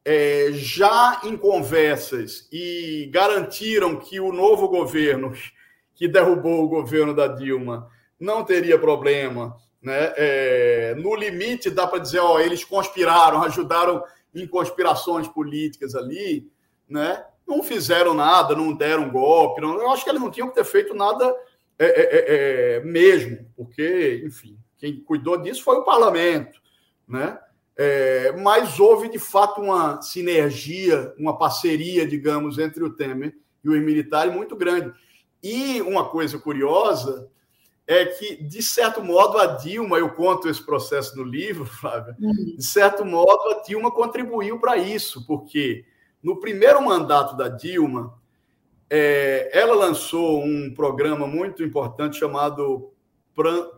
é, 0.04 0.50
já 0.54 1.22
em 1.24 1.36
conversas 1.36 2.48
e 2.52 3.10
garantiram 3.12 3.98
que 3.98 4.20
o 4.20 4.32
novo 4.32 4.68
governo 4.68 5.34
que 5.94 6.08
derrubou 6.08 6.64
o 6.64 6.70
governo 6.70 7.14
da 7.14 7.28
Dilma 7.28 7.90
não 8.20 8.44
teria 8.44 8.80
problema. 8.80 9.58
Né? 9.82 10.14
É, 10.16 10.96
no 10.96 11.16
limite, 11.16 11.70
dá 11.70 11.88
para 11.88 12.00
dizer, 12.00 12.20
ó, 12.20 12.40
eles 12.40 12.64
conspiraram, 12.64 13.44
ajudaram 13.44 14.04
em 14.34 14.48
conspirações 14.48 15.28
políticas 15.28 15.96
ali, 15.96 16.50
né? 16.88 17.24
não 17.48 17.64
fizeram 17.64 18.14
nada, 18.14 18.56
não 18.56 18.74
deram 18.74 19.10
golpe. 19.10 19.62
Não, 19.62 19.80
eu 19.80 19.90
acho 19.90 20.04
que 20.04 20.10
eles 20.10 20.22
não 20.22 20.32
tinham 20.32 20.50
que 20.50 20.56
ter 20.56 20.66
feito 20.66 20.94
nada 20.94 21.34
é, 21.80 21.86
é, 21.86 22.02
é, 22.02 22.76
é 22.76 22.80
mesmo, 22.82 23.46
porque, 23.56 24.22
enfim, 24.26 24.58
quem 24.78 25.00
cuidou 25.02 25.38
disso 25.38 25.64
foi 25.64 25.78
o 25.78 25.84
parlamento. 25.84 26.62
Né? 27.08 27.38
É, 27.76 28.32
mas 28.42 28.80
houve, 28.80 29.08
de 29.08 29.20
fato, 29.20 29.62
uma 29.62 30.02
sinergia, 30.02 31.14
uma 31.18 31.38
parceria, 31.38 32.08
digamos, 32.08 32.58
entre 32.58 32.84
o 32.84 32.90
Temer 32.90 33.36
e 33.64 33.70
os 33.70 33.80
militares 33.80 34.34
muito 34.34 34.56
grande. 34.56 34.92
E 35.44 35.82
uma 35.82 36.10
coisa 36.10 36.40
curiosa 36.40 37.30
é 37.86 38.06
que, 38.06 38.44
de 38.44 38.62
certo 38.62 39.02
modo, 39.04 39.38
a 39.38 39.46
Dilma, 39.46 39.98
eu 39.98 40.10
conto 40.10 40.50
esse 40.50 40.64
processo 40.64 41.16
no 41.16 41.24
livro, 41.24 41.66
Flávia, 41.80 42.18
uhum. 42.20 42.56
de 42.58 42.66
certo 42.66 43.06
modo, 43.06 43.52
a 43.52 43.62
Dilma 43.62 43.92
contribuiu 43.92 44.60
para 44.60 44.76
isso, 44.78 45.26
porque 45.26 45.86
no 46.22 46.40
primeiro 46.40 46.84
mandato 46.84 47.38
da 47.38 47.48
Dilma, 47.48 48.14
é, 48.90 49.50
ela 49.54 49.76
lançou 49.76 50.44
um 50.44 50.74
programa 50.74 51.28
muito 51.28 51.64
importante 51.64 52.18
chamado 52.18 52.92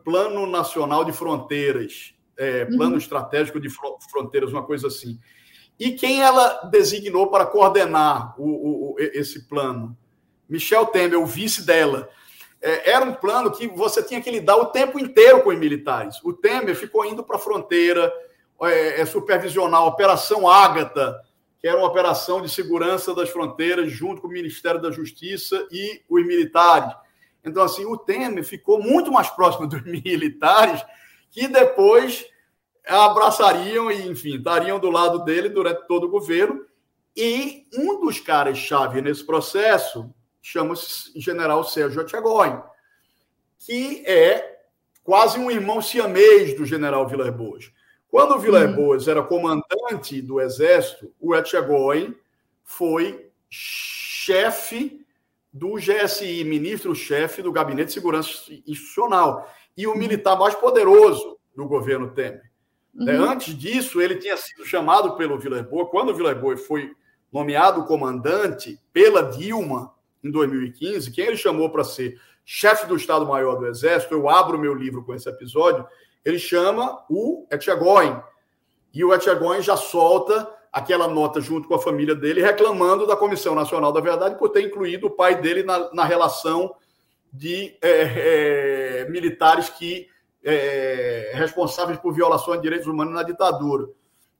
Plano 0.03 0.47
Nacional 0.47 1.03
de 1.03 1.11
Fronteiras, 1.11 2.15
é, 2.39 2.65
Plano 2.65 2.93
uhum. 2.93 2.97
Estratégico 2.97 3.59
de 3.59 3.69
Fronteiras, 4.09 4.51
uma 4.51 4.63
coisa 4.63 4.87
assim. 4.87 5.19
E 5.77 5.91
quem 5.91 6.21
ela 6.21 6.69
designou 6.71 7.27
para 7.27 7.45
coordenar 7.45 8.33
o, 8.39 8.93
o, 8.93 8.95
esse 8.97 9.47
plano? 9.47 9.95
Michel 10.47 10.87
Temer, 10.87 11.19
o 11.19 11.25
vice 11.25 11.65
dela. 11.65 12.09
É, 12.61 12.91
era 12.91 13.05
um 13.05 13.13
plano 13.13 13.51
que 13.51 13.67
você 13.67 14.01
tinha 14.01 14.21
que 14.21 14.31
lidar 14.31 14.57
o 14.57 14.67
tempo 14.67 14.97
inteiro 14.97 15.41
com 15.43 15.49
os 15.49 15.59
militares. 15.59 16.19
O 16.23 16.33
Temer 16.33 16.75
ficou 16.75 17.05
indo 17.05 17.23
para 17.23 17.35
a 17.35 17.39
fronteira, 17.39 18.11
é, 18.63 19.01
é, 19.01 19.05
supervisionar 19.05 19.81
a 19.81 19.85
Operação 19.85 20.49
Ágata, 20.49 21.15
que 21.59 21.67
era 21.67 21.77
uma 21.77 21.87
operação 21.87 22.41
de 22.41 22.49
segurança 22.49 23.13
das 23.13 23.29
fronteiras, 23.29 23.91
junto 23.91 24.21
com 24.21 24.27
o 24.27 24.31
Ministério 24.31 24.81
da 24.81 24.91
Justiça 24.91 25.67
e 25.71 26.01
os 26.09 26.25
militares. 26.25 26.93
Então, 27.43 27.63
assim, 27.63 27.85
o 27.85 27.97
Temer 27.97 28.43
ficou 28.43 28.81
muito 28.81 29.11
mais 29.11 29.29
próximo 29.29 29.67
dos 29.67 29.83
militares, 29.83 30.83
que 31.31 31.47
depois 31.47 32.25
abraçariam 32.87 33.91
e, 33.91 34.07
enfim, 34.07 34.37
estariam 34.37 34.79
do 34.79 34.89
lado 34.89 35.23
dele 35.23 35.49
durante 35.49 35.87
todo 35.87 36.05
o 36.05 36.09
governo. 36.09 36.65
E 37.15 37.67
um 37.75 37.99
dos 37.99 38.19
caras-chave 38.19 39.01
nesse 39.01 39.25
processo 39.25 40.13
chama-se 40.41 41.11
General 41.19 41.63
Sérgio 41.63 42.01
Atchegóin, 42.01 42.61
que 43.59 44.03
é 44.05 44.59
quase 45.03 45.37
um 45.37 45.51
irmão 45.51 45.81
siamês 45.81 46.55
do 46.55 46.65
General 46.65 47.07
Vilas 47.07 47.29
Boas. 47.35 47.71
Quando 48.09 48.35
o 48.35 48.39
Vilas 48.39 48.69
uhum. 48.69 48.75
Boas 48.75 49.07
era 49.07 49.21
comandante 49.21 50.21
do 50.21 50.39
Exército, 50.41 51.13
o 51.19 51.35
Etchegóin 51.35 52.15
foi 52.63 53.29
chefe 53.49 55.05
do 55.51 55.75
GSI, 55.75 56.43
ministro-chefe 56.43 57.41
do 57.41 57.51
Gabinete 57.51 57.87
de 57.87 57.93
Segurança 57.93 58.51
Institucional 58.67 59.47
e 59.79 59.87
o 59.87 59.95
militar 59.95 60.37
mais 60.37 60.53
poderoso 60.55 61.37
do 61.55 61.65
governo 61.65 62.11
Temer. 62.11 62.51
Né, 62.93 63.17
uhum. 63.17 63.31
Antes 63.31 63.57
disso, 63.57 64.01
ele 64.01 64.17
tinha 64.17 64.35
sido 64.35 64.65
chamado 64.65 65.15
pelo 65.15 65.39
Vilas 65.39 65.61
Boas, 65.61 65.87
quando 65.89 66.09
o 66.09 66.13
Vilas 66.13 66.37
Boas 66.37 66.67
foi 66.67 66.91
nomeado 67.31 67.85
comandante 67.85 68.77
pela 68.91 69.21
Dilma, 69.21 69.93
em 70.21 70.29
2015, 70.29 71.11
quem 71.11 71.27
ele 71.27 71.37
chamou 71.37 71.69
para 71.69 71.85
ser 71.85 72.19
chefe 72.43 72.87
do 72.87 72.95
Estado-Maior 72.97 73.55
do 73.55 73.67
Exército, 73.67 74.13
eu 74.13 74.27
abro 74.27 74.59
meu 74.59 74.73
livro 74.73 75.01
com 75.05 75.15
esse 75.15 75.29
episódio, 75.29 75.87
ele 76.25 76.37
chama 76.37 77.05
o 77.09 77.47
Etchegóin. 77.49 78.21
E 78.93 79.05
o 79.05 79.13
Etchegóin 79.13 79.61
já 79.61 79.77
solta 79.77 80.53
aquela 80.73 81.07
nota 81.07 81.39
junto 81.39 81.69
com 81.69 81.75
a 81.75 81.81
família 81.81 82.15
dele, 82.15 82.41
reclamando 82.41 83.07
da 83.07 83.15
Comissão 83.15 83.55
Nacional 83.55 83.93
da 83.93 84.01
Verdade 84.01 84.37
por 84.37 84.49
ter 84.49 84.61
incluído 84.61 85.07
o 85.07 85.11
pai 85.11 85.39
dele 85.39 85.63
na, 85.63 85.93
na 85.93 86.03
relação 86.03 86.75
de 87.31 87.77
é, 87.81 87.91
é, 87.91 88.88
militares 89.05 89.69
que 89.69 90.07
é, 90.43 91.31
responsáveis 91.33 91.99
por 91.99 92.13
violações 92.13 92.57
de 92.57 92.63
direitos 92.63 92.87
humanos 92.87 93.13
na 93.13 93.23
ditadura. 93.23 93.87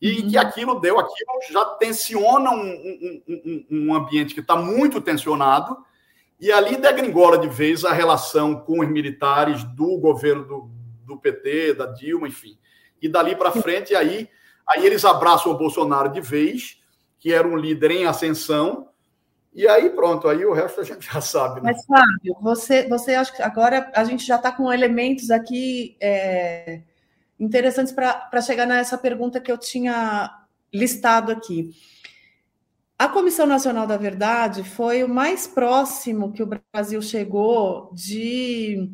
E 0.01 0.21
uhum. 0.21 0.29
que 0.29 0.37
aquilo 0.37 0.79
deu, 0.79 0.99
aquilo 0.99 1.29
já 1.51 1.65
tensiona 1.65 2.51
um, 2.51 2.61
um, 2.61 3.23
um, 3.27 3.65
um 3.71 3.93
ambiente 3.93 4.33
que 4.33 4.39
está 4.39 4.55
muito 4.55 5.01
tensionado, 5.01 5.77
e 6.39 6.51
ali 6.51 6.77
degringola 6.77 7.37
de 7.37 7.49
vez 7.49 7.83
a 7.83 7.91
relação 7.91 8.55
com 8.55 8.79
os 8.79 8.87
militares 8.87 9.63
do 9.63 9.97
governo 9.97 10.45
do, 10.45 10.71
do 11.05 11.17
PT, 11.17 11.73
da 11.73 11.85
Dilma, 11.87 12.29
enfim. 12.29 12.57
E 13.01 13.09
dali 13.09 13.35
para 13.35 13.51
frente, 13.51 13.93
aí, 13.93 14.29
aí 14.67 14.85
eles 14.85 15.03
abraçam 15.03 15.51
o 15.51 15.57
Bolsonaro 15.57 16.09
de 16.09 16.21
vez, 16.21 16.77
que 17.19 17.33
era 17.33 17.45
um 17.45 17.57
líder 17.57 17.91
em 17.91 18.05
ascensão, 18.05 18.87
e 19.53 19.67
aí 19.67 19.89
pronto, 19.89 20.27
aí 20.27 20.45
o 20.45 20.53
resto 20.53 20.81
a 20.81 20.83
gente 20.83 21.05
já 21.11 21.21
sabe. 21.21 21.61
Né? 21.61 21.71
Mas, 21.71 21.85
Fábio, 21.85 22.37
você, 22.41 22.87
você 22.87 23.15
acha 23.15 23.35
que 23.35 23.41
agora 23.41 23.91
a 23.95 24.03
gente 24.03 24.25
já 24.25 24.35
está 24.35 24.51
com 24.51 24.71
elementos 24.71 25.31
aqui. 25.31 25.97
É 25.99 26.81
interessantes 27.39 27.93
para 27.93 28.41
chegar 28.41 28.65
nessa 28.65 28.97
pergunta 28.97 29.39
que 29.39 29.51
eu 29.51 29.57
tinha 29.57 30.29
listado 30.73 31.31
aqui. 31.31 31.71
A 32.97 33.07
Comissão 33.07 33.45
Nacional 33.45 33.87
da 33.87 33.95
Verdade 33.95 34.61
foi 34.63 35.03
o 35.03 35.09
mais 35.09 35.47
próximo 35.47 36.33
que 36.33 36.43
o 36.43 36.49
Brasil 36.73 37.01
chegou 37.01 37.91
de 37.93 38.91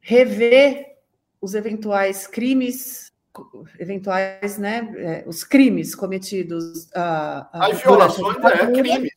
rever 0.00 0.96
os 1.40 1.54
eventuais 1.54 2.28
crimes, 2.28 3.10
eventuais, 3.80 4.58
né, 4.58 4.92
é, 4.96 5.24
os 5.26 5.42
crimes 5.42 5.94
cometidos. 5.94 6.84
Uh, 6.90 7.46
As 7.52 7.82
violações 7.82 8.36
é 8.44 8.72
crime. 8.72 9.10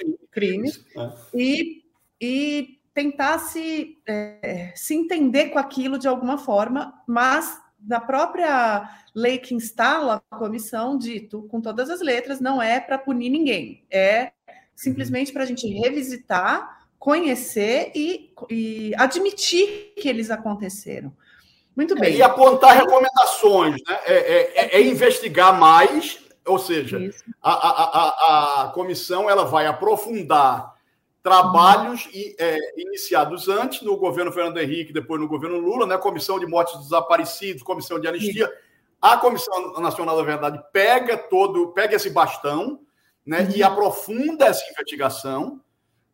Sim, 0.00 0.16
crimes. 0.30 0.84
É. 0.96 1.10
E, 1.34 1.84
e 2.20 2.80
tentar 2.94 3.38
se, 3.38 3.98
é, 4.06 4.72
se 4.74 4.94
entender 4.94 5.50
com 5.50 5.58
aquilo 5.58 5.98
de 5.98 6.08
alguma 6.08 6.38
forma, 6.38 6.94
mas 7.06 7.60
da 7.78 8.00
própria 8.00 8.88
lei 9.14 9.38
que 9.38 9.54
instala 9.54 10.22
a 10.30 10.36
comissão, 10.36 10.98
dito 10.98 11.42
com 11.44 11.60
todas 11.60 11.88
as 11.88 12.00
letras, 12.00 12.40
não 12.40 12.60
é 12.60 12.78
para 12.78 12.98
punir 12.98 13.30
ninguém, 13.30 13.84
é 13.90 14.32
simplesmente 14.76 15.32
para 15.32 15.42
a 15.42 15.46
gente 15.46 15.66
revisitar, 15.68 16.86
conhecer 16.98 17.92
e, 17.94 18.32
e, 18.50 18.92
admitir 18.96 19.94
que 19.96 20.08
eles 20.08 20.30
aconteceram. 20.30 21.12
Muito 21.74 21.94
bem. 21.94 22.14
É, 22.14 22.16
e 22.16 22.22
apontar 22.22 22.76
recomendações, 22.76 23.76
né? 23.86 23.98
É, 24.04 24.14
é, 24.14 24.52
é, 24.54 24.76
é 24.76 24.82
investigar 24.82 25.58
mais, 25.58 26.18
ou 26.50 26.58
seja, 26.58 26.98
a, 27.42 27.52
a, 27.52 27.84
a, 27.84 28.62
a 28.64 28.68
comissão 28.68 29.30
ela 29.30 29.44
vai 29.44 29.66
aprofundar 29.66 30.74
trabalhos 31.22 32.08
é, 32.38 32.56
iniciados 32.80 33.48
antes 33.48 33.82
no 33.82 33.96
governo 33.96 34.32
Fernando 34.32 34.58
Henrique, 34.58 34.92
depois 34.92 35.20
no 35.20 35.28
governo 35.28 35.58
Lula, 35.58 35.86
né? 35.86 35.96
Comissão 35.98 36.38
de 36.38 36.46
Mortes 36.46 36.74
dos 36.74 36.84
Desaparecidos, 36.84 37.62
Comissão 37.62 38.00
de 38.00 38.08
Anistia. 38.08 38.50
A 39.00 39.16
Comissão 39.16 39.72
Nacional 39.80 40.16
da 40.16 40.22
Verdade 40.22 40.62
pega 40.72 41.16
todo, 41.16 41.72
pega 41.72 41.96
esse 41.96 42.10
bastão, 42.10 42.80
né? 43.24 43.42
Uhum. 43.42 43.50
E 43.56 43.62
aprofunda 43.62 44.46
essa 44.46 44.64
investigação. 44.70 45.60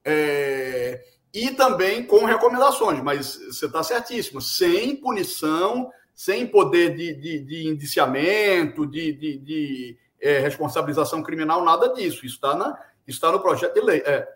É, 0.05 1.03
e 1.33 1.51
também 1.51 2.05
com 2.05 2.25
recomendações, 2.25 3.03
mas 3.03 3.37
você 3.37 3.67
está 3.67 3.83
certíssimo, 3.83 4.41
sem 4.41 4.97
punição, 4.97 5.91
sem 6.15 6.47
poder 6.47 6.97
de, 6.97 7.13
de, 7.15 7.41
de 7.41 7.69
indiciamento, 7.69 8.87
de, 8.87 9.13
de, 9.13 9.39
de 9.39 9.99
é, 10.21 10.39
responsabilização 10.39 11.23
criminal, 11.23 11.65
nada 11.65 11.93
disso. 11.93 12.25
Isso 12.25 12.37
está 12.37 12.55
na, 12.55 12.79
está 13.07 13.31
no 13.31 13.41
projeto 13.41 13.75
de 13.75 13.81
lei. 13.81 14.03
É. 14.05 14.29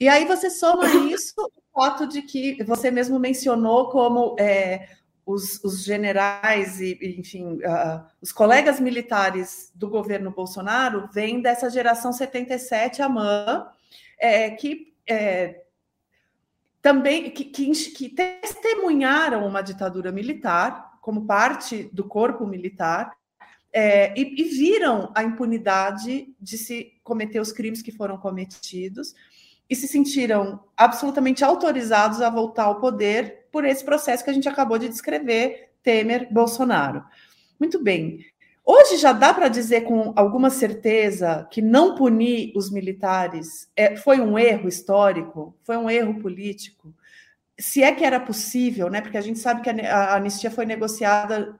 E 0.00 0.08
aí 0.08 0.24
você 0.24 0.50
soma 0.50 0.86
isso 1.10 1.34
o 1.38 1.80
fato 1.80 2.06
de 2.06 2.22
que 2.22 2.62
você 2.64 2.90
mesmo 2.90 3.18
mencionou 3.18 3.90
como 3.90 4.36
é, 4.38 4.88
os, 5.26 5.62
os, 5.62 5.84
generais 5.84 6.80
e, 6.80 6.98
enfim, 7.18 7.56
uh, 7.56 8.04
os 8.20 8.32
colegas 8.32 8.80
militares 8.80 9.70
do 9.74 9.88
governo 9.88 10.30
Bolsonaro 10.30 11.08
vêm 11.12 11.42
dessa 11.42 11.68
geração 11.68 12.12
77 12.12 13.02
AMAN, 13.02 13.66
é, 14.18 14.50
que 14.50 14.94
é, 15.06 15.62
também 16.80 17.30
que, 17.30 17.44
que, 17.44 17.70
que 17.92 18.08
testemunharam 18.08 19.46
uma 19.46 19.62
ditadura 19.62 20.12
militar 20.12 20.98
como 21.00 21.26
parte 21.26 21.90
do 21.92 22.04
corpo 22.04 22.46
militar 22.46 23.17
é, 23.72 24.18
e, 24.18 24.40
e, 24.40 24.44
viram 24.44 25.12
a 25.14 25.22
impunidade 25.22 26.34
de 26.40 26.58
se 26.58 26.92
cometer 27.04 27.40
os 27.40 27.52
crimes 27.52 27.82
que 27.82 27.92
foram 27.92 28.16
cometidos 28.16 29.14
e 29.68 29.76
se 29.76 29.86
sentiram 29.86 30.60
absolutamente 30.76 31.44
autorizados 31.44 32.22
a 32.22 32.30
voltar 32.30 32.64
ao 32.64 32.80
poder 32.80 33.46
por 33.52 33.64
esse 33.64 33.84
processo 33.84 34.24
que 34.24 34.30
a 34.30 34.32
gente 34.32 34.48
acabou 34.48 34.78
de 34.78 34.88
descrever, 34.88 35.70
Temer, 35.82 36.32
Bolsonaro. 36.32 37.04
Muito 37.60 37.82
bem. 37.82 38.24
Hoje 38.64 38.98
já 38.98 39.12
dá 39.12 39.32
para 39.32 39.48
dizer 39.48 39.82
com 39.82 40.12
alguma 40.14 40.50
certeza 40.50 41.48
que 41.50 41.62
não 41.62 41.94
punir 41.94 42.52
os 42.54 42.70
militares 42.70 43.66
é, 43.74 43.96
foi 43.96 44.20
um 44.20 44.38
erro 44.38 44.68
histórico, 44.68 45.56
foi 45.62 45.76
um 45.78 45.88
erro 45.88 46.20
político. 46.20 46.94
Se 47.58 47.82
é 47.82 47.92
que 47.92 48.04
era 48.04 48.20
possível, 48.20 48.90
né? 48.90 49.00
Porque 49.00 49.16
a 49.16 49.22
gente 49.22 49.38
sabe 49.38 49.62
que 49.62 49.70
a, 49.70 50.14
anistia 50.14 50.50
foi 50.50 50.66
negociada 50.66 51.58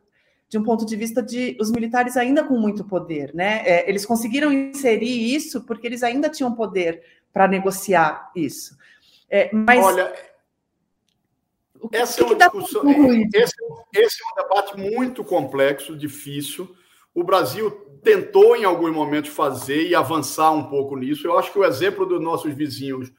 de 0.49 0.57
um 0.57 0.63
ponto 0.63 0.87
de 0.87 0.97
vista 0.97 1.23
de 1.23 1.57
os 1.61 1.71
militares 1.71 2.17
ainda 2.17 2.43
com 2.43 2.59
muito 2.59 2.85
poder, 2.85 3.35
né? 3.35 3.63
É, 3.67 3.89
eles 3.89 4.07
conseguiram 4.07 4.53
inserir 4.53 5.35
isso 5.35 5.63
porque 5.63 5.87
eles 5.87 6.03
ainda 6.03 6.29
tinham 6.29 6.55
poder 6.55 7.03
para 7.33 7.47
negociar 7.47 8.31
isso. 8.35 8.77
É, 9.29 9.55
mas 9.55 9.85
olha, 9.85 10.13
essa 11.93 12.23
é 12.23 12.25
uma 12.25 12.35
discussão. 12.35 12.83
Esse, 13.35 13.55
esse, 13.95 14.23
é 14.23 14.33
um 14.33 14.43
debate 14.43 14.77
muito 14.79 15.23
complexo, 15.23 15.97
difícil. 15.97 16.75
O 17.15 17.23
Brasil 17.23 17.71
tentou 18.03 18.57
em 18.57 18.65
alguns 18.65 18.93
momentos 18.93 19.31
fazer 19.31 19.87
e 19.87 19.95
avançar 19.95 20.51
um 20.53 20.65
pouco 20.65 20.97
nisso. 20.97 21.27
Eu 21.27 21.39
acho 21.39 21.53
que 21.53 21.59
o 21.59 21.65
exemplo 21.65 22.07
dos 22.07 22.21
nossos 22.21 22.55
vizinhos, 22.55 23.13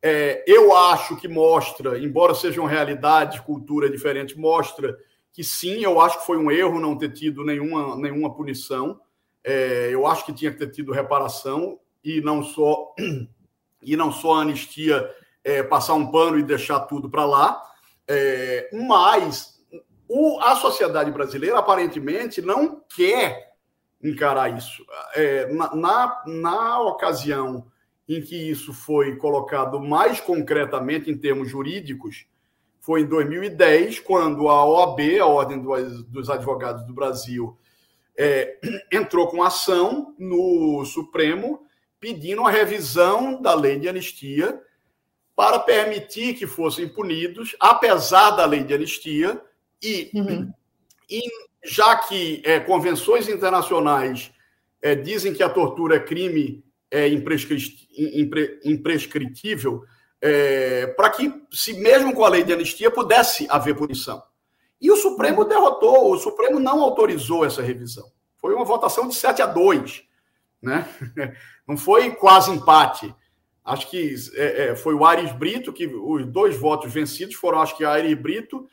é, 0.00 0.42
eu 0.46 0.74
acho 0.74 1.16
que 1.16 1.28
mostra, 1.28 1.98
embora 1.98 2.34
sejam 2.34 2.64
realidades, 2.64 3.40
cultura 3.40 3.90
diferentes, 3.90 4.36
mostra 4.36 4.96
que 5.32 5.42
sim, 5.42 5.82
eu 5.82 6.00
acho 6.00 6.20
que 6.20 6.26
foi 6.26 6.36
um 6.36 6.50
erro 6.50 6.78
não 6.78 6.96
ter 6.96 7.12
tido 7.12 7.44
nenhuma, 7.44 7.96
nenhuma 7.96 8.34
punição. 8.34 9.00
É, 9.42 9.88
eu 9.90 10.06
acho 10.06 10.26
que 10.26 10.32
tinha 10.32 10.52
que 10.52 10.58
ter 10.58 10.70
tido 10.70 10.92
reparação 10.92 11.78
e 12.04 12.20
não 12.20 12.42
só 12.42 12.94
e 13.82 13.96
não 13.96 14.12
só 14.12 14.34
anistia 14.34 15.10
é, 15.42 15.62
passar 15.62 15.94
um 15.94 16.10
pano 16.10 16.38
e 16.38 16.42
deixar 16.42 16.80
tudo 16.80 17.10
para 17.10 17.24
lá. 17.24 17.62
É, 18.06 18.68
mas 18.72 19.60
o, 20.08 20.38
a 20.40 20.54
sociedade 20.56 21.10
brasileira 21.10 21.58
aparentemente 21.58 22.42
não 22.42 22.82
quer 22.94 23.52
encarar 24.02 24.56
isso. 24.56 24.84
É, 25.14 25.52
na, 25.52 25.74
na, 25.74 26.22
na 26.26 26.80
ocasião 26.80 27.66
em 28.08 28.20
que 28.20 28.36
isso 28.36 28.72
foi 28.72 29.16
colocado 29.16 29.80
mais 29.80 30.20
concretamente 30.20 31.10
em 31.10 31.16
termos 31.16 31.48
jurídicos, 31.48 32.26
foi 32.82 33.00
em 33.02 33.06
2010, 33.06 34.00
quando 34.00 34.48
a 34.48 34.66
OAB, 34.66 35.20
a 35.20 35.26
Ordem 35.26 35.62
dos 36.08 36.28
Advogados 36.28 36.84
do 36.84 36.92
Brasil, 36.92 37.56
é, 38.18 38.58
entrou 38.92 39.28
com 39.28 39.42
ação 39.42 40.14
no 40.18 40.84
Supremo 40.84 41.64
pedindo 42.00 42.44
a 42.44 42.50
revisão 42.50 43.40
da 43.40 43.54
lei 43.54 43.78
de 43.78 43.88
anistia 43.88 44.60
para 45.36 45.60
permitir 45.60 46.34
que 46.34 46.44
fossem 46.44 46.88
punidos, 46.88 47.54
apesar 47.60 48.32
da 48.32 48.44
lei 48.44 48.64
de 48.64 48.74
anistia, 48.74 49.40
e, 49.80 50.10
uhum. 50.12 50.52
e 51.08 51.22
já 51.64 51.94
que 51.96 52.42
é, 52.44 52.58
convenções 52.58 53.28
internacionais 53.28 54.32
é, 54.82 54.96
dizem 54.96 55.32
que 55.32 55.42
a 55.42 55.48
tortura 55.48 55.96
é 55.96 56.00
crime 56.00 56.64
é, 56.90 57.08
imprescritível, 57.08 59.84
é, 60.22 60.86
para 60.86 61.10
que, 61.10 61.34
se 61.50 61.74
mesmo 61.74 62.14
com 62.14 62.24
a 62.24 62.28
lei 62.28 62.44
de 62.44 62.52
anistia, 62.52 62.92
pudesse 62.92 63.44
haver 63.50 63.74
punição. 63.74 64.22
E 64.80 64.90
o 64.90 64.96
Supremo 64.96 65.44
derrotou, 65.44 66.12
o 66.12 66.18
Supremo 66.18 66.60
não 66.60 66.80
autorizou 66.80 67.44
essa 67.44 67.60
revisão. 67.60 68.08
Foi 68.38 68.54
uma 68.54 68.64
votação 68.64 69.08
de 69.08 69.16
7 69.16 69.42
a 69.42 69.46
2. 69.46 70.04
Né? 70.62 70.88
Não 71.66 71.76
foi 71.76 72.10
quase 72.12 72.50
empate. 72.50 73.14
Acho 73.64 73.88
que 73.88 74.14
é, 74.34 74.70
é, 74.70 74.76
foi 74.76 74.94
o 74.94 75.04
Aires 75.04 75.32
Brito, 75.32 75.72
que 75.72 75.86
os 75.86 76.26
dois 76.26 76.56
votos 76.56 76.92
vencidos 76.92 77.36
foram, 77.36 77.60
acho 77.60 77.76
que 77.76 77.84
Aires 77.84 78.18
Brito 78.20 78.68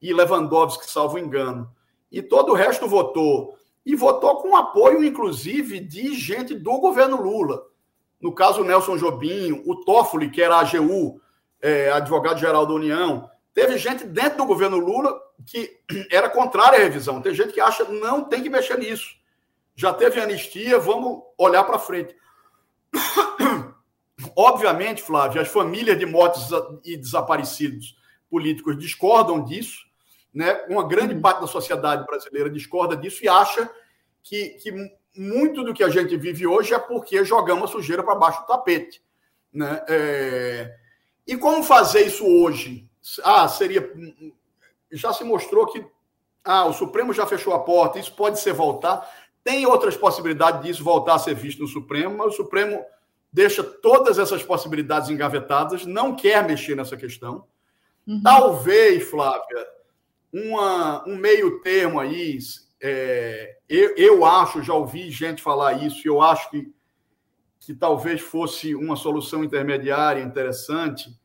e 0.00 0.12
Lewandowski, 0.12 0.90
salvo 0.90 1.18
engano. 1.18 1.70
E 2.10 2.20
todo 2.20 2.50
o 2.50 2.54
resto 2.54 2.88
votou. 2.88 3.56
E 3.86 3.94
votou 3.94 4.42
com 4.42 4.56
apoio, 4.56 5.04
inclusive, 5.04 5.78
de 5.78 6.14
gente 6.14 6.54
do 6.54 6.78
governo 6.78 7.22
Lula 7.22 7.71
no 8.22 8.32
caso 8.32 8.62
Nelson 8.62 8.96
Jobim, 8.96 9.64
o 9.66 9.84
Toffoli, 9.84 10.30
que 10.30 10.40
era 10.40 10.60
AGU, 10.60 11.20
é, 11.60 11.90
advogado-geral 11.90 12.64
da 12.64 12.72
União, 12.72 13.28
teve 13.52 13.76
gente 13.76 14.04
dentro 14.04 14.38
do 14.38 14.46
governo 14.46 14.78
Lula 14.78 15.20
que 15.44 15.80
era 16.10 16.30
contrária 16.30 16.78
à 16.78 16.82
revisão. 16.82 17.20
Tem 17.20 17.34
gente 17.34 17.52
que 17.52 17.60
acha 17.60 17.84
não 17.84 18.24
tem 18.24 18.40
que 18.40 18.48
mexer 18.48 18.78
nisso. 18.78 19.16
Já 19.74 19.92
teve 19.92 20.20
anistia, 20.20 20.78
vamos 20.78 21.22
olhar 21.36 21.64
para 21.64 21.80
frente. 21.80 22.14
Obviamente, 24.36 25.02
Flávio, 25.02 25.40
as 25.40 25.48
famílias 25.48 25.98
de 25.98 26.06
mortos 26.06 26.48
e 26.84 26.96
desaparecidos 26.96 27.96
políticos 28.30 28.78
discordam 28.78 29.42
disso, 29.42 29.80
né? 30.32 30.64
Uma 30.68 30.86
grande 30.86 31.14
uhum. 31.14 31.20
parte 31.20 31.40
da 31.40 31.46
sociedade 31.48 32.06
brasileira 32.06 32.48
discorda 32.48 32.96
disso 32.96 33.24
e 33.24 33.28
acha 33.28 33.68
que, 34.22 34.50
que 34.50 34.72
muito 35.16 35.62
do 35.62 35.74
que 35.74 35.84
a 35.84 35.88
gente 35.88 36.16
vive 36.16 36.46
hoje 36.46 36.72
é 36.74 36.78
porque 36.78 37.24
jogamos 37.24 37.70
a 37.70 37.72
sujeira 37.72 38.02
para 38.02 38.14
baixo 38.14 38.40
do 38.40 38.46
tapete. 38.46 39.02
Né? 39.52 39.82
É... 39.88 40.76
E 41.26 41.36
como 41.36 41.62
fazer 41.62 42.06
isso 42.06 42.26
hoje? 42.26 42.88
Ah, 43.22 43.46
seria. 43.48 43.92
Já 44.90 45.12
se 45.12 45.24
mostrou 45.24 45.66
que 45.66 45.84
ah, 46.44 46.64
o 46.66 46.72
Supremo 46.72 47.12
já 47.12 47.26
fechou 47.26 47.52
a 47.54 47.60
porta, 47.60 47.98
isso 47.98 48.14
pode 48.14 48.40
ser 48.40 48.52
voltar. 48.52 49.08
Tem 49.44 49.66
outras 49.66 49.96
possibilidades 49.96 50.62
disso 50.62 50.84
voltar 50.84 51.14
a 51.14 51.18
ser 51.18 51.34
visto 51.34 51.60
no 51.60 51.68
Supremo, 51.68 52.16
mas 52.18 52.34
o 52.34 52.36
Supremo 52.36 52.84
deixa 53.32 53.62
todas 53.62 54.18
essas 54.18 54.42
possibilidades 54.42 55.08
engavetadas, 55.08 55.86
não 55.86 56.14
quer 56.14 56.46
mexer 56.46 56.76
nessa 56.76 56.96
questão. 56.96 57.44
Uhum. 58.06 58.20
Talvez, 58.22 59.08
Flávia, 59.08 59.66
uma, 60.32 61.08
um 61.08 61.16
meio 61.16 61.60
termo 61.60 61.98
aí, 61.98 62.38
é, 62.84 63.58
eu, 63.68 63.94
eu 63.96 64.24
acho, 64.24 64.60
já 64.60 64.74
ouvi 64.74 65.08
gente 65.08 65.40
falar 65.40 65.84
isso, 65.84 66.02
eu 66.04 66.20
acho 66.20 66.50
que, 66.50 66.74
que 67.60 67.72
talvez 67.72 68.20
fosse 68.20 68.74
uma 68.74 68.96
solução 68.96 69.44
intermediária 69.44 70.20
interessante, 70.20 71.16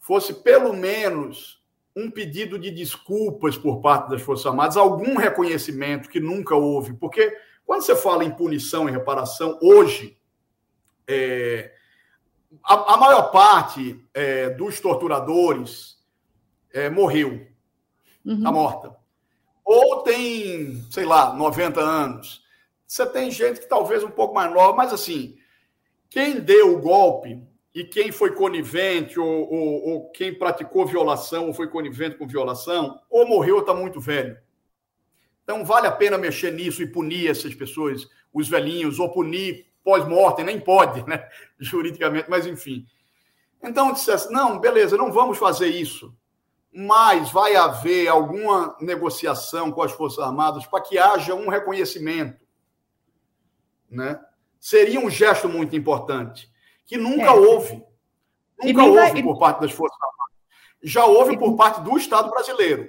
fosse 0.00 0.34
pelo 0.34 0.72
menos 0.72 1.62
um 1.94 2.10
pedido 2.10 2.58
de 2.58 2.72
desculpas 2.72 3.56
por 3.56 3.80
parte 3.80 4.10
das 4.10 4.20
Forças 4.20 4.46
Armadas, 4.46 4.76
algum 4.76 5.16
reconhecimento 5.16 6.08
que 6.08 6.18
nunca 6.18 6.56
houve, 6.56 6.92
porque 6.94 7.38
quando 7.64 7.82
você 7.82 7.94
fala 7.94 8.24
em 8.24 8.34
punição 8.34 8.88
e 8.88 8.92
reparação, 8.92 9.56
hoje, 9.62 10.18
é, 11.06 11.72
a, 12.64 12.94
a, 12.94 12.96
maior 12.96 13.30
parte 13.30 14.04
é, 14.12 14.50
dos 14.50 14.80
torturadores 14.80 16.02
é, 16.72 16.90
morreu, 16.90 17.46
está 18.24 18.48
uhum. 18.48 18.54
morta 18.54 18.98
ou 19.68 20.02
tem, 20.02 20.82
sei 20.90 21.04
lá, 21.04 21.34
90 21.34 21.78
anos. 21.78 22.42
Você 22.86 23.04
tem 23.04 23.30
gente 23.30 23.60
que 23.60 23.68
talvez 23.68 24.02
um 24.02 24.10
pouco 24.10 24.34
mais 24.34 24.50
nova, 24.50 24.74
mas 24.74 24.94
assim, 24.94 25.36
quem 26.08 26.40
deu 26.40 26.74
o 26.74 26.80
golpe 26.80 27.38
e 27.74 27.84
quem 27.84 28.10
foi 28.10 28.34
conivente 28.34 29.20
ou, 29.20 29.52
ou, 29.52 29.88
ou 29.88 30.10
quem 30.10 30.32
praticou 30.32 30.86
violação 30.86 31.48
ou 31.48 31.52
foi 31.52 31.68
conivente 31.68 32.16
com 32.16 32.26
violação, 32.26 32.98
ou 33.10 33.28
morreu 33.28 33.56
ou 33.56 33.60
está 33.60 33.74
muito 33.74 34.00
velho. 34.00 34.38
Então, 35.44 35.62
vale 35.66 35.86
a 35.86 35.92
pena 35.92 36.16
mexer 36.16 36.50
nisso 36.50 36.82
e 36.82 36.86
punir 36.86 37.30
essas 37.30 37.54
pessoas, 37.54 38.08
os 38.32 38.48
velhinhos, 38.48 38.98
ou 38.98 39.12
punir 39.12 39.66
pós-mortem, 39.84 40.46
nem 40.46 40.58
pode, 40.58 41.06
né, 41.06 41.28
juridicamente, 41.60 42.30
mas 42.30 42.46
enfim. 42.46 42.86
Então, 43.62 43.92
dissesse, 43.92 44.32
não, 44.32 44.58
beleza, 44.58 44.96
não 44.96 45.12
vamos 45.12 45.36
fazer 45.36 45.68
isso 45.68 46.16
mas 46.72 47.30
vai 47.30 47.56
haver 47.56 48.08
alguma 48.08 48.76
negociação 48.80 49.72
com 49.72 49.82
as 49.82 49.92
Forças 49.92 50.18
Armadas 50.18 50.66
para 50.66 50.82
que 50.82 50.98
haja 50.98 51.34
um 51.34 51.48
reconhecimento. 51.48 52.38
Né? 53.90 54.20
Seria 54.60 55.00
um 55.00 55.10
gesto 55.10 55.48
muito 55.48 55.74
importante, 55.74 56.50
que 56.86 56.96
nunca 56.96 57.26
é. 57.26 57.30
houve. 57.30 57.82
Nunca 58.62 58.84
houve 58.84 59.12
vai... 59.12 59.22
por 59.22 59.38
parte 59.38 59.60
das 59.60 59.72
Forças 59.72 59.98
Armadas. 60.00 60.36
Já 60.82 61.04
houve 61.06 61.38
por 61.38 61.56
parte 61.56 61.80
do 61.80 61.96
Estado 61.96 62.30
brasileiro. 62.30 62.88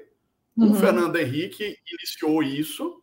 Uhum. 0.58 0.72
O 0.72 0.76
Fernando 0.76 1.16
Henrique 1.16 1.78
iniciou 1.88 2.44
isso, 2.44 3.02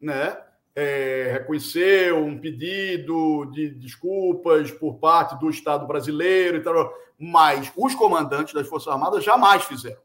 né? 0.00 0.36
é, 0.76 1.30
reconheceu 1.32 2.22
um 2.22 2.38
pedido 2.38 3.46
de 3.46 3.70
desculpas 3.70 4.70
por 4.70 4.98
parte 4.98 5.34
do 5.40 5.48
Estado 5.48 5.86
brasileiro 5.86 6.58
e 6.58 6.96
mas 7.18 7.72
os 7.74 7.94
comandantes 7.94 8.52
das 8.52 8.68
Forças 8.68 8.92
Armadas 8.92 9.24
jamais 9.24 9.64
fizeram. 9.64 9.96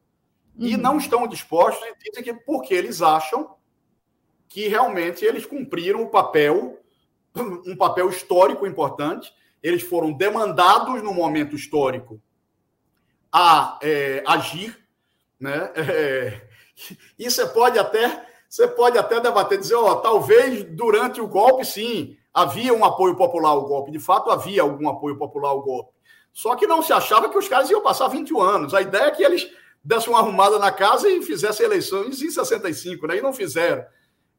Uhum. 0.57 0.67
E 0.67 0.77
não 0.77 0.97
estão 0.97 1.27
dispostos, 1.27 1.83
e 1.85 2.09
dizem 2.09 2.23
que 2.23 2.33
porque 2.33 2.73
eles 2.73 3.01
acham 3.01 3.55
que 4.47 4.67
realmente 4.67 5.23
eles 5.23 5.45
cumpriram 5.45 6.03
o 6.03 6.09
papel, 6.09 6.79
um 7.35 7.75
papel 7.75 8.09
histórico 8.09 8.67
importante, 8.67 9.33
eles 9.63 9.83
foram 9.83 10.11
demandados 10.11 11.01
no 11.01 11.13
momento 11.13 11.55
histórico 11.55 12.21
a 13.31 13.79
é, 13.81 14.23
agir, 14.27 14.77
né? 15.39 15.71
É, 15.75 16.41
e 17.17 17.29
você 17.29 17.45
pode 17.45 17.79
até 17.79 18.27
você 18.51 18.67
pode 18.67 18.97
até 18.97 19.17
debater, 19.21 19.57
dizer, 19.57 19.75
ó, 19.75 19.91
oh, 19.91 19.95
talvez 20.01 20.65
durante 20.65 21.21
o 21.21 21.27
golpe, 21.27 21.63
sim, 21.63 22.17
havia 22.33 22.73
um 22.73 22.83
apoio 22.83 23.15
popular 23.15 23.51
ao 23.51 23.65
golpe. 23.65 23.91
De 23.91 23.99
fato, 23.99 24.29
havia 24.29 24.61
algum 24.61 24.89
apoio 24.89 25.17
popular 25.17 25.51
ao 25.51 25.61
golpe. 25.61 25.93
Só 26.33 26.53
que 26.57 26.67
não 26.67 26.81
se 26.81 26.91
achava 26.91 27.29
que 27.29 27.37
os 27.37 27.47
caras 27.47 27.69
iam 27.69 27.81
passar 27.81 28.09
21 28.09 28.41
anos. 28.41 28.73
A 28.73 28.81
ideia 28.81 29.05
é 29.05 29.11
que 29.11 29.23
eles 29.23 29.49
dessem 29.83 30.09
uma 30.09 30.19
arrumada 30.19 30.59
na 30.59 30.71
casa 30.71 31.09
e 31.09 31.21
fizessem 31.21 31.65
eleições 31.65 32.21
em 32.21 32.29
65, 32.29 33.07
né? 33.07 33.17
E 33.17 33.21
não 33.21 33.33
fizeram. 33.33 33.83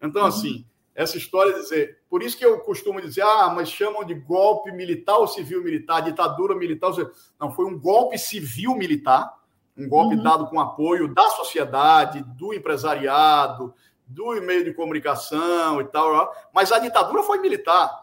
Então, 0.00 0.24
assim, 0.24 0.64
essa 0.94 1.16
história 1.16 1.52
de 1.54 1.60
dizer. 1.60 1.98
Por 2.08 2.22
isso 2.22 2.36
que 2.36 2.44
eu 2.44 2.58
costumo 2.60 3.00
dizer, 3.00 3.22
ah, 3.22 3.52
mas 3.54 3.70
chamam 3.70 4.04
de 4.04 4.14
golpe 4.14 4.70
militar 4.72 5.18
ou 5.18 5.26
civil-militar, 5.26 6.02
ditadura 6.02 6.54
militar. 6.54 6.92
Não, 7.40 7.52
foi 7.52 7.64
um 7.64 7.78
golpe 7.78 8.18
civil-militar, 8.18 9.32
um 9.76 9.88
golpe 9.88 10.16
uhum. 10.16 10.22
dado 10.22 10.46
com 10.48 10.60
apoio 10.60 11.12
da 11.12 11.28
sociedade, 11.30 12.22
do 12.36 12.52
empresariado, 12.52 13.74
do 14.06 14.40
meio 14.42 14.64
de 14.64 14.74
comunicação 14.74 15.80
e 15.80 15.84
tal, 15.84 16.32
mas 16.52 16.70
a 16.70 16.78
ditadura 16.78 17.22
foi 17.22 17.38
militar. 17.38 18.02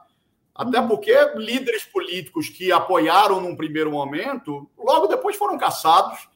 Até 0.55 0.79
uhum. 0.79 0.87
porque 0.87 1.13
líderes 1.35 1.83
políticos 1.83 2.49
que 2.49 2.71
apoiaram 2.71 3.39
num 3.39 3.55
primeiro 3.55 3.91
momento, 3.91 4.69
logo 4.77 5.07
depois 5.07 5.35
foram 5.35 5.57
caçados, 5.57 6.27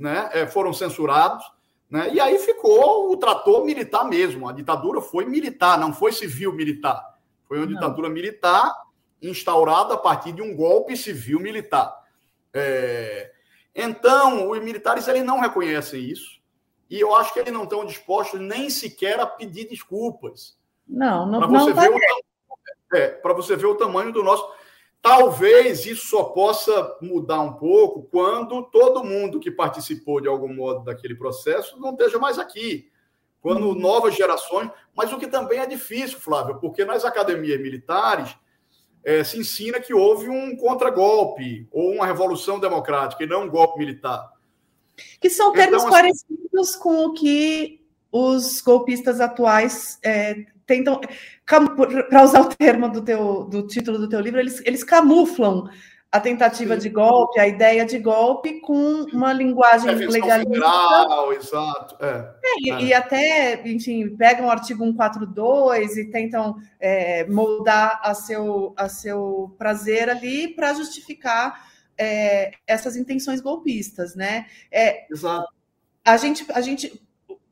né? 0.00 0.30
É, 0.32 0.46
foram 0.46 0.72
censurados, 0.72 1.44
né? 1.90 2.10
e 2.12 2.18
aí 2.18 2.38
ficou 2.38 3.12
o 3.12 3.16
trator 3.18 3.64
militar 3.64 4.04
mesmo. 4.04 4.48
A 4.48 4.52
ditadura 4.52 5.02
foi 5.02 5.26
militar, 5.26 5.78
não 5.78 5.92
foi 5.92 6.10
civil-militar. 6.10 7.18
Foi 7.46 7.58
uma 7.58 7.66
não. 7.66 7.74
ditadura 7.74 8.08
militar 8.08 8.74
instaurada 9.20 9.94
a 9.94 9.98
partir 9.98 10.32
de 10.32 10.40
um 10.40 10.56
golpe 10.56 10.96
civil-militar. 10.96 11.94
É... 12.54 13.30
Então, 13.74 14.50
os 14.50 14.58
militares 14.60 15.06
eles 15.06 15.22
não 15.22 15.38
reconhecem 15.38 16.02
isso. 16.02 16.40
E 16.88 16.98
eu 16.98 17.14
acho 17.14 17.32
que 17.32 17.38
eles 17.38 17.52
não 17.52 17.64
estão 17.64 17.84
dispostos 17.84 18.40
nem 18.40 18.70
sequer 18.70 19.20
a 19.20 19.26
pedir 19.26 19.68
desculpas. 19.68 20.58
Não, 20.88 21.24
não, 21.26 21.40
não 21.40 21.74
tá 21.74 21.84
é, 22.94 23.08
Para 23.08 23.32
você 23.32 23.54
ver 23.54 23.66
o 23.66 23.76
tamanho 23.76 24.12
do 24.12 24.24
nosso. 24.24 24.44
Talvez 25.02 25.86
isso 25.86 26.06
só 26.06 26.24
possa 26.24 26.96
mudar 27.00 27.40
um 27.40 27.54
pouco 27.54 28.02
quando 28.10 28.62
todo 28.64 29.04
mundo 29.04 29.40
que 29.40 29.50
participou 29.50 30.20
de 30.20 30.28
algum 30.28 30.52
modo 30.52 30.84
daquele 30.84 31.14
processo 31.14 31.80
não 31.80 31.92
esteja 31.92 32.18
mais 32.18 32.38
aqui. 32.38 32.90
Quando 33.40 33.68
uhum. 33.68 33.74
novas 33.74 34.14
gerações. 34.14 34.70
Mas 34.94 35.10
o 35.12 35.18
que 35.18 35.26
também 35.26 35.58
é 35.58 35.66
difícil, 35.66 36.20
Flávio, 36.20 36.58
porque 36.60 36.84
nas 36.84 37.04
academias 37.04 37.58
militares 37.58 38.36
é, 39.02 39.24
se 39.24 39.38
ensina 39.38 39.80
que 39.80 39.94
houve 39.94 40.28
um 40.28 40.54
contragolpe 40.56 41.66
ou 41.72 41.92
uma 41.92 42.04
revolução 42.04 42.60
democrática 42.60 43.24
e 43.24 43.26
não 43.26 43.44
um 43.44 43.50
golpe 43.50 43.78
militar. 43.78 44.30
Que 45.18 45.30
são 45.30 45.52
termos 45.52 45.82
então, 45.82 45.88
assim, 45.88 45.96
parecidos 45.96 46.76
com 46.76 47.06
o 47.06 47.14
que 47.14 47.80
os 48.12 48.60
golpistas 48.60 49.20
atuais 49.20 49.98
é, 50.02 50.44
tentam. 50.70 51.00
Para 52.08 52.22
usar 52.22 52.42
o 52.42 52.48
termo 52.54 52.88
do, 52.88 53.02
teu, 53.02 53.44
do 53.44 53.66
título 53.66 53.98
do 53.98 54.08
teu 54.08 54.20
livro, 54.20 54.38
eles, 54.38 54.62
eles 54.64 54.84
camuflam 54.84 55.68
a 56.12 56.20
tentativa 56.20 56.74
Sim. 56.74 56.80
de 56.80 56.88
golpe, 56.88 57.40
a 57.40 57.46
ideia 57.46 57.84
de 57.84 57.98
golpe, 57.98 58.60
com 58.60 59.04
uma 59.12 59.32
linguagem 59.32 59.94
legalista. 59.94 60.44
Federal, 60.44 61.32
exato. 61.32 61.96
É, 62.00 62.34
é, 62.44 62.70
é. 62.70 62.82
E, 62.82 62.94
até, 62.94 63.68
enfim, 63.68 64.16
pegam 64.16 64.46
o 64.46 64.50
artigo 64.50 64.84
142 64.84 65.96
e 65.96 66.10
tentam 66.10 66.56
é, 66.80 67.26
moldar 67.26 68.00
a 68.02 68.14
seu, 68.14 68.74
a 68.76 68.88
seu 68.88 69.54
prazer 69.58 70.08
ali 70.08 70.48
para 70.48 70.74
justificar 70.74 71.68
é, 71.96 72.52
essas 72.66 72.96
intenções 72.96 73.40
golpistas, 73.40 74.16
né? 74.16 74.46
É, 74.70 75.06
Exato. 75.12 75.48
A 76.04 76.16
gente, 76.16 76.44
a 76.52 76.60
gente 76.60 77.00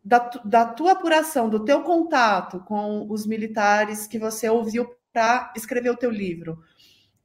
da, 0.08 0.30
da 0.42 0.64
tua 0.64 0.92
apuração, 0.92 1.50
do 1.50 1.62
teu 1.66 1.82
contato 1.82 2.60
com 2.60 3.06
os 3.10 3.26
militares 3.26 4.06
que 4.06 4.18
você 4.18 4.48
ouviu 4.48 4.90
para 5.12 5.52
escrever 5.54 5.90
o 5.90 5.96
teu 5.96 6.10
livro, 6.10 6.62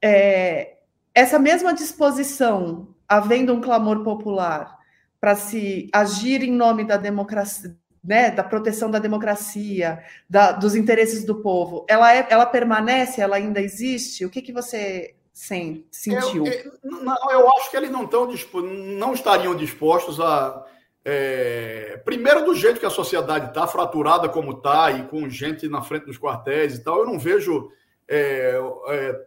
é, 0.02 0.76
essa 1.14 1.38
mesma 1.38 1.72
disposição, 1.72 2.94
havendo 3.08 3.54
um 3.54 3.60
clamor 3.62 4.02
popular 4.02 4.76
para 5.18 5.34
se 5.34 5.88
agir 5.94 6.42
em 6.42 6.52
nome 6.52 6.84
da 6.84 6.98
democracia, 6.98 7.74
né, 8.04 8.30
da 8.30 8.44
proteção 8.44 8.90
da 8.90 8.98
democracia, 8.98 10.04
da, 10.28 10.52
dos 10.52 10.74
interesses 10.74 11.24
do 11.24 11.36
povo, 11.36 11.86
ela, 11.88 12.14
é, 12.14 12.26
ela 12.28 12.44
permanece, 12.44 13.22
ela 13.22 13.36
ainda 13.36 13.62
existe? 13.62 14.26
O 14.26 14.30
que, 14.30 14.42
que 14.42 14.52
você 14.52 15.14
Sim, 15.32 15.84
sentiu. 15.90 16.46
Eu, 16.46 16.52
eu, 16.84 17.02
não, 17.02 17.16
eu 17.32 17.50
acho 17.54 17.68
que 17.68 17.76
eles 17.76 17.90
não, 17.90 18.04
estão, 18.04 18.28
não 18.62 19.14
estariam 19.14 19.56
dispostos 19.56 20.20
a. 20.20 20.64
É, 21.04 21.73
primeiro, 21.98 22.44
do 22.44 22.54
jeito 22.54 22.80
que 22.80 22.86
a 22.86 22.90
sociedade 22.90 23.48
está, 23.48 23.66
fraturada 23.66 24.28
como 24.28 24.52
está, 24.52 24.90
e 24.90 25.06
com 25.06 25.28
gente 25.28 25.68
na 25.68 25.82
frente 25.82 26.06
dos 26.06 26.18
quartéis 26.18 26.74
e 26.74 26.84
tal, 26.84 27.00
eu 27.00 27.06
não 27.06 27.18
vejo 27.18 27.70
é, 28.08 28.58
é, 28.88 29.26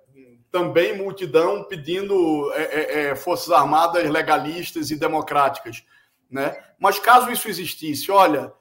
também 0.52 0.98
multidão 0.98 1.64
pedindo 1.64 2.52
é, 2.54 2.64
é, 2.64 3.00
é, 3.00 3.16
Forças 3.16 3.52
Armadas 3.52 4.10
legalistas 4.10 4.92
e 4.92 4.96
democráticas. 4.96 5.84
Né? 6.30 6.56
Mas 6.80 7.00
caso 7.00 7.32
isso 7.32 7.48
existisse, 7.48 8.12
olha, 8.12 8.52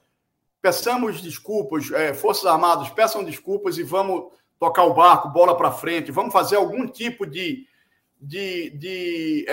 peçamos 0.62 1.20
desculpas, 1.20 1.86
Forças 2.20 2.46
Armadas, 2.46 2.90
peçam 2.90 3.24
desculpas 3.24 3.78
e 3.78 3.82
vamos 3.82 4.32
tocar 4.58 4.84
o 4.84 4.94
barco, 4.94 5.28
bola 5.28 5.56
para 5.56 5.70
frente, 5.70 6.10
vamos 6.10 6.32
fazer 6.32 6.56
algum 6.56 6.86
tipo 6.86 7.26
de, 7.26 7.66
de, 8.20 8.70
de 8.70 9.46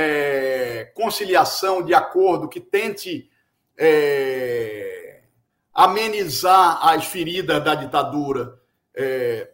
conciliação, 0.94 1.84
de 1.84 1.94
acordo 1.94 2.48
que 2.48 2.60
tente 2.60 3.30
é, 3.78 5.22
amenizar 5.74 6.88
as 6.88 7.06
feridas 7.06 7.64
da 7.64 7.76
ditadura. 7.76 8.60
É, 8.96 9.50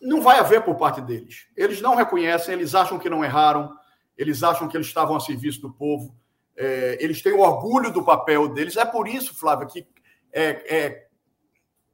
não 0.00 0.20
vai 0.20 0.38
haver 0.38 0.62
por 0.62 0.74
parte 0.74 1.00
deles. 1.00 1.46
Eles 1.56 1.80
não 1.80 1.94
reconhecem, 1.94 2.54
eles 2.54 2.74
acham 2.74 2.98
que 2.98 3.08
não 3.08 3.24
erraram, 3.24 3.72
eles 4.16 4.42
acham 4.42 4.68
que 4.68 4.76
eles 4.76 4.88
estavam 4.88 5.16
a 5.16 5.20
serviço 5.20 5.60
do 5.60 5.72
povo, 5.72 6.14
é, 6.56 6.98
eles 7.00 7.22
têm 7.22 7.32
orgulho 7.32 7.92
do 7.92 8.04
papel 8.04 8.48
deles. 8.48 8.76
É 8.76 8.84
por 8.84 9.06
isso, 9.06 9.34
Flávio, 9.38 9.68
que 9.68 9.86
é, 10.32 10.76
é 10.76 11.06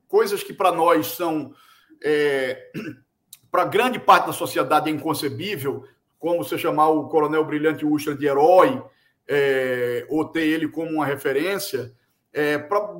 coisas 0.08 0.42
que 0.42 0.54
para 0.54 0.72
nós 0.72 1.08
são 1.08 1.54
é, 2.02 2.70
para 3.50 3.64
grande 3.64 3.98
parte 3.98 4.26
da 4.26 4.32
sociedade 4.32 4.88
é 4.88 4.92
inconcebível, 4.92 5.84
como 6.18 6.42
você 6.42 6.58
chamar 6.58 6.88
o 6.88 7.08
Coronel 7.08 7.44
Brilhante 7.44 7.84
Ustra 7.84 8.14
de 8.14 8.26
herói, 8.26 8.82
é, 9.28 10.06
ou 10.08 10.24
ter 10.24 10.46
ele 10.46 10.68
como 10.68 10.90
uma 10.90 11.06
referência, 11.06 11.92
é, 12.32 12.56
para 12.58 12.96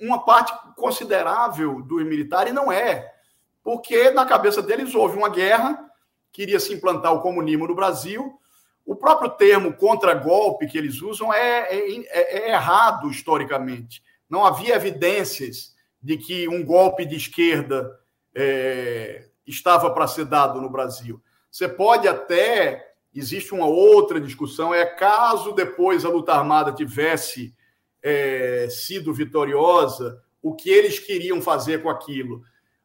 uma 0.00 0.24
parte 0.24 0.52
considerável 0.76 1.80
dos 1.82 2.04
militares 2.04 2.52
não 2.52 2.70
é, 2.70 3.12
porque 3.62 4.10
na 4.10 4.26
cabeça 4.26 4.60
deles 4.60 4.94
houve 4.94 5.16
uma 5.16 5.30
guerra, 5.30 5.90
queria 6.30 6.60
se 6.60 6.74
implantar 6.74 7.14
o 7.14 7.22
comunismo 7.22 7.66
no 7.66 7.74
Brasil. 7.74 8.38
O 8.84 8.94
próprio 8.94 9.30
termo 9.30 9.72
contra-golpe 9.72 10.66
que 10.66 10.76
eles 10.76 11.00
usam 11.00 11.32
é, 11.32 11.74
é, 11.74 11.96
é, 12.08 12.38
é 12.38 12.50
errado 12.50 13.08
historicamente. 13.08 14.02
Não 14.28 14.44
havia 14.44 14.74
evidências 14.74 15.74
de 16.02 16.18
que 16.18 16.46
um 16.48 16.62
golpe 16.62 17.06
de 17.06 17.16
esquerda 17.16 17.98
é, 18.34 19.26
estava 19.46 19.90
para 19.90 20.06
ser 20.06 20.26
dado 20.26 20.60
no 20.60 20.68
Brasil. 20.68 21.22
Você 21.50 21.68
pode 21.68 22.06
até. 22.06 22.93
Existe 23.14 23.54
uma 23.54 23.66
outra 23.66 24.20
discussão, 24.20 24.74
é 24.74 24.84
caso 24.84 25.52
depois 25.52 26.04
a 26.04 26.08
luta 26.08 26.32
armada 26.32 26.72
tivesse 26.72 27.54
é, 28.02 28.68
sido 28.70 29.14
vitoriosa, 29.14 30.20
o 30.42 30.54
que 30.54 30.68
eles 30.68 30.98
queriam 30.98 31.40
fazer 31.40 31.82
com 31.82 31.88
aquilo. 31.88 32.42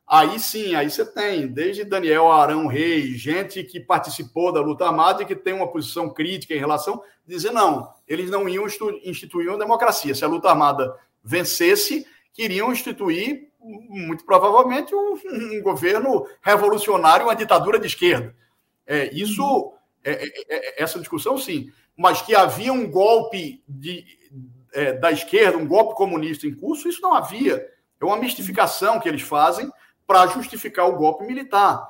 Aí 0.07 0.39
sim, 0.39 0.73
aí 0.73 0.89
você 0.89 1.05
tem, 1.05 1.47
desde 1.47 1.83
Daniel 1.83 2.31
Arão 2.31 2.65
Reis, 2.65 3.19
gente 3.19 3.63
que 3.63 3.79
participou 3.79 4.51
da 4.51 4.59
luta 4.59 4.85
armada 4.85 5.21
e 5.21 5.25
que 5.25 5.35
tem 5.35 5.53
uma 5.53 5.71
posição 5.71 6.11
crítica 6.11 6.53
em 6.53 6.59
relação, 6.59 7.01
dizer 7.27 7.51
não, 7.51 7.93
eles 8.07 8.29
não 8.29 8.49
iam 8.49 8.65
instituir 9.03 9.49
uma 9.49 9.57
democracia. 9.59 10.15
Se 10.15 10.25
a 10.25 10.27
luta 10.27 10.49
armada 10.49 10.95
vencesse, 11.23 12.07
queriam 12.33 12.71
instituir 12.71 13.49
muito 13.59 14.25
provavelmente 14.25 14.95
um, 14.95 15.13
um, 15.25 15.61
governo 15.61 16.25
revolucionário, 16.41 17.25
uma 17.25 17.35
ditadura 17.35 17.77
de 17.77 17.87
esquerda. 17.87 18.35
É, 18.87 19.13
isso, 19.13 19.73
é, 20.03 20.11
é, 20.11 20.31
é, 20.49 20.83
essa 20.83 20.99
discussão, 20.99 21.37
sim. 21.37 21.71
Mas 21.95 22.21
que 22.21 22.35
havia 22.35 22.71
um 22.71 22.89
golpe 22.89 23.63
de, 23.67 24.05
é, 24.73 24.93
da 24.93 25.11
esquerda, 25.11 25.57
um 25.57 25.67
golpe 25.67 25.95
comunista 25.95 26.47
em 26.47 26.55
curso, 26.55 26.87
isso 26.87 27.01
não 27.01 27.13
havia. 27.13 27.67
É 27.99 28.05
uma 28.05 28.17
mistificação 28.17 28.99
que 28.99 29.09
eles 29.09 29.21
fazem 29.21 29.69
para 30.07 30.27
justificar 30.27 30.87
o 30.87 30.95
golpe 30.95 31.25
militar. 31.25 31.87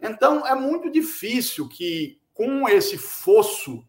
Então, 0.00 0.46
é 0.46 0.54
muito 0.54 0.90
difícil 0.90 1.68
que, 1.68 2.20
com 2.32 2.68
esse 2.68 2.96
fosso 2.96 3.84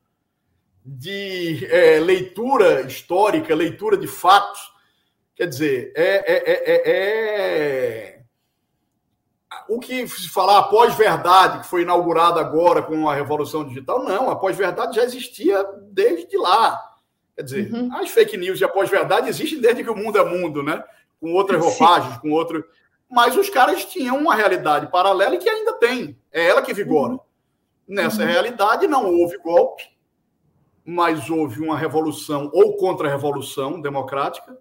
de 0.84 1.68
é, 1.68 2.00
leitura 2.00 2.82
histórica, 2.82 3.54
leitura 3.54 3.98
de 3.98 4.08
fatos, 4.08 4.60
quer 5.36 5.48
dizer, 5.48 5.94
é, 5.96 6.34
é, 6.34 6.44
é, 6.48 6.92
é 6.92 8.19
o 9.70 9.80
que 9.80 10.08
se 10.08 10.28
falar 10.28 10.58
a 10.58 10.64
pós-verdade, 10.64 11.60
que 11.60 11.68
foi 11.68 11.84
inaugurada 11.84 12.42
agora 12.42 12.82
com 12.82 13.08
a 13.08 13.14
Revolução 13.14 13.64
Digital, 13.64 14.04
não, 14.04 14.30
a 14.30 14.36
pós-verdade 14.36 14.96
já 14.96 15.04
existia 15.04 15.64
desde 15.92 16.36
lá. 16.38 16.78
Quer 17.36 17.44
dizer, 17.44 17.74
uhum. 17.74 17.96
as 17.96 18.10
fake 18.10 18.36
news 18.36 18.60
e 18.60 18.66
a 18.66 18.68
pós-verdade 18.68 19.30
existem 19.30 19.62
desde 19.62 19.84
que 19.84 19.90
o 19.90 19.96
mundo 19.96 20.18
é 20.18 20.26
mundo, 20.26 20.64
né? 20.64 20.84
Com 21.22 21.34
outras 21.34 21.64
roupagens, 21.64 22.16
Sim. 22.16 22.20
com 22.20 22.32
outro. 22.32 22.66
Mas 23.10 23.38
os 23.38 23.50
caras 23.50 23.86
tinham 23.86 24.18
uma 24.18 24.36
realidade 24.36 24.88
paralela 24.88 25.36
e 25.36 25.38
que 25.38 25.50
ainda 25.50 25.74
tem. 25.74 26.20
É 26.32 26.48
ela 26.48 26.62
que 26.62 26.74
vigora. 26.74 27.14
Uhum. 27.14 27.20
Nessa 27.88 28.24
uhum. 28.24 28.28
realidade 28.28 28.88
não 28.88 29.06
houve 29.06 29.38
golpe, 29.38 29.84
mas 30.84 31.30
houve 31.30 31.62
uma 31.62 31.78
revolução 31.78 32.50
ou 32.54 32.76
contra-revolução 32.76 33.80
democrática, 33.80 34.58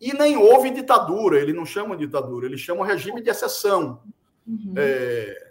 e 0.00 0.12
nem 0.12 0.36
houve 0.36 0.70
ditadura. 0.70 1.40
Ele 1.40 1.52
não 1.52 1.66
chama 1.66 1.96
ditadura, 1.96 2.46
ele 2.46 2.56
chama 2.56 2.86
regime 2.86 3.20
de 3.20 3.30
exceção. 3.30 4.00
Uhum. 4.46 4.74
É... 4.76 5.50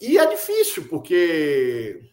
E 0.00 0.18
é 0.18 0.26
difícil, 0.26 0.86
porque. 0.88 2.10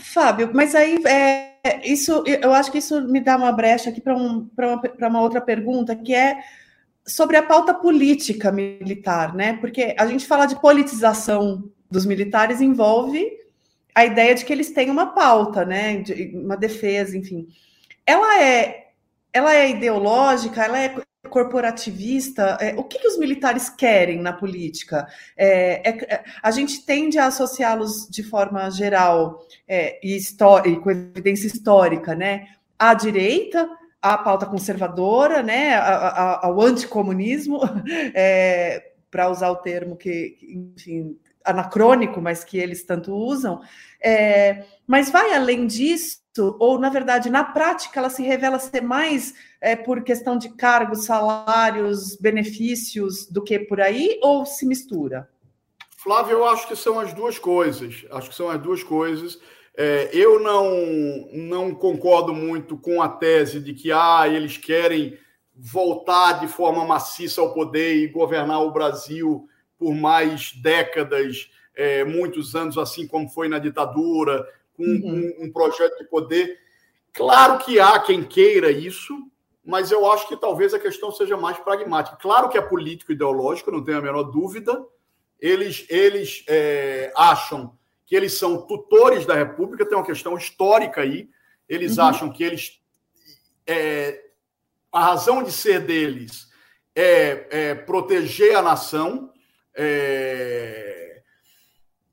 Fábio, 0.00 0.50
mas 0.54 0.74
aí 0.74 1.02
é, 1.06 1.86
isso, 1.86 2.22
eu 2.26 2.54
acho 2.54 2.70
que 2.70 2.78
isso 2.78 3.02
me 3.08 3.20
dá 3.20 3.36
uma 3.36 3.52
brecha 3.52 3.90
aqui 3.90 4.00
para 4.00 4.16
um, 4.16 4.48
uma, 4.56 5.08
uma 5.08 5.20
outra 5.20 5.40
pergunta, 5.40 5.96
que 5.96 6.14
é 6.14 6.38
sobre 7.06 7.36
a 7.36 7.42
pauta 7.42 7.74
política 7.74 8.52
militar, 8.52 9.34
né? 9.34 9.54
Porque 9.54 9.94
a 9.98 10.06
gente 10.06 10.26
fala 10.26 10.46
de 10.46 10.60
politização 10.60 11.70
dos 11.90 12.06
militares 12.06 12.60
envolve 12.60 13.26
a 13.94 14.04
ideia 14.04 14.34
de 14.34 14.44
que 14.44 14.52
eles 14.52 14.70
têm 14.70 14.90
uma 14.90 15.06
pauta, 15.06 15.64
né? 15.64 15.98
De, 15.98 16.32
uma 16.34 16.56
defesa, 16.56 17.16
enfim. 17.16 17.48
Ela 18.06 18.42
é, 18.42 18.92
ela 19.32 19.54
é 19.54 19.70
ideológica, 19.70 20.64
ela 20.64 20.78
é 20.78 20.94
corporativista, 21.28 22.56
é, 22.60 22.74
o 22.76 22.84
que, 22.84 22.98
que, 22.98 23.06
os 23.06 23.18
militares 23.18 23.68
querem 23.68 24.20
na 24.20 24.32
política? 24.32 25.06
É, 25.36 25.90
é, 25.90 26.14
é 26.14 26.24
a 26.42 26.50
gente 26.50 26.84
tende 26.84 27.18
a 27.18 27.26
associá-los 27.26 28.08
de 28.08 28.22
forma 28.22 28.70
geral 28.70 29.46
é, 29.68 30.00
e, 30.02 30.16
e, 30.16 30.76
com 30.80 30.90
evidência 30.90 31.46
histórica, 31.46 32.14
né? 32.14 32.48
À 32.78 32.94
direita, 32.94 33.68
à 34.00 34.16
pauta 34.16 34.46
conservadora, 34.46 35.42
né? 35.42 35.76
ao 35.76 36.58
anticomunismo, 36.62 37.60
é, 38.14 38.92
para 39.10 39.28
usar 39.28 39.50
o 39.50 39.56
termo 39.56 39.96
que, 39.96 40.38
enfim, 40.42 41.18
anacrônico, 41.44 42.22
mas 42.22 42.42
que 42.42 42.56
eles 42.56 42.82
tanto 42.84 43.12
usam. 43.12 43.60
mas 44.86 45.10
vai 45.10 45.34
além 45.34 45.66
disso 45.66 46.19
ou 46.38 46.78
na 46.78 46.88
verdade, 46.88 47.28
na 47.28 47.44
prática, 47.44 47.98
ela 47.98 48.10
se 48.10 48.22
revela 48.22 48.58
ser 48.58 48.80
mais 48.80 49.34
é, 49.60 49.74
por 49.74 50.02
questão 50.02 50.38
de 50.38 50.50
cargos, 50.50 51.04
salários, 51.04 52.16
benefícios 52.16 53.26
do 53.26 53.42
que 53.42 53.58
por 53.58 53.80
aí, 53.80 54.18
ou 54.22 54.46
se 54.46 54.66
mistura? 54.66 55.28
Flávio, 55.96 56.38
eu 56.38 56.46
acho 56.46 56.66
que 56.66 56.76
são 56.76 56.98
as 56.98 57.12
duas 57.12 57.38
coisas. 57.38 58.06
Acho 58.10 58.30
que 58.30 58.34
são 58.34 58.48
as 58.48 58.60
duas 58.60 58.82
coisas. 58.82 59.38
É, 59.76 60.08
eu 60.12 60.40
não, 60.40 60.70
não 61.32 61.74
concordo 61.74 62.32
muito 62.32 62.76
com 62.76 63.02
a 63.02 63.08
tese 63.08 63.60
de 63.60 63.74
que 63.74 63.92
ah, 63.92 64.26
eles 64.26 64.56
querem 64.56 65.18
voltar 65.54 66.40
de 66.40 66.48
forma 66.48 66.84
maciça 66.84 67.40
ao 67.40 67.52
poder 67.52 67.96
e 67.96 68.08
governar 68.08 68.62
o 68.62 68.72
Brasil 68.72 69.46
por 69.78 69.94
mais 69.94 70.52
décadas, 70.52 71.50
é, 71.74 72.04
muitos 72.04 72.54
anos, 72.54 72.76
assim 72.76 73.06
como 73.06 73.28
foi 73.28 73.48
na 73.48 73.58
ditadura, 73.58 74.46
com 74.76 74.84
uhum. 74.84 75.34
um, 75.40 75.46
um 75.46 75.52
projeto 75.52 75.96
de 75.98 76.04
poder. 76.04 76.58
Claro 77.12 77.58
que 77.58 77.80
há 77.80 77.98
quem 77.98 78.22
queira 78.22 78.70
isso, 78.70 79.14
mas 79.64 79.90
eu 79.90 80.10
acho 80.10 80.26
que 80.28 80.36
talvez 80.36 80.72
a 80.72 80.78
questão 80.78 81.12
seja 81.12 81.36
mais 81.36 81.58
pragmática. 81.58 82.16
Claro 82.16 82.48
que 82.48 82.58
é 82.58 82.62
político 82.62 83.12
ideológico, 83.12 83.70
não 83.70 83.84
tenho 83.84 83.98
a 83.98 84.02
menor 84.02 84.24
dúvida. 84.24 84.84
Eles, 85.38 85.86
eles 85.88 86.44
é, 86.48 87.12
acham 87.16 87.76
que 88.06 88.16
eles 88.16 88.36
são 88.36 88.66
tutores 88.66 89.24
da 89.24 89.34
República, 89.34 89.86
tem 89.86 89.96
uma 89.96 90.04
questão 90.04 90.36
histórica 90.36 91.02
aí. 91.02 91.28
Eles 91.68 91.98
uhum. 91.98 92.04
acham 92.04 92.32
que 92.32 92.42
eles. 92.42 92.80
É, 93.66 94.20
a 94.90 95.04
razão 95.04 95.42
de 95.42 95.52
ser 95.52 95.80
deles 95.80 96.48
é, 96.94 97.46
é 97.50 97.74
proteger 97.74 98.56
a 98.56 98.62
nação. 98.62 99.32
É, 99.74 101.09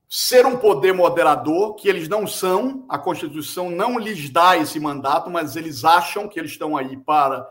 ser 0.10 0.46
um 0.46 0.58
poder 0.58 0.94
moderador, 0.94 1.76
que 1.76 1.90
eles 1.90 2.08
não 2.08 2.26
são, 2.26 2.86
a 2.88 2.98
Constituição 2.98 3.70
não 3.70 4.00
lhes 4.00 4.30
dá 4.30 4.58
esse 4.58 4.80
mandato, 4.80 5.30
mas 5.30 5.56
eles 5.56 5.84
acham 5.84 6.28
que 6.28 6.40
eles 6.40 6.52
estão 6.52 6.78
aí 6.78 6.96
para 6.96 7.48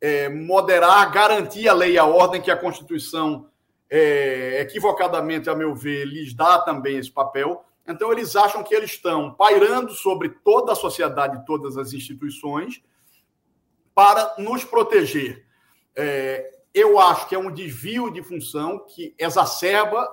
é, 0.00 0.28
moderar, 0.28 1.10
garantir 1.10 1.66
a 1.66 1.72
lei 1.72 1.92
e 1.92 1.98
a 1.98 2.04
ordem, 2.04 2.42
que 2.42 2.50
a 2.50 2.56
Constituição, 2.56 3.48
é, 3.88 4.60
equivocadamente, 4.60 5.48
a 5.48 5.54
meu 5.54 5.74
ver, 5.74 6.04
lhes 6.04 6.34
dá 6.34 6.58
também 6.58 6.98
esse 6.98 7.10
papel. 7.10 7.64
Então, 7.88 8.12
eles 8.12 8.36
acham 8.36 8.62
que 8.62 8.74
eles 8.74 8.90
estão 8.90 9.32
pairando 9.32 9.92
sobre 9.94 10.28
toda 10.28 10.72
a 10.72 10.76
sociedade, 10.76 11.44
todas 11.46 11.78
as 11.78 11.94
instituições, 11.94 12.82
para 13.94 14.34
nos 14.36 14.62
proteger. 14.62 15.46
É, 15.96 16.50
eu 16.74 16.98
acho 16.98 17.28
que 17.28 17.34
é 17.34 17.38
um 17.38 17.52
desvio 17.52 18.10
de 18.10 18.22
função 18.22 18.84
que 18.86 19.14
exacerba 19.18 20.06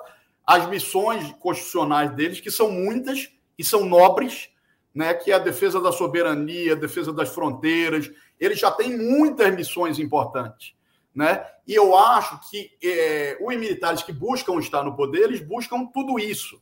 as 0.45 0.67
missões 0.69 1.31
constitucionais 1.39 2.11
deles, 2.11 2.39
que 2.39 2.51
são 2.51 2.71
muitas 2.71 3.29
e 3.57 3.63
são 3.63 3.85
nobres, 3.85 4.49
né, 4.93 5.13
que 5.13 5.31
é 5.31 5.35
a 5.35 5.39
defesa 5.39 5.79
da 5.79 5.91
soberania, 5.91 6.73
a 6.73 6.75
defesa 6.75 7.13
das 7.13 7.29
fronteiras. 7.29 8.11
Eles 8.39 8.59
já 8.59 8.71
têm 8.71 8.97
muitas 8.97 9.53
missões 9.55 9.99
importantes. 9.99 10.73
Né? 11.13 11.45
E 11.67 11.73
eu 11.75 11.95
acho 11.95 12.39
que 12.49 12.71
é, 12.83 13.37
os 13.41 13.55
militares 13.55 14.01
que 14.01 14.13
buscam 14.13 14.59
estar 14.59 14.83
no 14.83 14.95
poder, 14.95 15.23
eles 15.23 15.41
buscam 15.41 15.85
tudo 15.85 16.17
isso. 16.17 16.61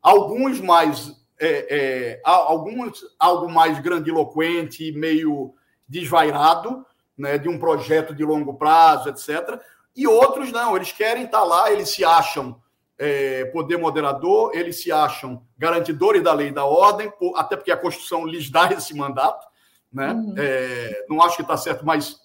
Alguns 0.00 0.60
mais, 0.60 1.20
é, 1.38 1.76
é, 1.76 2.20
alguns 2.24 3.04
algo 3.18 3.50
mais 3.50 3.78
grandiloquente, 3.80 4.92
meio 4.92 5.54
desvairado, 5.88 6.86
né, 7.16 7.36
de 7.36 7.48
um 7.48 7.58
projeto 7.58 8.14
de 8.14 8.24
longo 8.24 8.54
prazo, 8.54 9.08
etc. 9.08 9.60
E 9.96 10.06
outros 10.06 10.52
não, 10.52 10.76
eles 10.76 10.92
querem 10.92 11.24
estar 11.24 11.42
lá, 11.42 11.72
eles 11.72 11.90
se 11.90 12.04
acham 12.04 12.60
é, 12.98 13.44
poder 13.46 13.76
moderador, 13.76 14.50
eles 14.54 14.82
se 14.82 14.90
acham 14.90 15.46
garantidores 15.56 16.22
da 16.22 16.32
lei 16.32 16.48
e 16.48 16.52
da 16.52 16.64
ordem, 16.64 17.12
até 17.36 17.56
porque 17.56 17.70
a 17.70 17.76
Constituição 17.76 18.26
lhes 18.26 18.50
dá 18.50 18.70
esse 18.74 18.94
mandato. 18.94 19.46
Né? 19.92 20.12
Uhum. 20.12 20.34
É, 20.36 21.06
não 21.08 21.22
acho 21.22 21.36
que 21.36 21.42
está 21.42 21.56
certo, 21.56 21.86
mas 21.86 22.16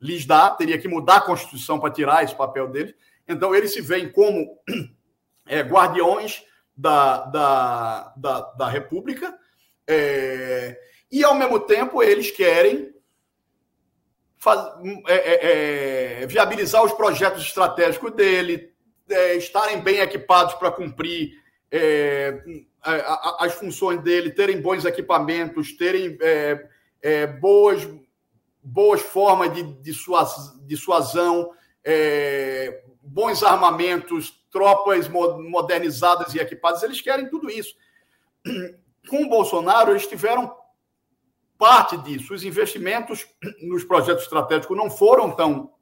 lhes 0.00 0.24
dá, 0.24 0.50
teria 0.50 0.78
que 0.78 0.88
mudar 0.88 1.16
a 1.16 1.20
Constituição 1.20 1.78
para 1.78 1.92
tirar 1.92 2.24
esse 2.24 2.34
papel 2.34 2.68
deles. 2.68 2.94
Então, 3.26 3.54
eles 3.54 3.72
se 3.72 3.80
veem 3.82 4.10
como 4.10 4.58
é, 5.46 5.60
guardiões 5.60 6.42
da, 6.76 7.24
da, 7.26 8.14
da, 8.16 8.40
da 8.52 8.68
República, 8.68 9.36
é, 9.86 10.78
e, 11.10 11.24
ao 11.24 11.34
mesmo 11.34 11.60
tempo, 11.60 12.02
eles 12.02 12.30
querem 12.30 12.94
faz, 14.36 14.60
é, 15.06 15.14
é, 15.14 16.22
é, 16.22 16.26
viabilizar 16.26 16.84
os 16.84 16.92
projetos 16.92 17.42
estratégicos 17.42 18.12
dele, 18.12 18.72
é, 19.10 19.36
estarem 19.36 19.80
bem 19.80 19.98
equipados 19.98 20.54
para 20.54 20.70
cumprir 20.70 21.32
é, 21.70 22.42
as 23.38 23.54
funções 23.54 24.00
dele, 24.02 24.30
terem 24.30 24.60
bons 24.60 24.84
equipamentos, 24.84 25.76
terem 25.76 26.16
é, 26.20 26.68
é 27.02 27.26
boas, 27.26 27.88
boas 28.62 29.00
formas 29.00 29.52
de 29.52 29.62
dissuasão, 30.66 31.52
é, 31.84 32.82
bons 33.02 33.42
armamentos, 33.42 34.44
tropas 34.50 35.08
modernizadas 35.08 36.34
e 36.34 36.38
equipadas, 36.38 36.82
eles 36.82 37.00
querem 37.00 37.28
tudo 37.28 37.50
isso. 37.50 37.74
Com 39.08 39.24
o 39.24 39.28
Bolsonaro, 39.28 39.92
eles 39.92 40.06
tiveram 40.06 40.54
parte 41.56 41.96
disso. 41.98 42.32
Os 42.32 42.44
investimentos 42.44 43.26
nos 43.62 43.84
projetos 43.84 44.22
estratégicos 44.22 44.76
não 44.76 44.90
foram 44.90 45.34
tão, 45.34 45.72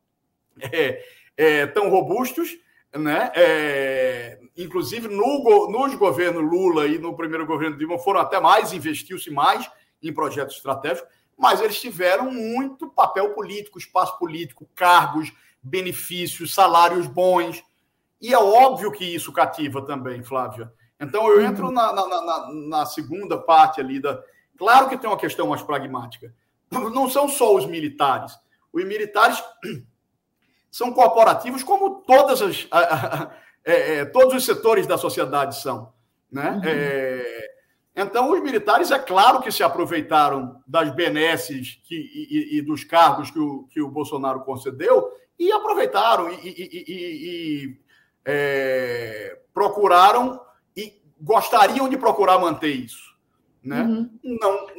é, 0.72 1.04
é, 1.36 1.66
tão 1.66 1.90
robustos 1.90 2.56
né? 2.98 3.30
É, 3.34 4.38
inclusive 4.56 5.08
no, 5.08 5.70
nos 5.70 5.94
governos 5.94 6.42
Lula 6.42 6.86
e 6.86 6.98
no 6.98 7.16
primeiro 7.16 7.46
governo 7.46 7.76
Dilma 7.76 7.98
foram 7.98 8.20
até 8.20 8.40
mais, 8.40 8.72
investiu-se 8.72 9.30
mais 9.30 9.70
em 10.02 10.12
projetos 10.12 10.56
estratégicos, 10.56 11.08
mas 11.36 11.60
eles 11.60 11.80
tiveram 11.80 12.30
muito 12.30 12.88
papel 12.88 13.34
político, 13.34 13.78
espaço 13.78 14.18
político, 14.18 14.68
cargos, 14.74 15.32
benefícios, 15.62 16.54
salários 16.54 17.06
bons. 17.06 17.62
E 18.20 18.32
é 18.32 18.38
óbvio 18.38 18.90
que 18.90 19.04
isso 19.04 19.32
cativa 19.32 19.82
também, 19.82 20.22
Flávia. 20.22 20.72
Então 20.98 21.28
eu 21.28 21.42
entro 21.42 21.70
na, 21.70 21.92
na, 21.92 22.06
na, 22.06 22.52
na 22.52 22.86
segunda 22.86 23.36
parte 23.38 23.80
ali 23.80 24.00
da. 24.00 24.22
Claro 24.56 24.88
que 24.88 24.96
tem 24.96 25.10
uma 25.10 25.18
questão 25.18 25.48
mais 25.48 25.62
pragmática. 25.62 26.34
Não 26.70 27.08
são 27.10 27.28
só 27.28 27.54
os 27.54 27.66
militares. 27.66 28.32
Os 28.72 28.84
militares 28.84 29.42
são 30.70 30.92
corporativos 30.92 31.62
como 31.62 32.02
todas 32.06 32.42
as, 32.42 32.66
a, 32.70 32.78
a, 32.78 33.30
é, 33.64 33.94
é, 33.94 34.04
todos 34.04 34.34
os 34.34 34.44
setores 34.44 34.86
da 34.86 34.96
sociedade 34.96 35.60
são. 35.60 35.92
Né? 36.30 36.50
Uhum. 36.50 36.62
É, 36.64 37.46
então, 37.96 38.30
os 38.30 38.42
militares, 38.42 38.90
é 38.90 38.98
claro 38.98 39.40
que 39.40 39.50
se 39.50 39.62
aproveitaram 39.62 40.60
das 40.66 40.94
benesses 40.94 41.80
que, 41.84 41.94
e, 41.94 42.58
e, 42.58 42.62
dos 42.62 42.84
cargos 42.84 43.30
que 43.30 43.38
o, 43.38 43.64
que 43.64 43.80
o 43.80 43.88
Bolsonaro 43.88 44.40
concedeu 44.40 45.10
e 45.38 45.50
aproveitaram 45.50 46.30
e, 46.30 46.34
e, 46.44 46.84
e 46.86 47.80
é, 48.24 49.38
procuraram 49.54 50.40
e 50.76 51.00
gostariam 51.20 51.88
de 51.88 51.96
procurar 51.96 52.38
manter 52.38 52.68
isso. 52.68 53.16
Né? 53.62 53.82
Uhum. 53.82 54.10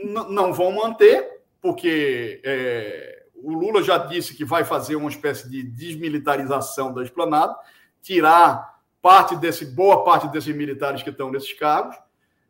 Não, 0.06 0.30
não 0.30 0.54
vão 0.54 0.72
manter, 0.72 1.42
porque 1.60 2.40
é, 2.44 3.17
o 3.44 3.54
Lula 3.54 3.84
já 3.84 3.98
disse 3.98 4.34
que 4.34 4.44
vai 4.44 4.64
fazer 4.64 4.96
uma 4.96 5.10
espécie 5.10 5.50
de 5.50 5.64
desmilitarização 5.64 6.94
da 6.94 7.04
esplanada, 7.04 7.56
tirar 8.02 8.78
parte 9.02 9.36
desse, 9.36 9.66
boa 9.66 10.04
parte 10.04 10.28
desses 10.28 10.56
militares 10.56 11.04
que 11.04 11.10
estão 11.10 11.32
nesses 11.32 11.54
cargos. 11.54 11.96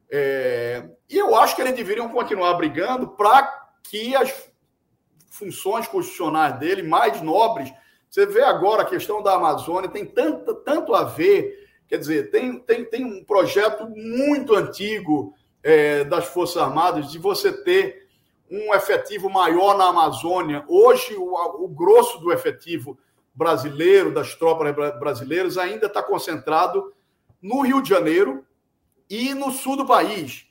É, 0.09 0.89
e 1.09 1.17
eu 1.17 1.35
acho 1.35 1.55
que 1.55 1.61
eles 1.61 1.75
deveriam 1.75 2.09
continuar 2.09 2.53
brigando 2.53 3.09
para 3.09 3.67
que 3.83 4.15
as 4.15 4.49
funções 5.29 5.87
constitucionais 5.87 6.57
dele, 6.57 6.81
mais 6.81 7.21
nobres, 7.21 7.71
você 8.09 8.25
vê 8.25 8.41
agora 8.41 8.83
a 8.83 8.85
questão 8.85 9.21
da 9.21 9.35
Amazônia, 9.35 9.89
tem 9.89 10.05
tanto, 10.05 10.55
tanto 10.55 10.95
a 10.95 11.03
ver, 11.03 11.67
quer 11.87 11.97
dizer, 11.97 12.31
tem, 12.31 12.59
tem, 12.59 12.85
tem 12.85 13.05
um 13.05 13.23
projeto 13.23 13.87
muito 13.89 14.55
antigo 14.55 15.33
é, 15.61 16.05
das 16.05 16.25
Forças 16.25 16.57
Armadas 16.57 17.11
de 17.11 17.19
você 17.19 17.51
ter 17.51 18.06
um 18.49 18.73
efetivo 18.73 19.29
maior 19.29 19.77
na 19.77 19.89
Amazônia. 19.89 20.63
Hoje, 20.67 21.15
o, 21.15 21.63
o 21.63 21.67
grosso 21.67 22.19
do 22.19 22.31
efetivo 22.31 22.97
brasileiro, 23.33 24.13
das 24.13 24.35
tropas 24.35 24.73
brasileiras, 24.99 25.57
ainda 25.57 25.87
está 25.87 26.01
concentrado 26.01 26.93
no 27.41 27.61
Rio 27.61 27.81
de 27.81 27.89
Janeiro 27.89 28.45
e 29.09 29.33
no 29.33 29.51
sul 29.51 29.77
do 29.77 29.85
país. 29.85 30.47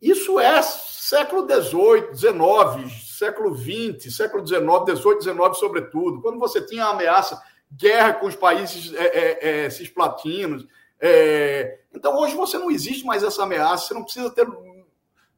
Isso 0.00 0.38
é 0.38 0.60
século 0.62 1.46
XVIII, 1.48 2.14
XIX, 2.14 3.16
século 3.16 3.56
XX, 3.56 4.14
século 4.14 4.46
XIX, 4.46 4.98
XVIII, 4.98 5.22
XIX, 5.22 5.58
sobretudo, 5.58 6.20
quando 6.20 6.38
você 6.38 6.60
tinha 6.60 6.84
a 6.84 6.90
ameaça, 6.90 7.40
guerra 7.72 8.14
com 8.14 8.26
os 8.26 8.36
países 8.36 8.92
é, 8.94 9.06
é, 9.06 9.64
é, 9.64 9.70
cisplatinos. 9.70 10.66
É... 11.00 11.80
Então, 11.94 12.16
hoje 12.18 12.34
você 12.34 12.58
não 12.58 12.70
existe 12.70 13.04
mais 13.04 13.22
essa 13.22 13.42
ameaça, 13.42 13.86
você 13.86 13.94
não 13.94 14.04
precisa 14.04 14.30
ter 14.30 14.46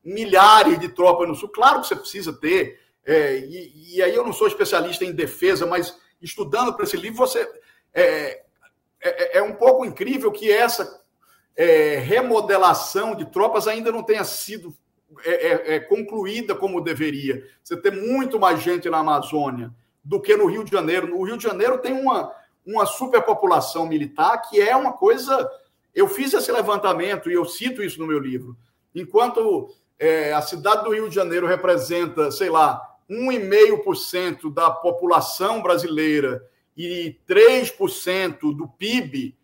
milhares 0.08 0.78
de 0.78 0.88
tropas 0.88 1.28
no 1.28 1.34
sul. 1.34 1.48
Claro 1.48 1.80
que 1.80 1.88
você 1.88 1.96
precisa 1.96 2.32
ter, 2.32 2.80
é, 3.04 3.38
e, 3.38 3.96
e, 3.96 4.02
aí 4.02 4.14
eu 4.14 4.24
não 4.24 4.32
sou 4.32 4.46
especialista 4.46 5.04
em 5.04 5.12
defesa, 5.12 5.66
mas 5.66 5.98
estudando 6.20 6.74
para 6.74 6.84
esse 6.84 6.96
livro, 6.96 7.18
você. 7.18 7.48
É, 7.94 8.42
é, 9.00 9.38
é, 9.38 9.42
um 9.42 9.54
pouco 9.54 9.84
incrível 9.84 10.30
que 10.32 10.50
essa 10.50 11.00
remodelação 12.04 13.16
de 13.16 13.24
tropas 13.24 13.66
ainda 13.66 13.90
não 13.90 14.02
tenha 14.02 14.22
sido 14.22 14.76
é, 15.24 15.30
é, 15.30 15.74
é, 15.74 15.80
concluída 15.80 16.54
como 16.54 16.82
deveria. 16.82 17.42
Você 17.62 17.76
tem 17.76 17.92
muito 17.92 18.38
mais 18.38 18.62
gente 18.62 18.90
na 18.90 18.98
Amazônia 18.98 19.72
do 20.04 20.20
que 20.20 20.36
no 20.36 20.46
Rio 20.46 20.64
de 20.64 20.70
Janeiro. 20.70 21.06
No 21.06 21.22
Rio 21.22 21.38
de 21.38 21.44
Janeiro 21.44 21.78
tem 21.78 21.92
uma, 21.92 22.30
uma 22.64 22.84
superpopulação 22.84 23.86
militar 23.86 24.42
que 24.42 24.60
é 24.60 24.76
uma 24.76 24.92
coisa. 24.92 25.50
Eu 25.94 26.08
fiz 26.08 26.34
esse 26.34 26.52
levantamento 26.52 27.30
e 27.30 27.34
eu 27.34 27.44
cito 27.46 27.82
isso 27.82 27.98
no 27.98 28.06
meu 28.06 28.18
livro. 28.18 28.54
Enquanto 28.94 29.74
é, 29.98 30.32
a 30.32 30.42
cidade 30.42 30.84
do 30.84 30.92
Rio 30.92 31.08
de 31.08 31.14
Janeiro 31.14 31.46
representa, 31.46 32.30
sei 32.30 32.50
lá, 32.50 32.80
1,5% 33.10 34.52
da 34.52 34.70
população 34.70 35.62
brasileira 35.62 36.44
e 36.76 37.18
3% 37.28 38.54
do 38.54 38.68
PIB, 38.68 39.36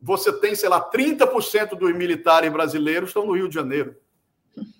você 0.00 0.32
tem, 0.32 0.54
sei 0.54 0.68
lá, 0.68 0.90
30% 0.90 1.76
dos 1.76 1.94
militares 1.94 2.52
brasileiros 2.52 3.10
estão 3.10 3.24
no 3.24 3.34
Rio 3.34 3.48
de 3.48 3.54
Janeiro. 3.54 3.96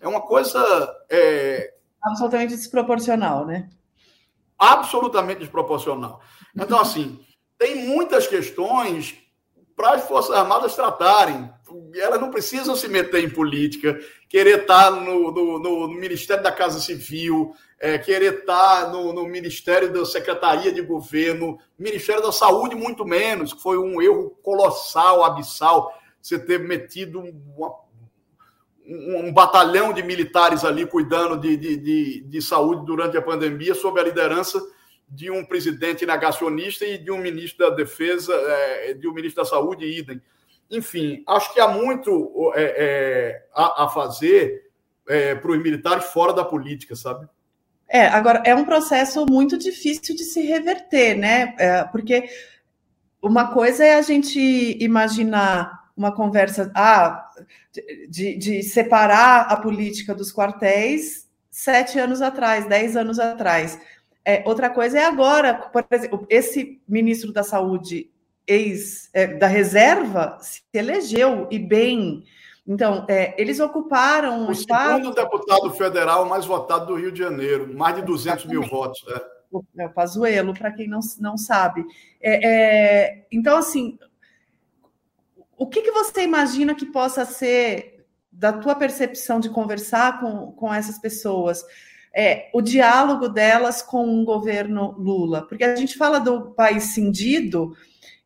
É 0.00 0.08
uma 0.08 0.20
coisa. 0.20 0.60
É... 1.08 1.74
Absolutamente 2.02 2.56
desproporcional, 2.56 3.46
né? 3.46 3.70
Absolutamente 4.58 5.40
desproporcional. 5.40 6.20
Então, 6.54 6.80
assim, 6.80 7.24
tem 7.56 7.86
muitas 7.86 8.26
questões 8.26 9.16
para 9.76 9.92
as 9.92 10.04
Forças 10.04 10.34
Armadas 10.34 10.74
tratarem. 10.74 11.50
Elas 11.94 12.20
não 12.20 12.30
precisam 12.30 12.74
se 12.74 12.88
meter 12.88 13.22
em 13.22 13.30
política, 13.30 13.98
querer 14.28 14.62
estar 14.62 14.90
no, 14.90 15.30
no, 15.30 15.58
no 15.58 15.88
Ministério 15.88 16.42
da 16.42 16.52
Casa 16.52 16.80
Civil, 16.80 17.54
é, 17.78 17.98
querer 17.98 18.40
estar 18.40 18.90
no, 18.90 19.12
no, 19.12 19.26
Ministério 19.26 19.92
da 19.92 20.04
Secretaria 20.04 20.72
de 20.72 20.82
Governo, 20.82 21.58
Ministério 21.78 22.22
da 22.22 22.32
Saúde, 22.32 22.74
muito 22.74 23.04
menos, 23.04 23.52
que 23.52 23.62
foi 23.62 23.78
um 23.78 24.00
erro 24.00 24.30
colossal, 24.42 25.24
abissal, 25.24 25.92
você 26.20 26.38
ter 26.38 26.60
metido 26.60 27.20
uma 27.20 27.72
um, 28.86 29.32
batalhão 29.32 29.92
de 29.92 30.02
militares 30.02 30.64
ali 30.64 30.86
cuidando 30.86 31.36
de, 31.36 31.56
de, 31.56 31.76
de, 31.76 32.20
de, 32.22 32.42
saúde 32.42 32.84
durante 32.84 33.16
a 33.16 33.22
pandemia, 33.22 33.74
sob 33.74 34.00
a 34.00 34.04
liderança 34.04 34.60
de 35.08 35.30
um 35.30 35.44
presidente 35.44 36.06
negacionista 36.06 36.84
e 36.84 36.98
de 36.98 37.10
um 37.10 37.18
ministro 37.18 37.68
da 37.68 37.74
Defesa, 37.74 38.34
é, 38.34 38.94
de 38.94 39.06
um 39.06 39.12
ministro 39.12 39.42
da 39.42 39.48
Saúde, 39.48 39.84
idem. 39.84 40.20
Enfim, 40.72 41.22
acho 41.28 41.52
que 41.52 41.60
há 41.60 41.68
muito 41.68 42.52
é, 42.54 42.62
é, 42.64 43.46
a, 43.54 43.84
a, 43.84 43.88
fazer 43.88 44.70
é, 45.06 45.34
para 45.34 45.50
os 45.50 45.62
militares 45.62 46.06
fora 46.06 46.32
da 46.32 46.44
política, 46.44 46.96
sabe? 46.96 47.28
É, 47.88 48.06
agora, 48.06 48.42
é 48.46 48.54
um 48.54 48.64
processo 48.64 49.26
muito 49.28 49.58
difícil 49.58 50.16
de 50.16 50.24
se 50.24 50.40
reverter, 50.40 51.14
né? 51.14 51.54
É, 51.58 51.84
porque 51.84 52.24
uma 53.20 53.52
coisa 53.52 53.84
é 53.84 53.96
a 53.96 54.02
gente 54.02 54.40
imaginar 54.82 55.82
uma 55.94 56.10
conversa 56.10 56.72
ah, 56.74 57.30
de, 58.08 58.36
de 58.36 58.62
separar 58.62 59.42
a 59.42 59.56
política 59.56 60.14
dos 60.14 60.32
quartéis 60.32 61.28
sete 61.50 61.98
anos 61.98 62.22
atrás, 62.22 62.66
dez 62.66 62.96
anos 62.96 63.18
atrás. 63.18 63.78
É, 64.24 64.42
outra 64.46 64.70
coisa 64.70 64.98
é 64.98 65.04
agora, 65.04 65.54
por 65.54 65.84
exemplo, 65.90 66.26
esse 66.30 66.80
ministro 66.88 67.32
da 67.32 67.42
Saúde 67.42 68.10
ex 68.46 69.10
é, 69.12 69.26
da 69.26 69.46
reserva 69.46 70.38
se 70.40 70.62
elegeu 70.72 71.48
e 71.50 71.58
bem. 71.58 72.24
Então, 72.66 73.04
é, 73.08 73.34
eles 73.40 73.58
ocuparam 73.60 74.48
o 74.48 74.54
segundo 74.54 75.12
deputado 75.12 75.70
federal 75.72 76.26
mais 76.26 76.44
votado 76.44 76.86
do 76.86 76.94
Rio 76.94 77.10
de 77.10 77.18
Janeiro, 77.18 77.72
mais 77.74 77.96
de 77.96 78.02
200 78.02 78.46
mil 78.46 78.62
votos. 78.62 79.04
É. 79.08 79.84
o 79.84 79.90
Pazuello, 79.90 80.54
para 80.54 80.70
quem 80.70 80.88
não, 80.88 81.00
não 81.18 81.36
sabe. 81.36 81.84
É, 82.20 82.48
é, 82.48 83.26
então, 83.32 83.56
assim, 83.56 83.98
o 85.56 85.66
que, 85.66 85.82
que 85.82 85.90
você 85.90 86.22
imagina 86.22 86.74
que 86.74 86.86
possa 86.86 87.24
ser, 87.24 88.04
da 88.30 88.52
tua 88.52 88.74
percepção 88.74 89.40
de 89.40 89.50
conversar 89.50 90.20
com, 90.20 90.52
com 90.52 90.72
essas 90.72 90.98
pessoas, 90.98 91.64
é, 92.14 92.48
o 92.52 92.60
diálogo 92.60 93.28
delas 93.28 93.82
com 93.82 94.20
o 94.20 94.24
governo 94.24 94.92
Lula? 94.98 95.46
Porque 95.48 95.64
a 95.64 95.74
gente 95.74 95.96
fala 95.96 96.18
do 96.18 96.52
país 96.52 96.94
cindido, 96.94 97.76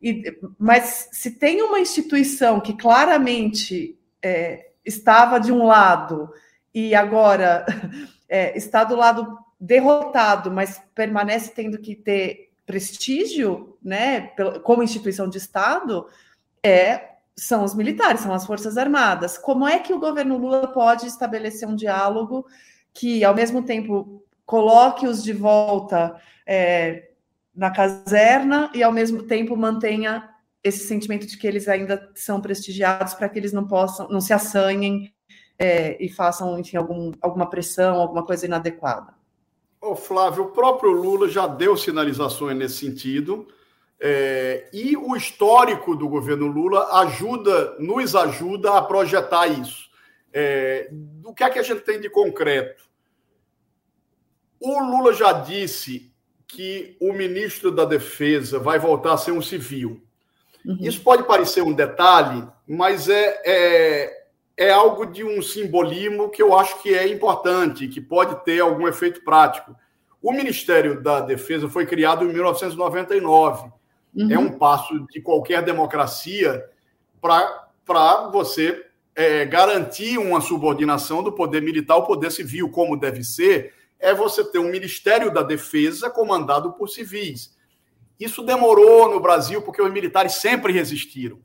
e, 0.01 0.39
mas 0.59 1.09
se 1.13 1.33
tem 1.33 1.63
uma 1.63 1.81
instituição 1.81 2.61
que 2.61 2.77
claramente 2.77 3.99
é, 4.23 4.71
estava 4.85 5.39
de 5.39 5.51
um 5.53 5.67
lado 5.67 6.31
e 6.75 6.95
agora 6.95 7.65
é, 8.29 8.57
está 8.57 8.85
do 8.85 8.95
lado 8.95 9.39
derrotado, 9.59 10.51
mas 10.51 10.83
permanece 10.95 11.53
tendo 11.55 11.79
que 11.79 11.95
ter 11.95 12.51
prestígio, 12.67 13.79
né, 13.83 14.33
como 14.65 14.83
instituição 14.83 15.29
de 15.29 15.39
Estado, 15.39 16.07
é 16.63 17.13
são 17.39 17.65
os 17.65 17.75
militares, 17.75 18.23
são 18.23 18.33
as 18.33 18.47
Forças 18.47 18.79
Armadas. 18.79 19.37
Como 19.37 19.67
é 19.67 19.79
que 19.79 19.93
o 19.93 20.01
governo 20.01 20.39
Lula 20.39 20.69
pode 20.69 21.07
estabelecer 21.07 21.69
um 21.69 21.77
diálogo 21.77 22.47
que, 22.95 23.23
ao 23.23 23.35
mesmo 23.35 23.63
tempo, 23.63 24.25
coloque-os 24.47 25.23
de 25.23 25.35
volta 25.35 26.19
é, 26.47 27.11
na 27.57 27.71
caserna 27.71 28.71
e, 28.75 28.83
ao 28.83 28.93
mesmo 28.93 29.23
tempo, 29.23 29.57
mantenha 29.57 30.29
esse 30.63 30.87
sentimento 30.87 31.27
de 31.27 31.39
que 31.39 31.47
eles 31.47 31.69
ainda 31.69 32.11
são 32.15 32.41
prestigiados 32.41 33.15
para 33.15 33.29
que 33.29 33.39
eles 33.39 33.53
não 33.53 33.67
possam, 33.67 34.09
não 34.09 34.21
se 34.21 34.33
assanhem 34.33 35.13
é, 35.59 35.97
e 36.05 36.09
façam, 36.09 36.59
enfim, 36.59 36.77
algum, 36.77 37.13
alguma 37.21 37.49
pressão, 37.49 38.01
alguma 38.01 38.25
coisa 38.25 38.47
inadequada? 38.47 39.15
Ô, 39.81 39.95
Flávio, 39.95 40.45
o 40.45 40.51
próprio 40.51 40.91
Lula 40.91 41.29
já 41.29 41.47
deu 41.47 41.77
sinalizações 41.77 42.57
nesse 42.57 42.79
sentido. 42.79 43.49
É, 43.99 44.69
e 44.73 44.97
o 44.97 45.17
histórico 45.17 45.97
do 45.97 46.09
governo 46.09 46.47
Lula 46.47 47.01
ajuda, 47.01 47.77
nos 47.79 48.15
ajuda 48.15 48.77
a 48.77 48.83
projetar 48.83 49.47
isso. 49.47 49.89
É, 50.33 50.89
do 50.91 51.33
que 51.33 51.43
é 51.43 51.49
que 51.49 51.59
a 51.59 51.63
gente 51.63 51.81
tem 51.81 51.99
de 51.99 52.11
concreto? 52.11 52.85
O 54.61 54.83
Lula 54.83 55.15
já 55.15 55.33
disse 55.33 56.13
que 56.47 56.97
o 57.01 57.13
ministro 57.13 57.71
da 57.71 57.85
Defesa 57.85 58.59
vai 58.59 58.79
voltar 58.79 59.15
a 59.15 59.19
ser 59.19 59.33
um 59.33 59.43
civil. 59.43 60.03
Uhum. 60.65 60.79
Isso 60.81 61.01
pode 61.01 61.25
parecer 61.25 61.63
um 61.63 61.73
detalhe, 61.73 62.47
mas 62.67 63.09
é, 63.09 63.43
é, 63.45 64.27
é 64.57 64.71
algo 64.71 65.07
de 65.07 65.25
um 65.25 65.43
simbolismo 65.43 66.31
que 66.31 66.43
eu 66.43 66.57
acho 66.57 66.83
que 66.83 66.95
é 66.95 67.07
importante, 67.09 67.89
que 67.89 68.01
pode 68.01 68.45
ter 68.45 68.61
algum 68.61 68.87
efeito 68.87 69.23
prático. 69.25 69.75
O 70.23 70.33
Ministério 70.33 71.01
da 71.03 71.21
Defesa 71.21 71.69
foi 71.69 71.87
criado 71.87 72.25
em 72.25 72.33
1999 72.33 73.71
uhum. 74.17 74.33
é 74.33 74.39
um 74.39 74.59
passo 74.59 75.07
de 75.13 75.21
qualquer 75.21 75.63
democracia 75.63 76.65
para 77.21 78.29
você 78.33 78.87
é, 79.15 79.45
garantir 79.45 80.19
uma 80.19 80.41
subordinação 80.41 81.23
do 81.23 81.33
poder 81.33 81.61
militar 81.63 81.95
ao 81.95 82.07
poder 82.07 82.31
civil, 82.31 82.71
como 82.71 82.97
deve 82.97 83.23
ser, 83.23 83.75
é 83.99 84.15
você 84.15 84.45
ter 84.45 84.59
um 84.59 84.71
Ministério 84.71 85.33
da 85.33 85.43
Defesa 85.43 86.11
comandado 86.11 86.73
por 86.73 86.89
civis. 86.89 87.57
Isso 88.19 88.43
demorou 88.43 89.11
no 89.11 89.21
Brasil 89.21 89.63
porque 89.63 89.83
os 89.83 89.93
militares 89.93 90.35
sempre 90.35 90.73
resistiram. 90.73 91.39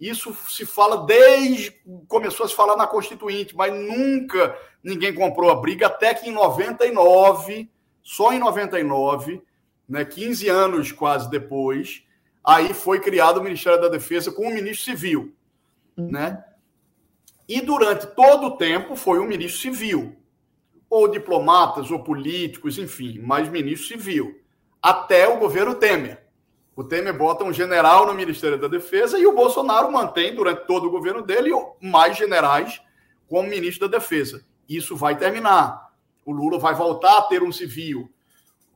Isso 0.00 0.34
se 0.48 0.64
fala 0.64 1.04
desde. 1.04 1.72
começou 2.08 2.46
a 2.46 2.48
se 2.48 2.54
falar 2.54 2.76
na 2.76 2.86
Constituinte, 2.86 3.54
mas 3.54 3.72
nunca 3.72 4.56
ninguém 4.82 5.14
comprou 5.14 5.50
a 5.50 5.54
briga, 5.54 5.86
até 5.86 6.14
que 6.14 6.28
em 6.28 6.32
99, 6.32 7.70
só 8.02 8.32
em 8.32 8.38
99, 8.38 9.42
né, 9.86 10.04
15 10.04 10.48
anos 10.48 10.90
quase 10.90 11.28
depois, 11.28 12.02
aí 12.42 12.72
foi 12.72 12.98
criado 13.00 13.38
o 13.38 13.42
Ministério 13.42 13.80
da 13.80 13.88
Defesa 13.88 14.32
com 14.32 14.46
um 14.46 14.54
ministro 14.54 14.84
civil. 14.84 15.34
Né? 15.96 16.42
E 17.46 17.60
durante 17.60 18.06
todo 18.06 18.46
o 18.46 18.56
tempo 18.56 18.96
foi 18.96 19.18
um 19.18 19.26
ministro 19.26 19.60
civil, 19.60 20.16
ou 20.90 21.06
diplomatas, 21.06 21.88
ou 21.92 22.02
políticos, 22.02 22.76
enfim, 22.76 23.20
mas 23.22 23.48
ministro 23.48 23.86
civil, 23.86 24.40
até 24.82 25.28
o 25.28 25.38
governo 25.38 25.76
Temer. 25.76 26.20
O 26.74 26.82
Temer 26.82 27.16
bota 27.16 27.44
um 27.44 27.52
general 27.52 28.06
no 28.06 28.14
Ministério 28.14 28.58
da 28.58 28.66
Defesa 28.66 29.18
e 29.18 29.26
o 29.26 29.34
Bolsonaro 29.34 29.92
mantém, 29.92 30.34
durante 30.34 30.66
todo 30.66 30.88
o 30.88 30.90
governo 30.90 31.22
dele, 31.22 31.50
mais 31.80 32.16
generais 32.16 32.82
como 33.28 33.48
ministro 33.48 33.88
da 33.88 33.98
Defesa. 33.98 34.44
Isso 34.68 34.96
vai 34.96 35.16
terminar. 35.16 35.90
O 36.24 36.32
Lula 36.32 36.58
vai 36.58 36.74
voltar 36.74 37.18
a 37.18 37.22
ter 37.22 37.42
um 37.42 37.52
civil. 37.52 38.10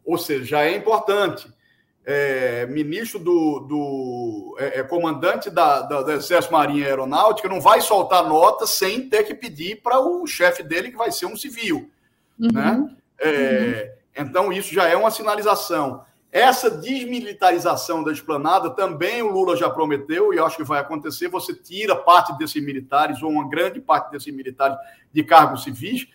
Ou 0.05 0.19
seja, 0.19 0.63
é 0.63 0.77
importante. 0.77 1.53
É, 2.05 2.67
ministro 2.67 3.19
do, 3.19 3.61
do 3.61 4.57
é, 4.59 4.81
é, 4.81 4.83
comandante 4.83 5.49
da, 5.49 5.81
da, 5.81 6.03
do 6.03 6.13
Exército 6.13 6.53
Marinha 6.53 6.87
Aeronáutica 6.87 7.49
não 7.49 7.61
vai 7.61 7.81
soltar 7.81 8.29
nota 8.29 8.67
sem 8.67 9.09
ter 9.09 9.25
que 9.25 9.35
pedir 9.35 9.81
para 9.81 9.99
o 9.99 10.27
chefe 10.27 10.63
dele, 10.63 10.91
que 10.91 10.99
vai 10.99 11.11
ser 11.11 11.25
um 11.25 11.37
civil. 11.37 11.91
Uhum. 12.39 12.53
Né? 12.53 12.97
É, 13.19 13.97
uhum. 14.17 14.25
Então, 14.25 14.53
isso 14.53 14.73
já 14.73 14.89
é 14.89 14.97
uma 14.97 15.11
sinalização. 15.11 16.05
Essa 16.31 16.69
desmilitarização 16.69 18.03
da 18.03 18.11
esplanada 18.11 18.69
também 18.71 19.23
o 19.23 19.31
Lula 19.31 19.57
já 19.57 19.71
prometeu, 19.71 20.35
e 20.35 20.39
acho 20.41 20.57
que 20.57 20.65
vai 20.65 20.81
acontecer. 20.81 21.29
Você 21.29 21.55
tira 21.55 21.95
parte 21.95 22.37
desses 22.37 22.61
militares, 22.63 23.23
ou 23.23 23.31
uma 23.31 23.49
grande 23.49 23.81
parte 23.81 24.11
desses 24.11 24.35
militares, 24.35 24.77
de 25.13 25.23
cargos 25.23 25.63
civis. 25.63 26.09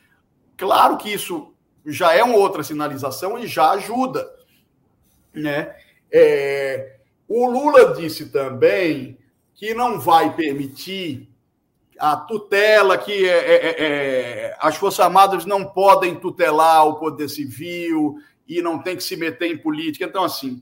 Claro 0.57 0.97
que 0.97 1.09
isso 1.09 1.53
já 1.85 2.13
é 2.13 2.21
uma 2.21 2.35
outra 2.35 2.63
sinalização 2.63 3.39
e 3.39 3.47
já 3.47 3.71
ajuda. 3.71 4.29
Né? 5.33 5.73
É, 6.11 6.97
o 7.25 7.49
Lula 7.49 7.93
disse 7.93 8.29
também 8.29 9.17
que 9.53 9.73
não 9.73 9.99
vai 9.99 10.35
permitir 10.35 11.28
a 11.99 12.15
tutela, 12.15 12.97
que 12.97 13.27
é, 13.27 13.37
é, 13.37 13.55
é, 13.55 13.81
é 13.81 14.57
as 14.59 14.77
Forças 14.77 15.01
Armadas 15.01 15.45
não 15.45 15.65
podem 15.65 16.15
tutelar 16.15 16.87
o 16.87 16.95
poder 16.95 17.29
civil, 17.29 18.17
e 18.49 18.63
não 18.63 18.79
tem 18.79 18.97
que 18.97 19.03
se 19.03 19.15
meter 19.15 19.51
em 19.51 19.57
política. 19.57 20.05
Então, 20.05 20.23
assim, 20.23 20.61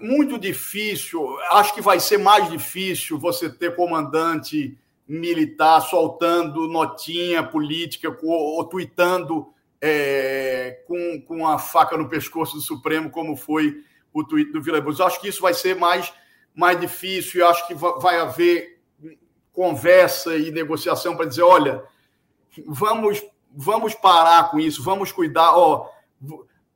muito 0.00 0.38
difícil, 0.38 1.38
acho 1.50 1.74
que 1.74 1.82
vai 1.82 2.00
ser 2.00 2.18
mais 2.18 2.50
difícil 2.50 3.18
você 3.18 3.50
ter 3.50 3.76
comandante 3.76 4.78
militar 5.06 5.82
soltando 5.82 6.66
notinha 6.68 7.42
política 7.42 8.08
ou, 8.22 8.56
ou 8.56 8.64
tweetando 8.64 9.52
é, 9.78 10.82
com, 10.86 11.20
com 11.20 11.46
a 11.46 11.58
faca 11.58 11.98
no 11.98 12.08
pescoço 12.08 12.54
do 12.54 12.62
Supremo, 12.62 13.10
como 13.10 13.36
foi 13.36 13.84
o 14.12 14.24
tweet 14.24 14.50
do 14.50 14.62
Vila. 14.62 14.82
Acho 15.04 15.20
que 15.20 15.28
isso 15.28 15.42
vai 15.42 15.52
ser 15.52 15.76
mais, 15.76 16.10
mais 16.54 16.80
difícil, 16.80 17.46
acho 17.46 17.66
que 17.66 17.74
vai 17.74 18.18
haver 18.18 18.79
conversa 19.52 20.36
e 20.36 20.50
negociação 20.50 21.16
para 21.16 21.26
dizer, 21.26 21.42
olha, 21.42 21.82
vamos 22.66 23.22
vamos 23.54 23.94
parar 23.94 24.50
com 24.50 24.60
isso, 24.60 24.82
vamos 24.82 25.10
cuidar, 25.10 25.56
ó, 25.56 25.88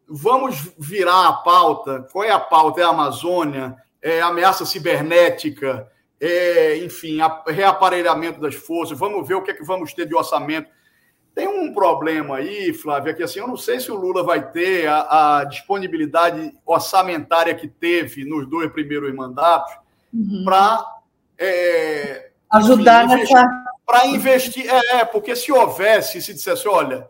vamos 0.09 0.71
virar 0.79 1.29
a 1.29 1.33
pauta. 1.33 2.07
Qual 2.13 2.25
é 2.25 2.31
a 2.31 2.41
pauta? 2.41 2.81
É 2.81 2.85
a 2.85 2.89
Amazônia? 2.89 3.77
É 4.03 4.21
a 4.21 4.27
ameaça 4.27 4.65
cibernética? 4.65 5.91
É, 6.21 6.79
enfim, 6.79 7.21
a, 7.21 7.43
reaparelhamento 7.47 8.41
das 8.41 8.55
forças. 8.55 8.99
Vamos 8.99 9.27
ver 9.27 9.35
o 9.35 9.43
que 9.43 9.51
é 9.51 9.55
que 9.55 9.65
vamos 9.65 9.93
ter 9.93 10.07
de 10.07 10.15
orçamento. 10.15 10.69
Tem 11.35 11.49
um 11.49 11.75
problema 11.75 12.37
aí, 12.37 12.73
Flávia, 12.73 13.13
que 13.13 13.23
assim, 13.23 13.41
eu 13.41 13.49
não 13.49 13.57
sei 13.57 13.81
se 13.81 13.91
o 13.91 13.97
Lula 13.97 14.23
vai 14.23 14.53
ter 14.53 14.87
a, 14.87 15.39
a 15.39 15.45
disponibilidade 15.45 16.57
orçamentária 16.65 17.55
que 17.55 17.67
teve 17.67 18.25
nos 18.25 18.49
dois 18.49 18.71
primeiros 18.71 19.13
mandatos 19.13 19.75
uhum. 20.13 20.45
para 20.45 20.87
é, 21.37 22.31
ajudar 22.59 23.07
nessa. 23.07 23.45
Para 23.87 24.07
investir. 24.07 24.67
É, 24.69 25.01
é, 25.01 25.05
porque 25.05 25.37
se 25.37 25.53
houvesse, 25.53 26.23
se 26.23 26.33
dissesse, 26.33 26.67
olha, 26.67 27.09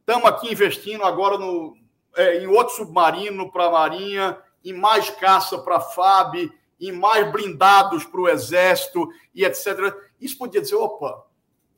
estamos 0.00 0.26
aqui 0.28 0.50
investindo 0.50 1.04
agora 1.04 1.36
no, 1.36 1.76
é, 2.16 2.42
em 2.42 2.46
outro 2.46 2.74
submarino 2.74 3.50
para 3.52 3.66
a 3.66 3.70
Marinha, 3.70 4.38
em 4.64 4.72
mais 4.72 5.10
caça 5.10 5.58
para 5.58 5.76
a 5.76 5.80
FAB, 5.80 6.50
em 6.80 6.92
mais 6.92 7.30
blindados 7.30 8.04
para 8.04 8.20
o 8.20 8.28
Exército 8.28 9.08
e 9.34 9.44
etc. 9.44 9.94
Isso 10.20 10.38
podia 10.38 10.60
dizer, 10.60 10.76
opa, 10.76 11.26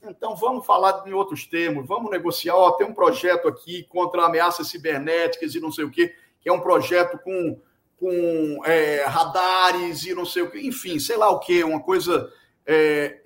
então 0.03 0.37
vamos 0.37 0.65
falar 0.65 1.03
em 1.07 1.13
outros 1.13 1.47
termos, 1.47 1.87
vamos 1.87 2.11
negociar, 2.11 2.55
ó, 2.55 2.73
tem 2.73 2.87
um 2.87 2.95
projeto 2.95 3.49
aqui 3.49 3.85
contra 3.85 4.25
ameaças 4.25 4.69
cibernéticas 4.69 5.55
e 5.55 5.61
não 5.61 5.71
sei 5.71 5.85
o 5.85 5.91
quê, 5.91 6.15
que 6.41 6.49
é 6.49 6.53
um 6.53 6.61
projeto 6.61 7.19
com, 7.19 7.61
com 7.99 8.61
é, 8.65 9.05
radares 9.05 10.05
e 10.05 10.15
não 10.15 10.25
sei 10.25 10.43
o 10.43 10.51
quê, 10.51 10.61
enfim, 10.61 10.99
sei 10.99 11.17
lá 11.17 11.31
o 11.31 11.41
quê, 11.41 11.63
uma 11.63 11.81
coisa 11.81 12.33
é, 12.67 13.21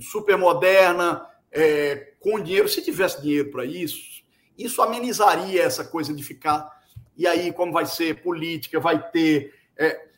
super 0.00 0.36
moderna, 0.36 1.26
é, 1.50 2.12
com 2.20 2.40
dinheiro. 2.40 2.68
Se 2.68 2.82
tivesse 2.82 3.20
dinheiro 3.22 3.50
para 3.50 3.64
isso, 3.64 4.22
isso 4.56 4.82
amenizaria 4.82 5.62
essa 5.62 5.84
coisa 5.84 6.12
de 6.12 6.22
ficar. 6.22 6.70
E 7.16 7.26
aí, 7.26 7.52
como 7.52 7.72
vai 7.72 7.86
ser 7.86 8.22
política, 8.22 8.80
vai 8.80 9.10
ter. 9.10 9.54
É, 9.76 10.08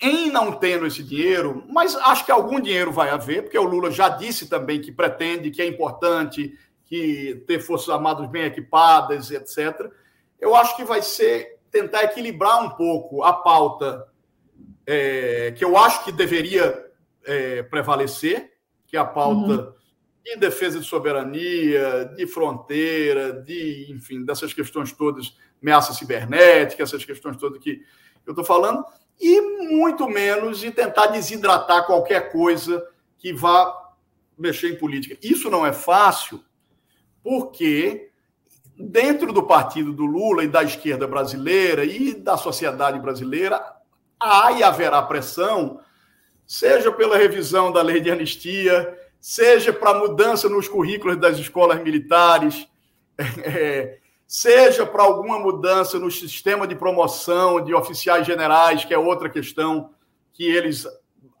em 0.00 0.30
não 0.30 0.52
tendo 0.52 0.86
esse 0.86 1.02
dinheiro, 1.02 1.64
mas 1.68 1.94
acho 1.94 2.26
que 2.26 2.32
algum 2.32 2.60
dinheiro 2.60 2.92
vai 2.92 3.10
haver, 3.10 3.42
porque 3.42 3.58
o 3.58 3.64
Lula 3.64 3.90
já 3.90 4.08
disse 4.08 4.48
também 4.48 4.80
que 4.80 4.92
pretende, 4.92 5.50
que 5.50 5.62
é 5.62 5.66
importante 5.66 6.52
que 6.84 7.42
ter 7.46 7.60
forças 7.60 7.88
armadas 7.88 8.28
bem 8.28 8.44
equipadas, 8.44 9.30
etc. 9.30 9.90
Eu 10.38 10.54
acho 10.54 10.76
que 10.76 10.84
vai 10.84 11.00
ser 11.00 11.58
tentar 11.70 12.04
equilibrar 12.04 12.62
um 12.62 12.70
pouco 12.70 13.22
a 13.22 13.32
pauta 13.32 14.06
é, 14.86 15.52
que 15.56 15.64
eu 15.64 15.76
acho 15.76 16.04
que 16.04 16.12
deveria 16.12 16.84
é, 17.26 17.62
prevalecer, 17.62 18.52
que 18.86 18.96
é 18.96 19.00
a 19.00 19.04
pauta 19.04 19.52
uhum 19.52 19.84
de 20.24 20.36
defesa 20.36 20.80
de 20.80 20.86
soberania, 20.86 22.10
de 22.16 22.26
fronteira, 22.26 23.32
de, 23.32 23.92
enfim, 23.92 24.24
dessas 24.24 24.54
questões 24.54 24.90
todas, 24.90 25.36
ameaça 25.62 25.92
cibernética, 25.92 26.82
essas 26.82 27.04
questões 27.04 27.36
todas 27.36 27.62
que 27.62 27.82
eu 28.26 28.32
estou 28.32 28.44
falando, 28.44 28.82
e 29.20 29.40
muito 29.68 30.08
menos 30.08 30.60
de 30.60 30.70
tentar 30.70 31.08
desidratar 31.08 31.86
qualquer 31.86 32.32
coisa 32.32 32.82
que 33.18 33.34
vá 33.34 33.92
mexer 34.36 34.72
em 34.72 34.78
política. 34.78 35.16
Isso 35.22 35.50
não 35.50 35.66
é 35.66 35.74
fácil, 35.74 36.42
porque 37.22 38.10
dentro 38.76 39.30
do 39.30 39.42
partido 39.42 39.92
do 39.92 40.06
Lula 40.06 40.42
e 40.42 40.48
da 40.48 40.62
esquerda 40.62 41.06
brasileira 41.06 41.84
e 41.84 42.14
da 42.14 42.38
sociedade 42.38 42.98
brasileira, 42.98 43.62
há 44.18 44.52
e 44.52 44.62
haverá 44.62 45.02
pressão, 45.02 45.80
seja 46.46 46.92
pela 46.92 47.16
revisão 47.16 47.72
da 47.72 47.82
lei 47.82 48.00
de 48.00 48.10
anistia, 48.10 48.98
seja 49.20 49.72
para 49.72 49.98
mudança 49.98 50.48
nos 50.48 50.68
currículos 50.68 51.16
das 51.16 51.38
escolas 51.38 51.82
militares, 51.82 52.68
é, 53.42 53.98
seja 54.26 54.84
para 54.84 55.02
alguma 55.02 55.38
mudança 55.38 55.98
no 55.98 56.10
sistema 56.10 56.66
de 56.66 56.74
promoção 56.74 57.62
de 57.64 57.74
oficiais 57.74 58.26
generais, 58.26 58.84
que 58.84 58.92
é 58.92 58.98
outra 58.98 59.30
questão 59.30 59.90
que 60.32 60.44
eles 60.44 60.86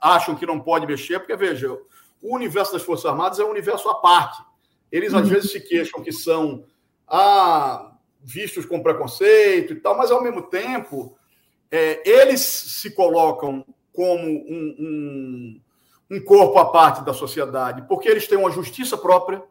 acham 0.00 0.34
que 0.34 0.46
não 0.46 0.60
pode 0.60 0.86
mexer, 0.86 1.18
porque, 1.18 1.36
veja, 1.36 1.76
o 2.22 2.34
universo 2.34 2.72
das 2.72 2.82
Forças 2.82 3.06
Armadas 3.06 3.38
é 3.38 3.44
um 3.44 3.50
universo 3.50 3.88
à 3.88 3.96
parte. 3.96 4.42
Eles, 4.90 5.12
às 5.12 5.22
uhum. 5.22 5.34
vezes, 5.34 5.50
se 5.50 5.60
queixam 5.60 6.02
que 6.02 6.12
são 6.12 6.64
ah, 7.08 7.92
vistos 8.22 8.64
com 8.64 8.82
preconceito 8.82 9.72
e 9.72 9.76
tal, 9.76 9.96
mas, 9.96 10.10
ao 10.10 10.22
mesmo 10.22 10.42
tempo, 10.42 11.18
é, 11.70 12.08
eles 12.08 12.40
se 12.40 12.90
colocam 12.92 13.66
como 13.94 14.26
um, 14.26 14.76
um 14.78 15.60
um 16.10 16.20
corpo 16.22 16.58
à 16.58 16.70
parte 16.70 17.04
da 17.04 17.12
sociedade, 17.12 17.82
porque 17.88 18.08
eles 18.08 18.26
têm 18.26 18.38
uma 18.38 18.50
justiça 18.50 18.96
própria 18.96 19.42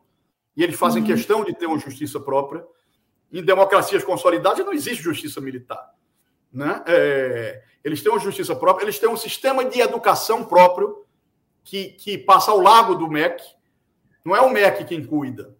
e 0.55 0.63
eles 0.63 0.75
fazem 0.77 1.01
uhum. 1.01 1.07
questão 1.07 1.43
de 1.43 1.53
ter 1.53 1.65
uma 1.65 1.79
justiça 1.79 2.19
própria. 2.19 2.65
Em 3.31 3.43
democracias 3.43 4.03
consolidadas 4.03 4.63
não 4.65 4.73
existe 4.73 5.01
justiça 5.03 5.41
militar. 5.41 5.93
Né? 6.51 6.83
É, 6.85 7.63
eles 7.83 8.01
têm 8.01 8.11
uma 8.11 8.19
justiça 8.19 8.55
própria, 8.55 8.85
eles 8.85 8.99
têm 8.99 9.09
um 9.09 9.17
sistema 9.17 9.65
de 9.65 9.81
educação 9.81 10.45
próprio 10.45 11.03
que, 11.63 11.89
que 11.89 12.17
passa 12.17 12.51
ao 12.51 12.61
largo 12.61 12.93
do 12.93 13.07
MEC. 13.07 13.43
Não 14.23 14.35
é 14.35 14.41
o 14.41 14.49
MEC 14.49 14.85
quem 14.85 15.03
cuida. 15.03 15.55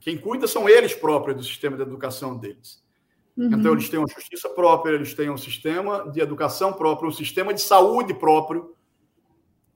Quem 0.00 0.18
cuida 0.18 0.46
são 0.48 0.68
eles 0.68 0.94
próprios 0.94 1.36
do 1.36 1.44
sistema 1.44 1.76
de 1.76 1.82
educação 1.82 2.36
deles. 2.36 2.84
Uhum. 3.36 3.52
Então, 3.52 3.72
eles 3.72 3.88
têm 3.88 3.98
uma 3.98 4.08
justiça 4.08 4.48
própria, 4.48 4.92
eles 4.92 5.12
têm 5.12 5.28
um 5.28 5.36
sistema 5.36 6.10
de 6.10 6.20
educação 6.20 6.72
próprio, 6.72 7.10
um 7.10 7.12
sistema 7.12 7.52
de 7.52 7.60
saúde 7.60 8.14
próprio, 8.14 8.74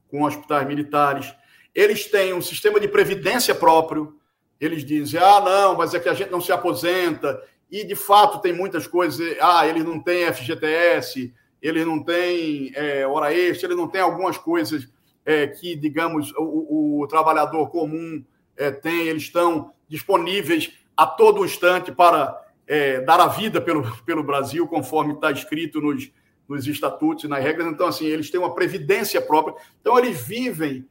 com 0.08 0.22
hospitais 0.22 0.66
militares. 0.66 1.32
Eles 1.74 2.06
têm 2.06 2.32
um 2.32 2.40
sistema 2.40 2.80
de 2.80 2.88
previdência 2.88 3.54
próprio. 3.54 4.16
Eles 4.58 4.84
dizem, 4.84 5.20
ah, 5.20 5.40
não, 5.40 5.76
mas 5.76 5.94
é 5.94 6.00
que 6.00 6.08
a 6.08 6.14
gente 6.14 6.30
não 6.30 6.40
se 6.40 6.50
aposenta. 6.50 7.42
E, 7.70 7.84
de 7.84 7.94
fato, 7.94 8.40
tem 8.40 8.52
muitas 8.52 8.86
coisas. 8.86 9.36
Ah, 9.40 9.66
ele 9.66 9.82
não 9.82 10.00
tem 10.00 10.32
FGTS, 10.32 11.32
ele 11.62 11.84
não 11.84 12.02
tem 12.02 12.72
é, 12.74 13.06
hora 13.06 13.32
extra, 13.32 13.68
ele 13.68 13.76
não 13.76 13.88
tem 13.88 14.00
algumas 14.00 14.36
coisas 14.38 14.88
é, 15.24 15.46
que, 15.46 15.76
digamos, 15.76 16.32
o, 16.36 17.02
o 17.02 17.06
trabalhador 17.06 17.68
comum 17.68 18.24
é, 18.56 18.70
tem. 18.70 19.06
Eles 19.06 19.24
estão 19.24 19.72
disponíveis 19.86 20.72
a 20.96 21.06
todo 21.06 21.44
instante 21.44 21.92
para 21.92 22.49
é, 22.70 23.00
dar 23.00 23.18
a 23.18 23.26
vida 23.26 23.60
pelo, 23.60 23.82
pelo 24.04 24.22
Brasil, 24.22 24.64
conforme 24.68 25.14
está 25.14 25.32
escrito 25.32 25.80
nos, 25.80 26.08
nos 26.48 26.68
estatutos 26.68 27.24
e 27.24 27.28
nas 27.28 27.42
regras. 27.42 27.66
Então, 27.66 27.88
assim, 27.88 28.06
eles 28.06 28.30
têm 28.30 28.38
uma 28.38 28.54
previdência 28.54 29.20
própria. 29.20 29.56
Então, 29.80 29.98
eles 29.98 30.24
vivem 30.24 30.88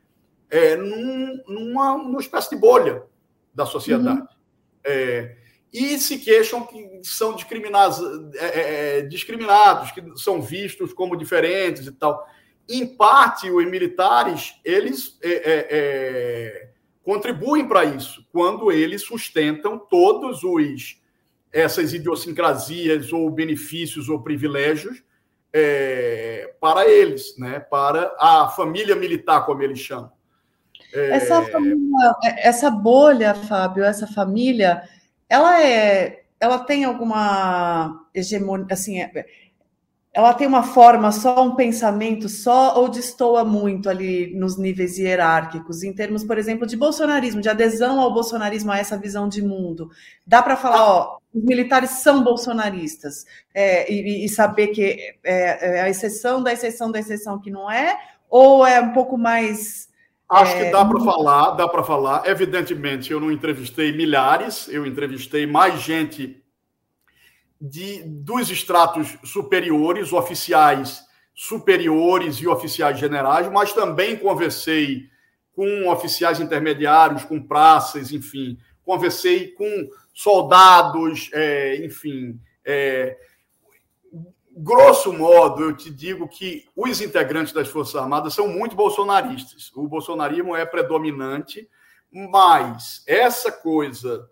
é, 0.49 0.75
num, 0.75 1.41
numa, 1.47 1.97
numa 1.97 2.19
espécie 2.19 2.49
de 2.49 2.57
bolha 2.57 3.03
da 3.55 3.65
sociedade. 3.65 4.19
Uhum. 4.19 4.27
É, 4.84 5.38
e 5.71 5.97
se 5.99 6.19
queixam 6.19 6.65
que 6.65 6.99
são 7.03 7.34
discriminados, 7.34 8.01
é, 8.36 8.45
é, 8.45 8.97
é, 8.97 9.01
discriminados, 9.03 9.91
que 9.91 10.03
são 10.17 10.41
vistos 10.41 10.91
como 10.91 11.15
diferentes 11.15 11.88
e 11.88 11.93
tal. 11.93 12.27
Em 12.67 12.86
parte, 12.86 13.49
os 13.49 13.65
militares, 13.65 14.53
eles 14.65 15.17
contribuem 17.01 17.65
para 17.65 17.86
isso, 17.86 18.27
quando 18.34 18.69
eles 18.69 19.01
sustentam 19.03 19.80
todos 19.80 20.43
os 20.43 20.98
essas 21.51 21.93
idiosincrasias 21.93 23.11
ou 23.11 23.29
benefícios 23.29 24.09
ou 24.09 24.21
privilégios 24.21 25.03
é, 25.51 26.53
para 26.59 26.87
eles, 26.87 27.35
né? 27.37 27.59
para 27.59 28.15
a 28.19 28.47
família 28.49 28.95
militar, 28.95 29.45
como 29.45 29.61
eles 29.63 29.79
chamam. 29.79 30.11
É... 30.93 31.17
Essa, 31.17 31.41
família, 31.43 32.15
essa 32.37 32.69
bolha, 32.69 33.33
Fábio, 33.33 33.83
essa 33.83 34.07
família, 34.07 34.83
ela 35.27 35.61
é, 35.63 36.23
ela 36.39 36.59
tem 36.59 36.83
alguma 36.83 38.07
hegemonia, 38.13 38.67
assim, 38.71 38.99
é, 39.01 39.25
ela 40.12 40.34
tem 40.34 40.47
uma 40.47 40.64
forma 40.64 41.12
só, 41.12 41.43
um 41.43 41.55
pensamento 41.55 42.28
só, 42.28 42.76
ou 42.80 42.89
destoa 42.89 43.45
muito 43.45 43.89
ali 43.89 44.34
nos 44.36 44.57
níveis 44.57 44.97
hierárquicos, 44.97 45.84
em 45.84 45.93
termos, 45.93 46.24
por 46.24 46.38
exemplo, 46.38 46.66
de 46.66 46.76
bolsonarismo, 46.76 47.41
de 47.41 47.49
adesão 47.49 47.99
ao 47.99 48.12
bolsonarismo, 48.12 48.72
a 48.72 48.80
essa 48.80 48.97
visão 48.97 49.30
de 49.30 49.41
mundo? 49.41 49.89
Dá 50.26 50.41
para 50.41 50.57
falar, 50.57 50.84
ó, 50.84 51.18
os 51.32 51.43
militares 51.43 51.91
são 51.91 52.24
bolsonaristas, 52.24 53.24
é, 53.53 53.91
e, 53.91 54.26
e, 54.26 54.30
saber 54.30 54.68
que 54.68 54.97
é, 55.24 55.78
é, 55.78 55.82
a 55.82 55.89
exceção 55.89 56.41
da 56.41 56.51
exceção 56.51 56.91
da 56.91 56.99
exceção 56.99 57.39
que 57.39 57.51
não 57.51 57.70
é, 57.70 57.95
ou 58.28 58.66
é 58.66 58.82
um 58.82 58.93
pouco 58.93 59.16
mais. 59.16 59.89
Acho 60.28 60.55
que 60.55 60.64
é, 60.64 60.72
dá 60.72 60.86
para 60.86 60.99
falar, 60.99 61.51
dá 61.51 61.68
para 61.68 61.84
falar. 61.84 62.28
Evidentemente, 62.28 63.12
eu 63.12 63.20
não 63.20 63.32
entrevistei 63.32 63.95
milhares, 63.95 64.68
eu 64.70 64.86
entrevistei 64.88 65.45
mais 65.45 65.82
gente 65.82 66.38
de, 67.60 68.03
dos 68.03 68.49
estratos 68.49 69.18
superiores, 69.24 70.14
oficiais 70.14 71.03
superiores 71.34 72.36
e 72.38 72.47
oficiais 72.47 72.99
generais, 72.99 73.49
mas 73.49 73.72
também 73.72 74.18
conversei 74.18 75.10
com 75.53 75.89
oficiais 75.89 76.39
intermediários, 76.39 77.24
com 77.24 77.41
praças, 77.41 78.12
enfim, 78.12 78.57
conversei 78.84 79.51
com 79.51 79.89
soldados, 80.14 81.30
é, 81.34 81.86
enfim. 81.86 82.39
É, 82.66 83.18
grosso 84.55 85.14
modo, 85.14 85.64
eu 85.64 85.76
te 85.76 85.89
digo 85.89 86.28
que 86.28 86.66
os 86.76 86.99
integrantes 86.99 87.53
das 87.53 87.70
Forças 87.70 87.95
Armadas 87.95 88.34
são 88.34 88.47
muito 88.49 88.76
bolsonaristas. 88.76 89.72
O 89.74 89.88
bolsonarismo 89.88 90.55
é 90.55 90.66
predominante, 90.66 91.70
mas 92.12 93.01
essa 93.07 93.49
coisa 93.51 94.30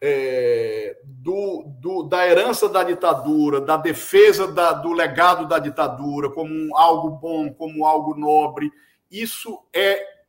é, 0.00 0.96
do, 1.04 1.64
do, 1.78 2.02
da 2.04 2.26
herança 2.26 2.68
da 2.68 2.82
ditadura, 2.82 3.60
da 3.60 3.76
defesa 3.76 4.50
da, 4.50 4.72
do 4.72 4.92
legado 4.92 5.46
da 5.46 5.58
ditadura 5.58 6.30
como 6.30 6.76
algo 6.76 7.10
bom, 7.10 7.52
como 7.52 7.84
algo 7.84 8.14
nobre, 8.14 8.72
isso 9.10 9.60
é 9.74 10.20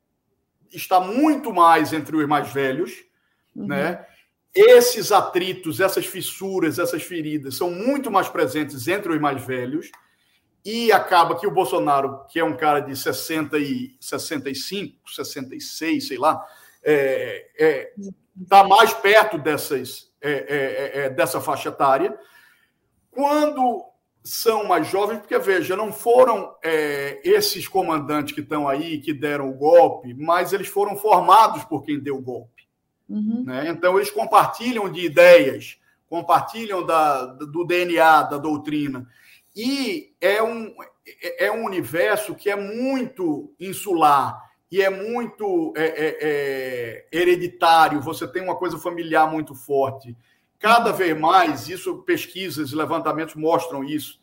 está 0.72 1.00
muito 1.00 1.54
mais 1.54 1.92
entre 1.92 2.16
os 2.16 2.28
mais 2.28 2.52
velhos, 2.52 2.92
uhum. 3.56 3.68
né? 3.68 4.06
Esses 4.54 5.12
atritos, 5.12 5.80
essas 5.80 6.06
fissuras, 6.06 6.78
essas 6.78 7.04
feridas 7.04 7.56
são 7.56 7.72
muito 7.72 8.12
mais 8.12 8.28
presentes 8.28 8.88
entre 8.88 9.14
os 9.14 9.20
mais 9.20 9.46
velhos 9.46 9.90
e 10.64 10.92
acaba 10.92 11.38
que 11.40 11.48
o 11.48 11.52
Bolsonaro, 11.52 12.26
que 12.28 12.40
é 12.40 12.44
um 12.44 12.56
cara 12.56 12.82
de 12.82 12.96
60 12.96 13.58
e 13.58 13.96
65, 14.00 15.10
66, 15.10 16.08
sei 16.08 16.18
lá, 16.18 16.46
é, 16.84 17.48
é, 17.58 17.94
está 18.40 18.64
mais 18.64 18.94
perto 18.94 19.38
dessas, 19.38 20.12
é, 20.22 20.32
é, 20.32 20.36
é, 20.36 21.06
é, 21.06 21.10
dessa 21.10 21.42
faixa 21.42 21.70
etária. 21.70 22.18
Quando 23.10 23.86
são 24.24 24.66
mais 24.68 24.88
jovens, 24.88 25.20
porque 25.20 25.38
veja, 25.40 25.76
não 25.76 25.92
foram 25.92 26.56
é, 26.64 27.20
esses 27.24 27.68
comandantes 27.68 28.34
que 28.34 28.42
estão 28.42 28.68
aí 28.68 29.00
que 29.00 29.14
deram 29.14 29.50
o 29.50 29.54
golpe, 29.54 30.14
mas 30.14 30.54
eles 30.54 30.68
foram 30.68 30.96
formados 30.96 31.64
por 31.64 31.84
quem 31.84 32.00
deu 32.00 32.18
o 32.18 32.22
golpe. 32.22 32.68
Uhum. 33.10 33.44
Né? 33.46 33.68
Então, 33.70 33.98
eles 33.98 34.12
compartilham 34.12 34.90
de 34.90 35.06
ideias, 35.06 35.78
compartilham 36.08 36.86
da, 36.86 37.26
do 37.26 37.66
DNA, 37.66 38.24
da 38.24 38.38
doutrina. 38.38 39.08
E 39.56 40.14
é 40.22 40.42
um, 40.42 40.74
é 41.38 41.52
um 41.52 41.66
universo 41.66 42.36
que 42.36 42.50
é 42.50 42.56
muito 42.56 43.54
insular 43.60 44.51
e 44.72 44.82
é 44.82 44.90
muito 44.90 45.74
é, 45.76 45.84
é, 45.84 46.18
é, 46.22 47.06
hereditário, 47.12 48.00
você 48.00 48.26
tem 48.26 48.42
uma 48.42 48.56
coisa 48.56 48.78
familiar 48.78 49.30
muito 49.30 49.54
forte. 49.54 50.16
Cada 50.58 50.92
vez 50.92 51.20
mais, 51.20 51.68
isso 51.68 52.04
pesquisas 52.04 52.72
e 52.72 52.76
levantamentos 52.76 53.36
mostram 53.36 53.84
isso. 53.84 54.22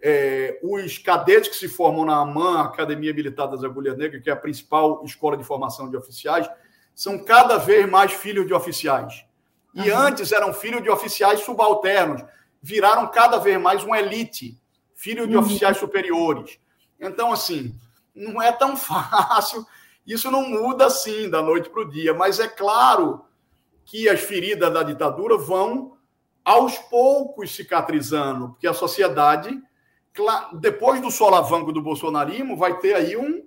É, 0.00 0.60
os 0.62 0.96
cadetes 0.98 1.50
que 1.50 1.56
se 1.56 1.68
formam 1.68 2.04
na 2.04 2.18
AMAN, 2.18 2.62
Academia 2.62 3.12
Militar 3.12 3.48
das 3.48 3.64
Agulhas 3.64 3.98
Negras, 3.98 4.22
que 4.22 4.30
é 4.30 4.32
a 4.32 4.36
principal 4.36 5.02
escola 5.04 5.36
de 5.36 5.42
formação 5.42 5.90
de 5.90 5.96
oficiais, 5.96 6.48
são 6.94 7.18
cada 7.24 7.58
vez 7.58 7.88
mais 7.88 8.12
filhos 8.12 8.46
de 8.46 8.54
oficiais. 8.54 9.24
E 9.74 9.90
uhum. 9.90 9.98
antes 9.98 10.30
eram 10.30 10.52
filhos 10.52 10.82
de 10.82 10.90
oficiais 10.90 11.40
subalternos, 11.40 12.22
viraram 12.62 13.08
cada 13.08 13.38
vez 13.38 13.60
mais 13.60 13.82
uma 13.82 13.98
elite, 13.98 14.56
filho 14.94 15.26
de 15.26 15.34
uhum. 15.34 15.42
oficiais 15.42 15.78
superiores. 15.78 16.60
Então, 17.00 17.32
assim, 17.32 17.74
não 18.14 18.40
é 18.40 18.52
tão 18.52 18.76
fácil 18.78 19.66
isso 20.06 20.30
não 20.30 20.48
muda 20.48 20.86
assim 20.86 21.28
da 21.28 21.42
noite 21.42 21.68
para 21.68 21.82
o 21.82 21.88
dia, 21.88 22.14
mas 22.14 22.40
é 22.40 22.48
claro 22.48 23.24
que 23.84 24.08
as 24.08 24.20
feridas 24.20 24.72
da 24.72 24.82
ditadura 24.82 25.36
vão 25.36 25.96
aos 26.44 26.78
poucos 26.78 27.54
cicatrizando, 27.54 28.50
porque 28.50 28.66
a 28.66 28.72
sociedade, 28.74 29.60
depois 30.60 31.00
do 31.00 31.10
solavanco 31.10 31.72
do 31.72 31.82
bolsonarismo, 31.82 32.56
vai 32.56 32.78
ter 32.78 32.94
aí 32.94 33.16
um. 33.16 33.46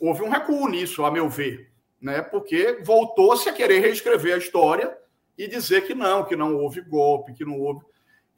Houve 0.00 0.22
um 0.22 0.28
recuo 0.28 0.68
nisso, 0.68 1.04
a 1.04 1.10
meu 1.10 1.28
ver, 1.28 1.72
né? 2.00 2.20
porque 2.20 2.80
voltou-se 2.84 3.48
a 3.48 3.52
querer 3.52 3.80
reescrever 3.80 4.34
a 4.34 4.38
história 4.38 4.96
e 5.38 5.48
dizer 5.48 5.86
que 5.86 5.94
não, 5.94 6.24
que 6.24 6.36
não 6.36 6.56
houve 6.56 6.82
golpe, 6.82 7.34
que 7.34 7.44
não 7.44 7.58
houve. 7.58 7.84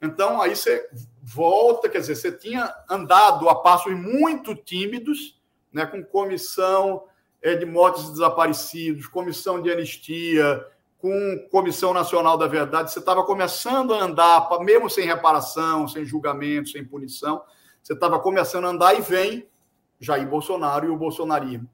Então, 0.01 0.41
aí 0.41 0.55
você 0.55 0.89
volta, 1.21 1.89
quer 1.89 1.99
dizer, 1.99 2.15
você 2.15 2.31
tinha 2.31 2.73
andado 2.89 3.49
a 3.49 3.55
passos 3.55 3.93
muito 3.93 4.55
tímidos, 4.55 5.37
né, 5.71 5.85
com 5.85 6.03
comissão 6.03 7.03
é, 7.41 7.55
de 7.55 7.65
mortos 7.65 8.09
e 8.09 8.11
desaparecidos, 8.11 9.07
comissão 9.07 9.61
de 9.61 9.71
anistia, 9.71 10.65
com 10.99 11.47
Comissão 11.49 11.93
Nacional 11.93 12.37
da 12.37 12.45
Verdade, 12.45 12.91
você 12.91 12.99
estava 12.99 13.23
começando 13.23 13.93
a 13.93 14.03
andar, 14.03 14.49
mesmo 14.59 14.89
sem 14.89 15.05
reparação, 15.05 15.87
sem 15.87 16.05
julgamento, 16.05 16.69
sem 16.69 16.83
punição, 16.83 17.41
você 17.81 17.93
estava 17.93 18.19
começando 18.19 18.65
a 18.65 18.69
andar 18.69 18.93
e 18.95 19.01
vem 19.01 19.47
Jair 19.97 20.27
Bolsonaro 20.27 20.85
e 20.85 20.89
o 20.89 20.97
bolsonarismo. 20.97 21.69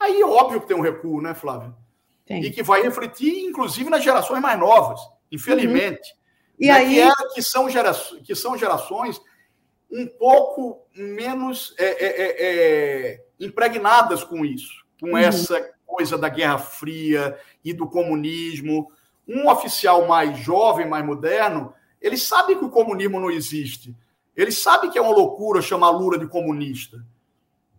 Aí, 0.00 0.22
óbvio 0.24 0.62
que 0.62 0.66
tem 0.66 0.76
um 0.76 0.80
recuo, 0.80 1.20
né, 1.20 1.34
Flávio? 1.34 1.76
Tem. 2.24 2.42
E 2.42 2.50
que 2.50 2.62
vai 2.62 2.82
refletir, 2.82 3.44
inclusive, 3.44 3.90
nas 3.90 4.02
gerações 4.02 4.40
mais 4.40 4.58
novas, 4.58 5.00
infelizmente. 5.30 6.12
Uhum. 6.12 6.56
E 6.60 6.66
né, 6.66 6.72
aí... 6.72 6.94
que, 6.94 7.00
é, 7.00 7.12
que, 7.34 7.42
são 7.42 7.68
gerações, 7.68 8.22
que 8.22 8.34
são 8.34 8.56
gerações 8.56 9.20
um 9.90 10.06
pouco 10.06 10.86
menos 10.96 11.74
é, 11.78 11.84
é, 11.84 12.22
é, 12.22 12.36
é 13.12 13.24
impregnadas 13.38 14.24
com 14.24 14.44
isso 14.44 14.83
com 15.00 15.10
uhum. 15.10 15.18
essa 15.18 15.70
coisa 15.86 16.18
da 16.18 16.28
Guerra 16.28 16.58
Fria 16.58 17.38
e 17.64 17.72
do 17.72 17.86
comunismo. 17.86 18.90
Um 19.26 19.48
oficial 19.48 20.06
mais 20.06 20.38
jovem, 20.38 20.88
mais 20.88 21.04
moderno, 21.04 21.72
ele 22.00 22.16
sabe 22.16 22.56
que 22.56 22.64
o 22.64 22.70
comunismo 22.70 23.18
não 23.18 23.30
existe. 23.30 23.94
Ele 24.36 24.52
sabe 24.52 24.90
que 24.90 24.98
é 24.98 25.00
uma 25.00 25.14
loucura 25.14 25.62
chamar 25.62 25.90
Lula 25.90 26.18
de 26.18 26.26
comunista. 26.26 27.04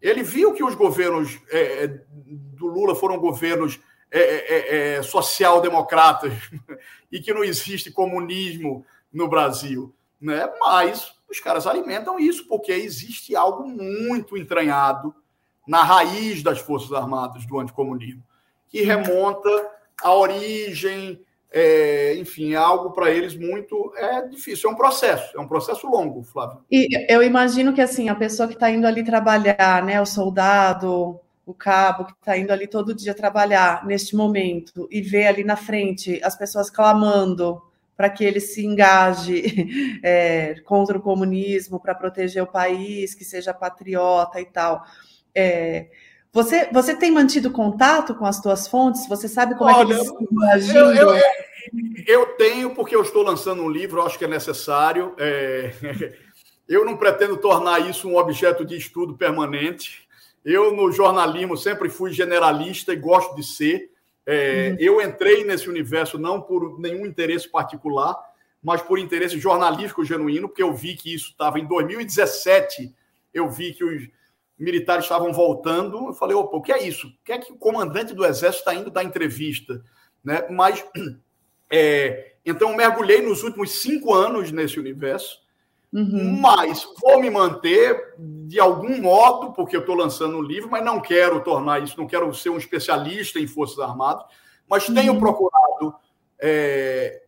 Ele 0.02 0.24
viu 0.24 0.54
que 0.54 0.64
os 0.64 0.76
governos 0.76 1.40
é, 1.50 1.84
é 1.84 1.88
do 2.08 2.68
Lula 2.68 2.96
foram 2.96 3.20
governos 3.20 3.80
é, 4.12 4.20
é, 4.20 4.96
é 4.98 5.04
social-democratas 5.04 6.34
e 7.12 7.20
que 7.20 7.34
não 7.34 7.44
existe 7.44 7.92
comunismo 7.92 8.86
no 9.12 9.28
Brasil, 9.28 9.94
né? 10.20 10.50
Mas 10.60 11.14
os 11.30 11.40
caras 11.40 11.68
alimentam 11.68 12.20
isso 12.20 12.48
porque 12.48 12.72
existe 12.72 13.36
algo 13.36 13.68
muito 13.68 14.38
entranhado 14.38 15.14
na 15.68 15.84
raiz 15.84 16.44
das 16.44 16.60
Forças 16.60 16.92
Armadas 16.92 17.46
do 17.46 17.60
anticomunismo, 17.60 18.24
que 18.68 18.82
remonta 18.82 19.50
à 20.02 20.14
origem, 20.14 21.20
é, 21.52 22.16
enfim, 22.18 22.54
é 22.54 22.58
algo 22.58 22.92
para 22.92 23.10
eles 23.10 23.36
muito 23.36 23.94
é 23.96 24.28
difícil. 24.28 24.70
É 24.70 24.74
um 24.74 24.76
processo, 24.76 25.38
é 25.38 25.40
um 25.40 25.48
processo 25.48 25.88
longo, 25.88 26.24
Flávio. 26.24 26.60
E 26.70 26.88
eu 27.10 27.24
imagino 27.24 27.74
que 27.74 27.82
assim 27.82 28.10
a 28.10 28.16
pessoa 28.16 28.48
que 28.48 28.56
está 28.56 28.70
indo 28.70 28.86
ali 28.86 29.04
trabalhar, 29.04 29.84
né, 29.84 30.02
o 30.02 30.06
soldado, 30.06 31.20
o 31.46 31.54
cabo 31.54 32.06
que 32.06 32.14
está 32.14 32.38
indo 32.38 32.52
ali 32.52 32.68
todo 32.68 32.94
dia 32.94 33.14
trabalhar 33.14 33.86
neste 33.86 34.16
momento 34.16 34.88
e 34.92 35.02
vê 35.02 35.28
ali 35.28 35.44
na 35.44 35.56
frente 35.56 36.20
as 36.24 36.36
pessoas 36.36 36.70
clamando 36.70 37.62
para 37.96 38.10
que 38.10 38.26
ele 38.26 38.42
se 38.42 38.66
engaje 38.66 39.44
é, 40.04 40.56
contra 40.66 40.98
o 40.98 41.02
comunismo, 41.02 41.80
para 41.80 41.96
proteger 41.96 42.44
o 42.44 42.48
país, 42.48 43.16
que 43.16 43.24
seja 43.24 43.54
patriota 43.54 44.42
e 44.42 44.46
tal. 44.46 44.84
É, 45.36 45.88
você, 46.36 46.70
você 46.72 46.96
tem 46.96 47.12
mantido 47.12 47.50
contato 47.52 48.16
com 48.16 48.26
as 48.26 48.42
tuas 48.42 48.68
fontes? 48.68 49.08
Você 49.08 49.28
sabe 49.28 49.56
como 49.56 49.70
Olha, 49.70 49.84
é 49.84 49.86
que 49.86 49.92
eles 49.94 50.06
estão 50.06 50.50
agindo? 50.50 50.78
Eu, 50.78 51.16
eu, 51.16 51.24
eu, 52.08 52.26
tenho, 52.36 52.76
porque 52.76 52.96
eu 52.96 53.02
estou 53.02 53.24
lançando 53.24 53.62
um 53.62 53.70
livro, 53.70 54.02
acho 54.02 54.18
que 54.18 54.26
é 54.26 54.28
necessário. 54.28 55.14
É, 55.18 55.72
eu 56.68 56.84
não 56.84 56.98
pretendo 56.98 57.38
tornar 57.38 57.90
isso 57.90 58.10
um 58.10 58.18
objeto 58.18 58.66
de 58.66 58.76
estudo 58.76 59.16
permanente. 59.16 60.06
Eu, 60.44 60.76
no 60.76 60.92
jornalismo, 60.92 61.56
sempre 61.56 61.90
fui 61.90 62.12
generalista 62.12 62.94
e 62.94 62.98
gosto 62.98 63.36
de 63.36 63.44
ser. 63.44 63.90
É, 64.26 64.72
uhum. 64.72 64.78
Eu 64.78 65.02
entrei 65.02 65.44
nesse 65.44 65.70
universo 65.70 66.18
não 66.18 66.42
por 66.42 66.80
nenhum 66.80 67.06
interesse 67.06 67.50
particular, 67.50 68.16
mas 68.62 68.82
por 68.82 69.00
interesse 69.00 69.40
jornalístico 69.40 70.04
genuíno, 70.04 70.50
porque 70.50 70.64
eu 70.64 70.74
vi 70.74 70.96
que 70.96 71.14
isso 71.14 71.32
estava 71.32 71.60
em 71.60 71.66
2017. 71.66 72.94
Eu 73.34 73.50
vi 73.50 73.74
que 73.74 73.84
os 73.84 74.10
militares 74.58 75.06
estavam 75.06 75.34
voltando. 75.34 76.08
Eu 76.08 76.14
falei, 76.14 76.36
opa, 76.36 76.58
o 76.58 76.62
que 76.62 76.72
é 76.72 76.84
isso? 76.88 77.08
O 77.08 77.12
que 77.24 77.32
é 77.32 77.38
que 77.38 77.52
o 77.52 77.58
comandante 77.58 78.14
do 78.14 78.26
Exército 78.26 78.60
está 78.60 78.74
indo 78.74 78.90
dar 78.90 79.04
entrevista? 79.04 79.84
Né? 80.24 80.46
Mas, 80.50 80.84
é, 81.70 82.34
então, 82.46 82.76
mergulhei 82.76 83.22
nos 83.22 83.44
últimos 83.44 83.82
cinco 83.82 84.14
anos 84.14 84.52
nesse 84.52 84.80
universo. 84.80 85.44
Uhum. 85.94 86.42
Mas 86.42 86.86
vou 87.02 87.22
me 87.22 87.30
manter 87.30 88.16
de 88.18 88.60
algum 88.60 89.02
modo, 89.02 89.54
porque 89.54 89.78
eu 89.78 89.80
estou 89.80 89.96
lançando 89.96 90.38
um 90.38 90.42
livro, 90.42 90.70
mas 90.70 90.84
não 90.84 91.00
quero 91.00 91.42
tornar 91.42 91.82
isso, 91.82 91.98
não 91.98 92.06
quero 92.06 92.34
ser 92.34 92.50
um 92.50 92.58
especialista 92.58 93.40
em 93.40 93.48
Forças 93.48 93.80
Armadas, 93.80 94.26
mas 94.70 94.88
uhum. 94.90 94.96
tenho 94.96 95.18
procurado, 95.18 95.96
é, 96.38 97.24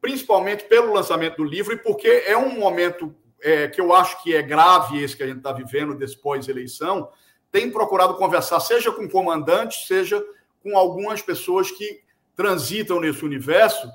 principalmente 0.00 0.64
pelo 0.64 0.94
lançamento 0.94 1.36
do 1.36 1.44
livro, 1.44 1.74
e 1.74 1.76
porque 1.76 2.08
é 2.26 2.34
um 2.34 2.58
momento 2.58 3.14
é, 3.42 3.68
que 3.68 3.80
eu 3.80 3.94
acho 3.94 4.22
que 4.22 4.34
é 4.34 4.42
grave 4.42 5.02
esse 5.02 5.16
que 5.16 5.22
a 5.22 5.26
gente 5.26 5.38
está 5.38 5.52
vivendo 5.52 5.94
desse 5.94 6.16
pós-eleição, 6.16 7.08
tenho 7.50 7.72
procurado 7.72 8.14
conversar, 8.16 8.60
seja 8.60 8.92
com 8.92 9.08
comandantes, 9.08 9.86
seja 9.86 10.22
com 10.62 10.76
algumas 10.76 11.22
pessoas 11.22 11.70
que 11.70 12.02
transitam 12.34 13.00
nesse 13.00 13.24
universo, 13.24 13.90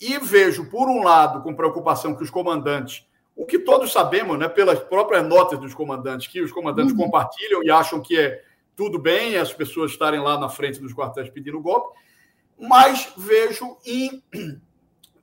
e 0.00 0.18
vejo, 0.18 0.68
por 0.68 0.88
um 0.88 1.02
lado, 1.02 1.42
com 1.42 1.54
preocupação 1.54 2.14
que 2.14 2.22
os 2.22 2.30
comandantes 2.30 3.06
o 3.36 3.44
que 3.44 3.58
todos 3.58 3.92
sabemos, 3.92 4.38
né, 4.38 4.48
pelas 4.48 4.80
próprias 4.80 5.22
notas 5.28 5.58
dos 5.58 5.74
comandantes, 5.74 6.26
que 6.26 6.40
os 6.40 6.50
comandantes 6.50 6.92
uhum. 6.92 7.04
compartilham 7.04 7.62
e 7.62 7.70
acham 7.70 8.00
que 8.00 8.18
é 8.18 8.42
tudo 8.74 8.98
bem 8.98 9.36
as 9.36 9.52
pessoas 9.52 9.90
estarem 9.90 10.20
lá 10.20 10.40
na 10.40 10.48
frente 10.48 10.80
dos 10.80 10.94
quartéis 10.94 11.28
pedindo 11.28 11.60
golpe, 11.60 11.98
mas 12.58 13.12
vejo 13.16 13.76
em 13.84 14.22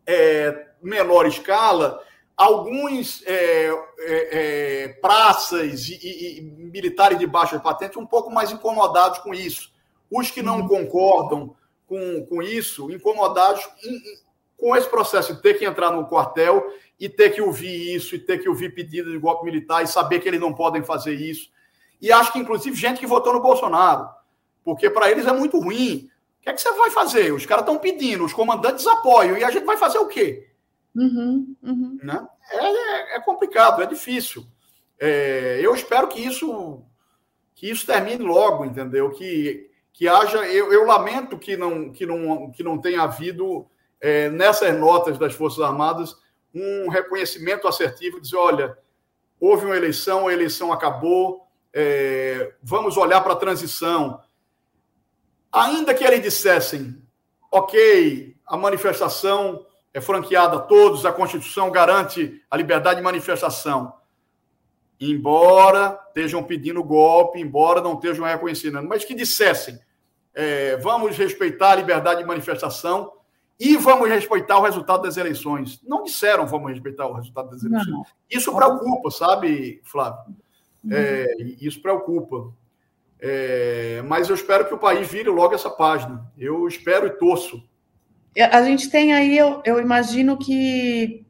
é, 0.06 0.68
menor 0.82 1.26
escala 1.26 2.00
alguns 2.36 3.24
é, 3.26 3.68
é, 3.68 4.84
é 4.88 4.88
praças 5.02 5.88
e, 5.88 6.00
e, 6.02 6.40
e, 6.40 6.42
militares 6.42 7.18
de 7.20 7.28
baixa 7.28 7.60
patente 7.60 8.00
um 8.00 8.06
pouco 8.06 8.32
mais 8.32 8.52
incomodados 8.52 9.20
com 9.20 9.34
isso. 9.34 9.72
Os 10.10 10.30
que 10.32 10.42
não 10.42 10.62
uhum. 10.62 10.68
concordam 10.68 11.56
com, 11.88 12.26
com 12.26 12.42
isso, 12.42 12.92
incomodados 12.92 13.68
em, 13.84 14.02
com 14.58 14.76
esse 14.76 14.90
processo 14.90 15.36
de 15.36 15.42
ter 15.42 15.56
que 15.56 15.66
entrar 15.66 15.92
no 15.92 16.08
quartel 16.08 16.66
e 17.00 17.10
ter 17.10 17.32
que 17.32 17.42
ouvir 17.42 17.96
isso, 17.96 18.16
e 18.16 18.20
ter 18.20 18.38
que 18.38 18.48
ouvir 18.48 18.74
pedido 18.74 19.12
de 19.12 19.18
golpe 19.18 19.46
militar 19.46 19.84
e 19.84 19.88
saber 19.88 20.20
que 20.20 20.28
eles 20.28 20.40
não 20.40 20.54
podem 20.54 20.84
fazer 20.84 21.16
isso. 21.16 21.50
E 22.02 22.12
acho 22.12 22.32
que, 22.32 22.40
inclusive, 22.40 22.76
gente 22.76 23.00
que 23.00 23.08
votou 23.08 23.34
no 23.34 23.42
Bolsonaro, 23.42 24.08
porque 24.64 24.90
para 24.90 25.10
eles 25.10 25.28
é 25.28 25.34
muito 25.34 25.60
ruim. 25.60 26.10
O 26.40 26.44
que 26.44 26.50
é 26.50 26.54
que 26.54 26.62
você 26.62 26.72
vai 26.74 26.90
fazer? 26.90 27.34
Os 27.34 27.46
caras 27.46 27.64
estão 27.64 27.80
pedindo, 27.80 28.24
os 28.24 28.34
comandantes 28.34 28.86
apoiam, 28.88 29.38
e 29.38 29.44
a 29.44 29.52
gente 29.52 29.66
vai 29.66 29.78
fazer 29.78 29.98
o 29.98 30.08
quê? 30.08 30.50
Uhum, 30.96 31.56
uhum. 31.64 32.00
Né? 32.04 32.28
É, 32.52 33.16
é, 33.16 33.20
complicado, 33.22 33.82
é 33.82 33.86
difícil. 33.86 34.46
É, 35.00 35.60
eu 35.62 35.74
espero 35.74 36.08
que 36.08 36.20
isso 36.20 36.84
que 37.56 37.70
isso 37.70 37.86
termine 37.86 38.24
logo, 38.24 38.66
entendeu? 38.66 39.12
Que, 39.12 39.70
que 39.92 40.08
haja. 40.08 40.46
Eu, 40.48 40.74
eu 40.74 40.86
lamento 40.86 41.38
que 41.38 41.56
não, 41.56 41.92
que, 41.92 42.06
não, 42.06 42.52
que 42.52 42.64
não 42.64 42.80
tenha 42.80 43.04
havido 43.04 43.68
é, 44.02 44.30
nessas 44.30 44.78
notas 44.78 45.18
das 45.18 45.34
Forças 45.34 45.64
Armadas 45.64 46.18
um 46.54 46.90
reconhecimento 46.90 47.68
assertivo, 47.68 48.22
dizer, 48.22 48.36
olha, 48.36 48.78
houve 49.40 49.66
uma 49.66 49.76
eleição, 49.76 50.28
a 50.28 50.34
eleição 50.34 50.72
acabou, 50.72 51.48
é, 51.74 52.54
vamos 52.62 52.98
olhar 52.98 53.22
para 53.22 53.34
a 53.34 53.38
transição. 53.38 54.22
Ainda 55.52 55.94
que 55.94 56.04
eles 56.04 56.22
dissessem, 56.22 57.02
ok, 57.52 58.36
a 58.46 58.58
manifestação 58.58 59.66
é 59.94 60.02
franqueada 60.02 60.58
a 60.58 60.60
todos, 60.60 61.06
a 61.06 61.14
Constituição 61.14 61.72
garante 61.72 62.42
a 62.50 62.58
liberdade 62.58 62.98
de 62.98 63.04
manifestação, 63.04 63.94
embora 65.00 66.00
estejam 66.08 66.44
pedindo 66.44 66.84
golpe, 66.84 67.40
embora 67.40 67.82
não 67.82 67.94
estejam 67.94 68.26
reconhecendo, 68.26 68.82
mas 68.84 69.06
que 69.06 69.14
dissessem, 69.14 69.80
é, 70.34 70.78
vamos 70.78 71.16
respeitar 71.18 71.72
a 71.72 71.76
liberdade 71.76 72.22
de 72.22 72.28
manifestação, 72.28 73.12
e 73.60 73.78
vamos 73.78 74.10
respeitar 74.10 74.58
o 74.58 74.64
resultado 74.64 75.04
das 75.04 75.16
eleições. 75.16 75.80
Não 75.84 76.04
disseram 76.04 76.48
vamos 76.48 76.72
respeitar 76.72 77.08
o 77.08 77.14
resultado 77.14 77.52
das 77.52 77.64
eleições. 77.64 77.92
Não. 77.92 78.06
Isso 78.30 78.54
preocupa, 78.54 79.12
sabe, 79.12 79.80
Flávio? 79.84 80.36
Uhum. 80.84 80.92
É, 80.92 81.36
isso 81.62 81.82
preocupa. 81.82 82.52
É, 83.20 84.02
mas 84.06 84.28
eu 84.28 84.36
espero 84.36 84.66
que 84.66 84.74
o 84.74 84.78
país 84.78 85.08
vire 85.08 85.30
logo 85.30 85.56
essa 85.56 85.70
página. 85.70 86.30
Eu 86.38 86.68
espero 86.68 87.08
e 87.08 87.12
torço. 87.12 87.64
A 88.52 88.64
gente 88.64 88.90
tem 88.90 89.14
aí, 89.14 89.38
eu, 89.38 89.62
eu 89.64 89.80
imagino 89.80 90.38
que 90.38 91.24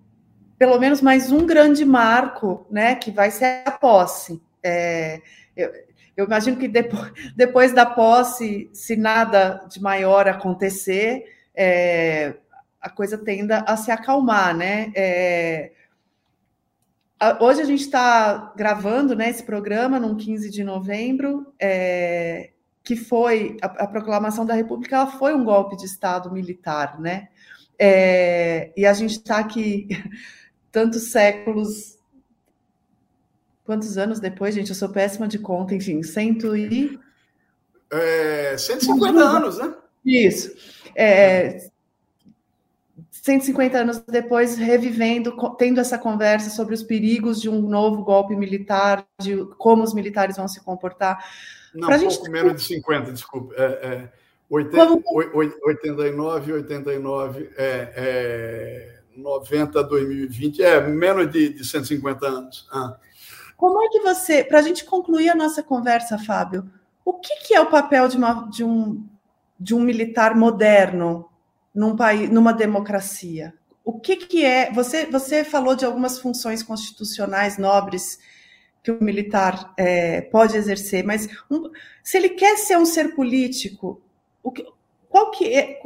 pelo 0.57 0.79
menos 0.79 1.01
mais 1.01 1.29
um 1.29 1.45
grande 1.45 1.83
marco, 1.83 2.65
né, 2.71 2.95
que 2.95 3.11
vai 3.11 3.29
ser 3.29 3.63
a 3.65 3.71
posse. 3.71 4.41
É, 4.63 5.21
eu, 5.57 5.69
eu, 6.15 6.25
imagino 6.25 6.55
que 6.55 6.69
depois, 6.69 7.11
depois 7.35 7.73
da 7.73 7.85
posse, 7.85 8.69
se 8.71 8.95
nada 8.95 9.65
de 9.69 9.81
maior 9.81 10.25
acontecer, 10.25 11.25
é, 11.53 12.35
a 12.79 12.89
coisa 12.89 13.17
tenda 13.17 13.59
a 13.67 13.75
se 13.75 13.91
acalmar, 13.91 14.55
né? 14.55 14.93
É, 14.95 15.71
hoje 17.41 17.61
a 17.61 17.65
gente 17.65 17.81
está 17.81 18.53
gravando 18.55 19.15
né, 19.15 19.29
esse 19.29 19.43
programa 19.43 19.99
no 19.99 20.15
15 20.15 20.49
de 20.49 20.63
novembro, 20.63 21.53
é, 21.59 22.51
que 22.83 22.95
foi 22.95 23.57
a, 23.61 23.67
a, 23.67 23.87
proclamação 23.87 24.45
da 24.45 24.53
República, 24.53 24.97
ela 24.97 25.07
foi 25.07 25.33
um 25.33 25.43
golpe 25.43 25.77
de 25.77 25.85
Estado 25.85 26.31
militar, 26.31 26.99
né? 26.99 27.29
É, 27.79 28.71
e 28.75 28.85
a 28.85 28.93
gente 28.93 29.17
está 29.17 29.37
aqui 29.37 29.87
tantos 30.71 31.11
séculos. 31.11 31.97
Quantos 33.65 33.97
anos 33.97 34.19
depois, 34.19 34.53
gente? 34.53 34.69
Eu 34.69 34.75
sou 34.75 34.89
péssima 34.89 35.27
de 35.27 35.39
conta, 35.39 35.73
enfim, 35.73 36.03
cento 36.03 36.55
e. 36.55 36.99
É, 37.89 38.57
150 38.57 39.19
anos, 39.19 39.57
né? 39.57 39.73
Isso. 40.05 40.53
É, 40.93 41.69
150 43.09 43.77
anos 43.77 43.99
depois, 43.99 44.57
revivendo, 44.57 45.33
tendo 45.57 45.79
essa 45.79 45.97
conversa 45.97 46.49
sobre 46.49 46.73
os 46.73 46.83
perigos 46.83 47.39
de 47.39 47.49
um 47.49 47.61
novo 47.61 48.03
golpe 48.03 48.35
militar, 48.35 49.07
de 49.21 49.45
como 49.57 49.81
os 49.81 49.93
militares 49.93 50.35
vão 50.35 50.47
se 50.49 50.61
comportar. 50.61 51.23
Não, 51.73 51.87
pra 51.87 51.97
pouco 51.97 52.11
gente... 52.11 52.29
menos 52.29 52.55
de 52.55 52.61
50, 52.61 53.11
desculpa. 53.11 53.53
É, 53.55 53.63
é, 53.63 54.09
80, 54.49 54.87
como... 55.01 55.03
89, 55.65 56.53
89, 56.53 57.49
é, 57.57 57.93
é, 57.95 58.99
90, 59.15 59.83
2020, 59.83 60.61
é 60.61 60.81
menos 60.87 61.31
de, 61.31 61.49
de 61.49 61.65
150 61.65 62.25
anos. 62.25 62.67
Ah. 62.71 62.97
Como 63.57 63.81
é 63.83 63.87
que 63.89 63.99
você, 64.01 64.43
para 64.43 64.59
a 64.59 64.61
gente 64.61 64.85
concluir 64.85 65.29
a 65.29 65.35
nossa 65.35 65.63
conversa, 65.63 66.17
Fábio, 66.17 66.69
o 67.05 67.13
que, 67.13 67.35
que 67.47 67.53
é 67.53 67.61
o 67.61 67.69
papel 67.69 68.07
de, 68.07 68.17
uma, 68.17 68.49
de 68.49 68.63
um 68.63 69.03
de 69.63 69.73
um 69.73 69.79
militar 69.79 70.35
moderno 70.35 71.29
num 71.73 71.95
país, 71.95 72.29
numa 72.29 72.53
democracia? 72.53 73.53
O 73.83 73.99
que, 73.99 74.17
que 74.17 74.45
é? 74.45 74.71
Você, 74.73 75.05
você 75.05 75.43
falou 75.43 75.75
de 75.75 75.85
algumas 75.85 76.19
funções 76.19 76.61
constitucionais 76.61 77.57
nobres 77.57 78.19
que 78.83 78.91
o 78.91 79.01
militar 79.01 79.73
é, 79.77 80.21
pode 80.21 80.57
exercer, 80.57 81.05
mas 81.05 81.27
um, 81.49 81.71
se 82.03 82.17
ele 82.17 82.29
quer 82.29 82.57
ser 82.57 82.77
um 82.77 82.85
ser 82.85 83.15
político, 83.15 84.01
o 84.43 84.51
que, 84.51 84.67
qual 85.09 85.31
que 85.31 85.53
é, 85.53 85.79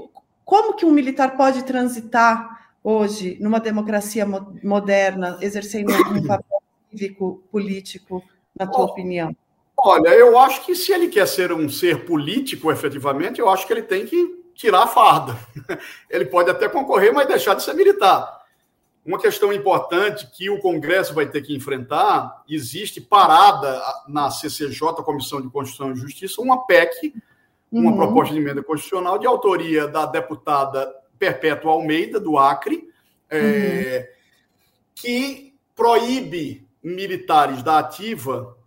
como 0.43 0.73
que 0.73 0.85
um 0.85 0.91
militar 0.91 1.37
pode 1.37 1.63
transitar 1.63 2.71
hoje, 2.83 3.37
numa 3.39 3.59
democracia 3.59 4.25
moderna, 4.63 5.37
exercendo 5.41 5.91
um 5.93 6.23
papel 6.25 6.63
cívico, 6.89 7.43
político, 7.51 8.23
na 8.57 8.65
tua 8.65 8.85
opinião? 8.85 9.35
Olha, 9.77 10.09
eu 10.09 10.39
acho 10.39 10.65
que 10.65 10.73
se 10.73 10.91
ele 10.91 11.07
quer 11.07 11.27
ser 11.27 11.51
um 11.53 11.69
ser 11.69 12.05
político, 12.05 12.71
efetivamente, 12.71 13.39
eu 13.39 13.47
acho 13.47 13.67
que 13.67 13.73
ele 13.73 13.83
tem 13.83 14.07
que 14.07 14.43
tirar 14.55 14.83
a 14.83 14.87
farda. 14.87 15.37
Ele 16.09 16.25
pode 16.25 16.49
até 16.49 16.67
concorrer, 16.67 17.13
mas 17.13 17.27
deixar 17.27 17.53
de 17.53 17.61
ser 17.61 17.75
militar. 17.75 18.36
Uma 19.07 19.17
questão 19.17 19.53
importante 19.53 20.27
que 20.27 20.49
o 20.49 20.59
Congresso 20.59 21.13
vai 21.13 21.25
ter 21.25 21.41
que 21.41 21.55
enfrentar: 21.55 22.43
existe 22.49 22.99
parada 22.99 23.81
na 24.05 24.29
CCJ, 24.29 25.01
Comissão 25.01 25.41
de 25.41 25.49
Constituição 25.49 25.93
e 25.93 25.95
Justiça, 25.95 26.41
uma 26.41 26.67
PEC, 26.67 27.13
uma 27.71 27.91
uhum. 27.91 27.95
proposta 27.95 28.33
de 28.33 28.41
emenda 28.41 28.61
constitucional, 28.61 29.17
de 29.17 29.25
autoria 29.25 29.87
da 29.87 30.05
deputada 30.05 30.93
Perpétua 31.17 31.71
Almeida, 31.71 32.19
do 32.19 32.37
Acre, 32.37 32.89
é, 33.29 34.09
uhum. 34.09 34.15
que 34.93 35.53
proíbe 35.73 36.67
militares 36.83 37.63
da 37.63 37.79
ativa 37.79 38.57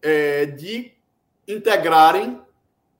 é, 0.00 0.46
de 0.46 0.92
integrarem 1.46 2.40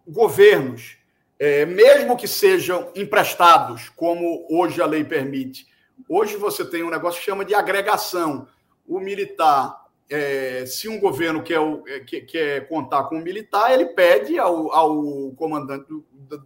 governos, 0.06 0.98
é, 1.38 1.64
mesmo 1.64 2.14
que 2.14 2.28
sejam 2.28 2.90
emprestados, 2.94 3.88
como 3.88 4.46
hoje 4.50 4.82
a 4.82 4.86
lei 4.86 5.02
permite. 5.02 5.66
Hoje 6.12 6.36
você 6.36 6.64
tem 6.64 6.82
um 6.82 6.90
negócio 6.90 7.20
que 7.20 7.24
chama 7.24 7.44
de 7.44 7.54
agregação. 7.54 8.48
O 8.84 8.98
militar, 8.98 9.86
é, 10.10 10.66
se 10.66 10.88
um 10.88 10.98
governo 10.98 11.40
quer, 11.40 11.60
é, 11.86 12.00
quer, 12.00 12.20
quer, 12.22 12.68
contar 12.68 13.04
com 13.04 13.18
um 13.18 13.22
militar, 13.22 13.72
ele 13.72 13.86
pede 13.86 14.36
ao, 14.36 14.72
ao 14.72 15.30
comandante 15.36 15.86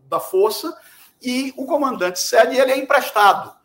da 0.06 0.20
força 0.20 0.76
e 1.22 1.54
o 1.56 1.64
comandante 1.64 2.20
cede 2.20 2.56
e 2.56 2.60
ele 2.60 2.72
é 2.72 2.76
emprestado. 2.76 3.56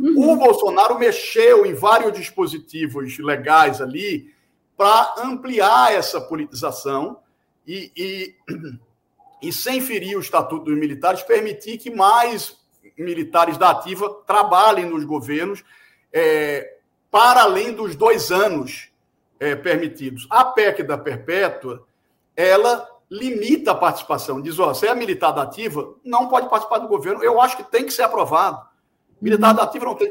Uhum. 0.00 0.32
O 0.32 0.36
Bolsonaro 0.36 0.98
mexeu 0.98 1.66
em 1.66 1.74
vários 1.74 2.14
dispositivos 2.14 3.18
legais 3.18 3.82
ali 3.82 4.34
para 4.74 5.16
ampliar 5.18 5.92
essa 5.92 6.18
politização 6.18 7.18
e, 7.66 7.92
e, 7.94 8.34
e, 9.42 9.52
sem 9.52 9.82
ferir 9.82 10.16
o 10.16 10.22
Estatuto 10.22 10.64
dos 10.64 10.78
Militares, 10.78 11.22
permitir 11.22 11.76
que 11.76 11.90
mais 11.90 12.56
militares 12.98 13.56
da 13.56 13.70
ativa 13.70 14.08
trabalhem 14.26 14.86
nos 14.86 15.04
governos 15.04 15.64
é, 16.12 16.76
para 17.10 17.42
além 17.42 17.72
dos 17.72 17.94
dois 17.96 18.30
anos 18.30 18.90
é, 19.38 19.54
permitidos. 19.56 20.26
A 20.30 20.44
PEC 20.44 20.82
da 20.82 20.96
Perpétua, 20.96 21.86
ela 22.36 22.88
limita 23.10 23.72
a 23.72 23.74
participação. 23.74 24.40
Diz, 24.40 24.58
ó, 24.58 24.68
você 24.68 24.86
é 24.86 24.94
militar 24.94 25.32
da 25.32 25.42
ativa, 25.42 25.94
não 26.04 26.28
pode 26.28 26.48
participar 26.48 26.78
do 26.78 26.88
governo. 26.88 27.22
Eu 27.22 27.40
acho 27.40 27.56
que 27.56 27.64
tem 27.64 27.84
que 27.84 27.90
ser 27.92 28.02
aprovado. 28.02 28.66
Militar 29.20 29.50
uhum. 29.50 29.56
da 29.56 29.62
ativa 29.64 29.84
não 29.84 29.94
tem. 29.94 30.10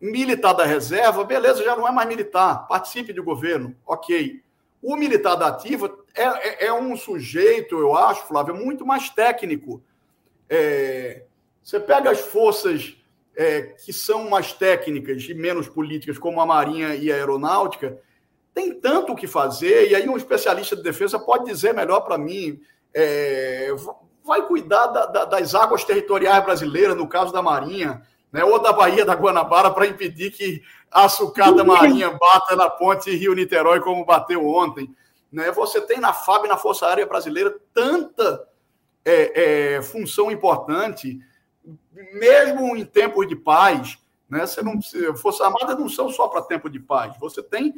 Militar 0.00 0.52
da 0.52 0.64
reserva, 0.64 1.24
beleza, 1.24 1.64
já 1.64 1.74
não 1.74 1.86
é 1.86 1.90
mais 1.90 2.08
militar, 2.08 2.68
participe 2.68 3.12
do 3.12 3.24
governo, 3.24 3.74
ok. 3.84 4.40
O 4.80 4.94
militar 4.94 5.34
da 5.34 5.48
ativa 5.48 5.92
é, 6.14 6.22
é, 6.64 6.66
é 6.66 6.72
um 6.72 6.96
sujeito, 6.96 7.76
eu 7.76 7.96
acho, 7.96 8.28
Flávio, 8.28 8.54
muito 8.54 8.86
mais 8.86 9.10
técnico. 9.10 9.82
É, 10.48 11.24
você 11.68 11.78
pega 11.78 12.10
as 12.10 12.20
forças 12.20 12.96
é, 13.36 13.60
que 13.60 13.92
são 13.92 14.30
mais 14.30 14.54
técnicas 14.54 15.22
e 15.24 15.34
menos 15.34 15.68
políticas, 15.68 16.16
como 16.16 16.40
a 16.40 16.46
Marinha 16.46 16.94
e 16.94 17.12
a 17.12 17.14
Aeronáutica, 17.14 18.00
tem 18.54 18.72
tanto 18.80 19.12
o 19.12 19.14
que 19.14 19.26
fazer, 19.26 19.90
e 19.90 19.94
aí 19.94 20.08
um 20.08 20.16
especialista 20.16 20.74
de 20.74 20.82
defesa 20.82 21.18
pode 21.18 21.44
dizer 21.44 21.74
melhor 21.74 22.00
para 22.00 22.16
mim. 22.16 22.58
É, 22.94 23.68
vai 24.24 24.46
cuidar 24.46 24.86
da, 24.86 25.04
da, 25.04 25.24
das 25.26 25.54
águas 25.54 25.84
territoriais 25.84 26.42
brasileiras, 26.42 26.96
no 26.96 27.06
caso 27.06 27.34
da 27.34 27.42
Marinha, 27.42 28.00
né, 28.32 28.42
ou 28.42 28.58
da 28.58 28.72
Baía 28.72 29.04
da 29.04 29.14
Guanabara 29.14 29.70
para 29.70 29.86
impedir 29.86 30.30
que 30.30 30.62
a 30.90 31.06
sucata 31.06 31.62
marinha 31.64 32.10
bata 32.12 32.56
na 32.56 32.70
ponte 32.70 33.14
Rio-Niterói 33.14 33.80
como 33.80 34.06
bateu 34.06 34.46
ontem. 34.46 34.88
Né? 35.30 35.50
Você 35.52 35.82
tem 35.82 36.00
na 36.00 36.14
FAB, 36.14 36.46
na 36.46 36.56
Força 36.56 36.86
Aérea 36.86 37.04
Brasileira, 37.04 37.54
tanta 37.74 38.48
é, 39.04 39.74
é, 39.74 39.82
função 39.82 40.30
importante, 40.30 41.20
mesmo 42.12 42.76
em 42.76 42.84
tempos 42.84 43.26
de 43.28 43.36
paz. 43.36 43.98
Né? 44.28 44.46
Você 44.46 44.62
não 44.62 44.78
precisa, 44.78 45.14
Forças 45.14 45.40
Armadas 45.40 45.78
não 45.78 45.88
são 45.88 46.10
só 46.10 46.28
para 46.28 46.42
tempo 46.42 46.68
de 46.68 46.78
paz. 46.78 47.16
Você 47.18 47.42
tem, 47.42 47.74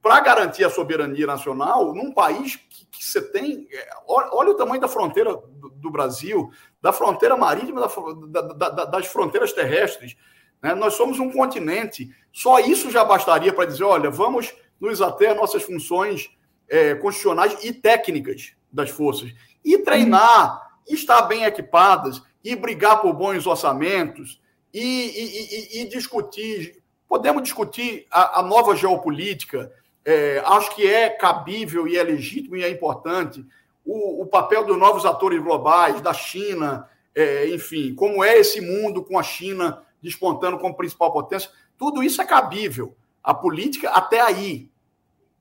para 0.00 0.20
garantir 0.20 0.64
a 0.64 0.70
soberania 0.70 1.26
nacional, 1.26 1.94
num 1.94 2.12
país 2.12 2.56
que, 2.56 2.86
que 2.86 3.04
você 3.04 3.20
tem. 3.20 3.68
É, 3.70 3.88
olha, 4.06 4.28
olha, 4.32 4.50
o 4.50 4.54
tamanho 4.54 4.80
da 4.80 4.88
fronteira 4.88 5.34
do, 5.34 5.70
do 5.70 5.90
Brasil, 5.90 6.50
da 6.80 6.92
fronteira 6.92 7.36
marítima, 7.36 7.80
da, 7.80 8.40
da, 8.40 8.68
da, 8.68 8.84
das 8.86 9.06
fronteiras 9.06 9.52
terrestres. 9.52 10.16
Né? 10.62 10.74
Nós 10.74 10.94
somos 10.94 11.18
um 11.18 11.30
continente. 11.30 12.10
Só 12.32 12.58
isso 12.58 12.90
já 12.90 13.04
bastaria 13.04 13.52
para 13.52 13.66
dizer: 13.66 13.84
olha, 13.84 14.10
vamos 14.10 14.54
nos 14.80 15.02
ater 15.02 15.30
às 15.30 15.36
nossas 15.36 15.62
funções 15.62 16.30
é, 16.68 16.94
constitucionais 16.94 17.64
e 17.64 17.72
técnicas 17.72 18.52
das 18.72 18.90
forças. 18.90 19.32
E 19.64 19.78
treinar, 19.78 20.80
estar 20.86 21.22
bem 21.22 21.44
equipadas, 21.44 22.22
e 22.46 22.54
brigar 22.54 23.00
por 23.00 23.12
bons 23.12 23.46
orçamentos, 23.46 24.40
e, 24.72 24.80
e, 24.80 25.80
e, 25.80 25.82
e 25.82 25.88
discutir. 25.88 26.82
Podemos 27.08 27.42
discutir 27.42 28.06
a, 28.10 28.40
a 28.40 28.42
nova 28.42 28.76
geopolítica. 28.76 29.72
É, 30.04 30.40
acho 30.44 30.74
que 30.74 30.86
é 30.86 31.10
cabível 31.10 31.88
e 31.88 31.96
é 31.96 32.02
legítimo 32.02 32.56
e 32.56 32.62
é 32.62 32.70
importante 32.70 33.44
o, 33.84 34.22
o 34.22 34.26
papel 34.26 34.64
dos 34.64 34.78
novos 34.78 35.04
atores 35.04 35.42
globais, 35.42 36.00
da 36.00 36.12
China, 36.12 36.88
é, 37.14 37.48
enfim, 37.48 37.94
como 37.94 38.22
é 38.22 38.38
esse 38.38 38.60
mundo 38.60 39.02
com 39.02 39.18
a 39.18 39.22
China 39.22 39.82
despontando 40.00 40.58
como 40.58 40.76
principal 40.76 41.12
potência, 41.12 41.50
tudo 41.76 42.02
isso 42.02 42.22
é 42.22 42.24
cabível. 42.24 42.94
A 43.24 43.34
política 43.34 43.90
até 43.90 44.20
aí, 44.20 44.70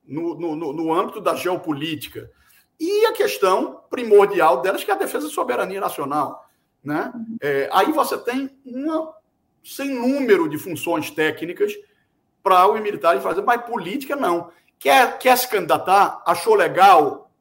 no, 0.08 0.36
no, 0.36 0.74
no 0.74 0.94
âmbito 0.94 1.22
da 1.22 1.36
geopolítica. 1.36 2.32
E 2.80 3.06
a 3.06 3.14
questão 3.14 3.82
primordial 3.92 4.62
delas, 4.62 4.84
que 4.84 4.90
é 4.90 4.94
a 4.94 4.98
defesa 4.98 5.28
da 5.28 5.34
soberania 5.34 5.80
nacional. 5.80 6.45
Né? 6.86 7.12
É, 7.42 7.68
aí 7.74 7.92
você 7.92 8.18
tem 8.18 8.50
uma 8.64 9.14
sem 9.64 9.90
número 9.90 10.48
de 10.48 10.60
funções 10.60 11.10
técnicas 11.10 11.74
para 12.44 12.68
os 12.68 12.80
militares 12.80 13.24
fazer, 13.24 13.42
mas 13.42 13.66
política 13.66 14.16
não. 14.16 14.52
Quer, 14.78 15.18
quer 15.18 15.36
se 15.36 15.50
candidatar? 15.50 16.22
Achou 16.24 16.54
legal 16.54 17.32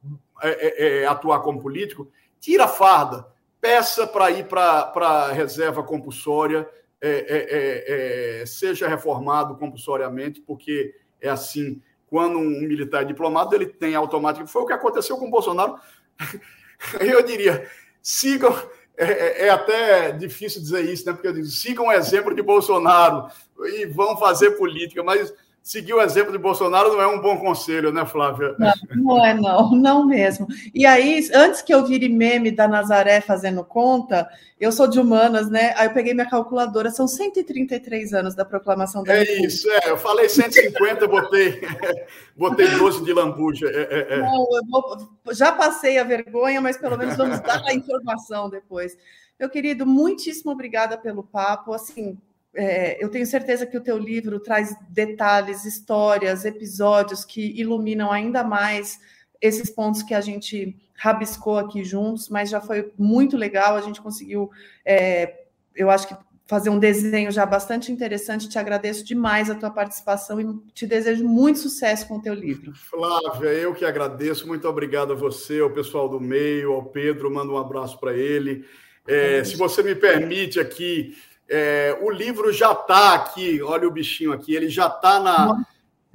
é, 0.43 0.51
é, 0.51 1.03
é, 1.03 1.07
atuar 1.07 1.41
como 1.41 1.61
político, 1.61 2.11
tira 2.41 2.65
a 2.65 2.69
farda, 2.69 3.27
peça 3.61 4.07
para 4.07 4.31
ir 4.31 4.47
para 4.47 4.91
a 4.95 5.33
reserva 5.33 5.83
compulsória, 5.83 6.67
é, 7.01 8.41
é, 8.41 8.47
seja 8.47 8.89
reformado 8.89 9.57
compulsoriamente, 9.57 10.41
porque 10.41 10.95
é 11.21 11.29
assim, 11.29 11.83
quando 12.07 12.39
um 12.39 12.61
militar 12.63 13.03
é 13.03 13.05
diplomado, 13.05 13.55
ele 13.55 13.67
tem 13.67 13.95
automático. 13.95 14.47
Foi 14.47 14.63
o 14.63 14.67
que 14.67 14.73
aconteceu 14.73 15.19
com 15.19 15.27
o 15.27 15.31
Bolsonaro. 15.31 15.79
Eu 17.01 17.23
diria, 17.23 17.69
sigam. 18.03 18.55
É, 18.97 19.47
é, 19.47 19.51
até 19.51 20.13
difícil 20.13 20.61
dizer 20.61 20.83
isso, 20.83 21.05
né? 21.07 21.13
Porque 21.13 21.27
eu 21.27 21.33
digo, 21.33 21.47
sigam 21.47 21.87
o 21.87 21.93
exemplo 21.93 22.35
de 22.35 22.43
Bolsonaro 22.43 23.29
e 23.65 23.87
vão 23.87 24.17
fazer 24.17 24.53
política, 24.53 25.03
mas 25.03 25.33
seguir 25.65 25.95
o 25.95 26.03
exemplo 26.03 26.31
de 26.31 26.37
Bolsonaro 26.37 26.93
não 26.93 27.01
é 27.01 27.07
um 27.07 27.23
bom 27.23 27.39
conselho, 27.39 27.91
né, 27.91 28.05
Flávia? 28.05 28.55
Não, 28.59 28.73
não 28.95 29.25
é, 29.27 29.33
não, 29.33 29.71
não 29.75 30.07
mesmo. 30.07 30.47
E 30.75 30.85
aí, 30.85 31.27
antes 31.35 31.63
que 31.63 31.73
eu 31.73 31.87
vire 31.87 32.07
meme 32.07 32.51
da 32.51 32.69
Nazaré 32.69 33.23
fazendo 33.23 33.65
conta, 33.65 34.29
eu 34.61 34.71
sou 34.71 34.87
de 34.87 35.01
humanas, 35.01 35.49
né? 35.49 35.73
Aí 35.79 35.89
eu 35.89 35.95
peguei 35.95 36.13
minha 36.13 36.29
calculadora, 36.29 36.91
são 36.91 37.09
133 37.09 38.13
anos 38.13 38.35
da 38.35 38.45
proclamação 38.45 39.03
da 39.03 39.15
É 39.15 39.21
República. 39.21 39.47
isso, 39.47 39.71
é. 39.71 39.89
Eu 39.91 39.97
falei 39.97 40.29
150, 40.29 41.09
botei, 41.09 41.59
botei 42.37 42.69
12 42.69 43.03
de 43.03 43.13
lambuja. 43.15 43.67
É, 43.67 43.81
é, 43.91 44.15
é. 44.17 44.19
Não, 44.19 44.47
vou, 44.71 45.09
já 45.33 45.51
passei 45.51 45.97
a 45.97 46.05
vergonha, 46.05 46.61
mas 46.61 46.77
pelo 46.77 46.99
menos 46.99 47.17
vamos 47.17 47.41
dar 47.41 47.65
a 47.65 47.73
informação 47.73 48.51
depois. 48.51 48.99
Meu 49.41 49.49
querido, 49.49 49.87
muitíssimo 49.87 50.53
obrigada 50.53 50.99
pelo 50.99 51.25
papo. 51.25 51.73
Assim, 51.73 52.19
é, 52.55 53.03
eu 53.03 53.09
tenho 53.09 53.27
certeza 53.27 53.67
que 53.67 53.77
o 53.77 53.83
teu 53.83 53.99
livro 53.99 54.41
traz 54.41 54.75
detalhes, 54.89 55.65
histórias, 55.65 56.45
episódios 56.45 57.25
que 57.25 57.53
iluminam 57.61 58.11
ainda 58.11 58.45
mais 58.45 58.99
esses 59.41 59.71
pontos 59.71 60.03
que 60.03 60.15
a 60.15 60.21
gente 60.21 60.77
rabiscou 60.97 61.59
aqui 61.59 61.85
juntos, 61.85 62.29
mas 62.29 62.49
já 62.49 62.61
foi 62.61 62.93
muito 62.97 63.37
legal, 63.37 63.77
a 63.77 63.81
gente 63.81 64.01
conseguiu, 64.01 64.51
é, 64.85 65.45
eu 65.75 65.91
acho 65.91 66.09
que 66.09 66.17
fazer 66.47 66.71
um 66.71 66.79
desenho 66.79 67.31
já 67.31 67.45
bastante 67.47 67.91
interessante. 67.91 68.49
Te 68.49 68.59
agradeço 68.59 69.05
demais 69.05 69.51
a 69.51 69.55
tua 69.55 69.71
participação 69.71 70.41
e 70.41 70.73
te 70.73 70.87
desejo 70.87 71.25
muito 71.25 71.59
sucesso 71.59 72.07
com 72.07 72.17
o 72.17 72.23
teu 72.23 72.35
livro. 72.35 72.73
Flávia, 72.75 73.49
eu 73.49 73.75
que 73.75 73.85
agradeço. 73.85 74.47
Muito 74.47 74.69
obrigado 74.69 75.13
a 75.13 75.17
você, 75.17 75.61
ao 75.61 75.71
pessoal 75.71 76.09
do 76.09 76.21
meio, 76.21 76.73
ao 76.73 76.85
Pedro. 76.85 77.31
Mando 77.31 77.55
um 77.55 77.59
abraço 77.59 77.99
para 77.99 78.15
ele. 78.15 78.65
É, 79.07 79.43
se 79.45 79.57
você 79.57 79.83
me 79.83 79.95
permite 79.95 80.61
aqui 80.61 81.15
é, 81.49 81.97
o 82.01 82.11
livro 82.11 82.53
já 82.53 82.73
está 82.73 83.15
aqui, 83.15 83.63
olha 83.63 83.87
o 83.87 83.91
bichinho 83.91 84.33
aqui, 84.33 84.55
ele 84.55 84.69
já 84.69 84.87
está 84.87 85.21
na, 85.21 85.65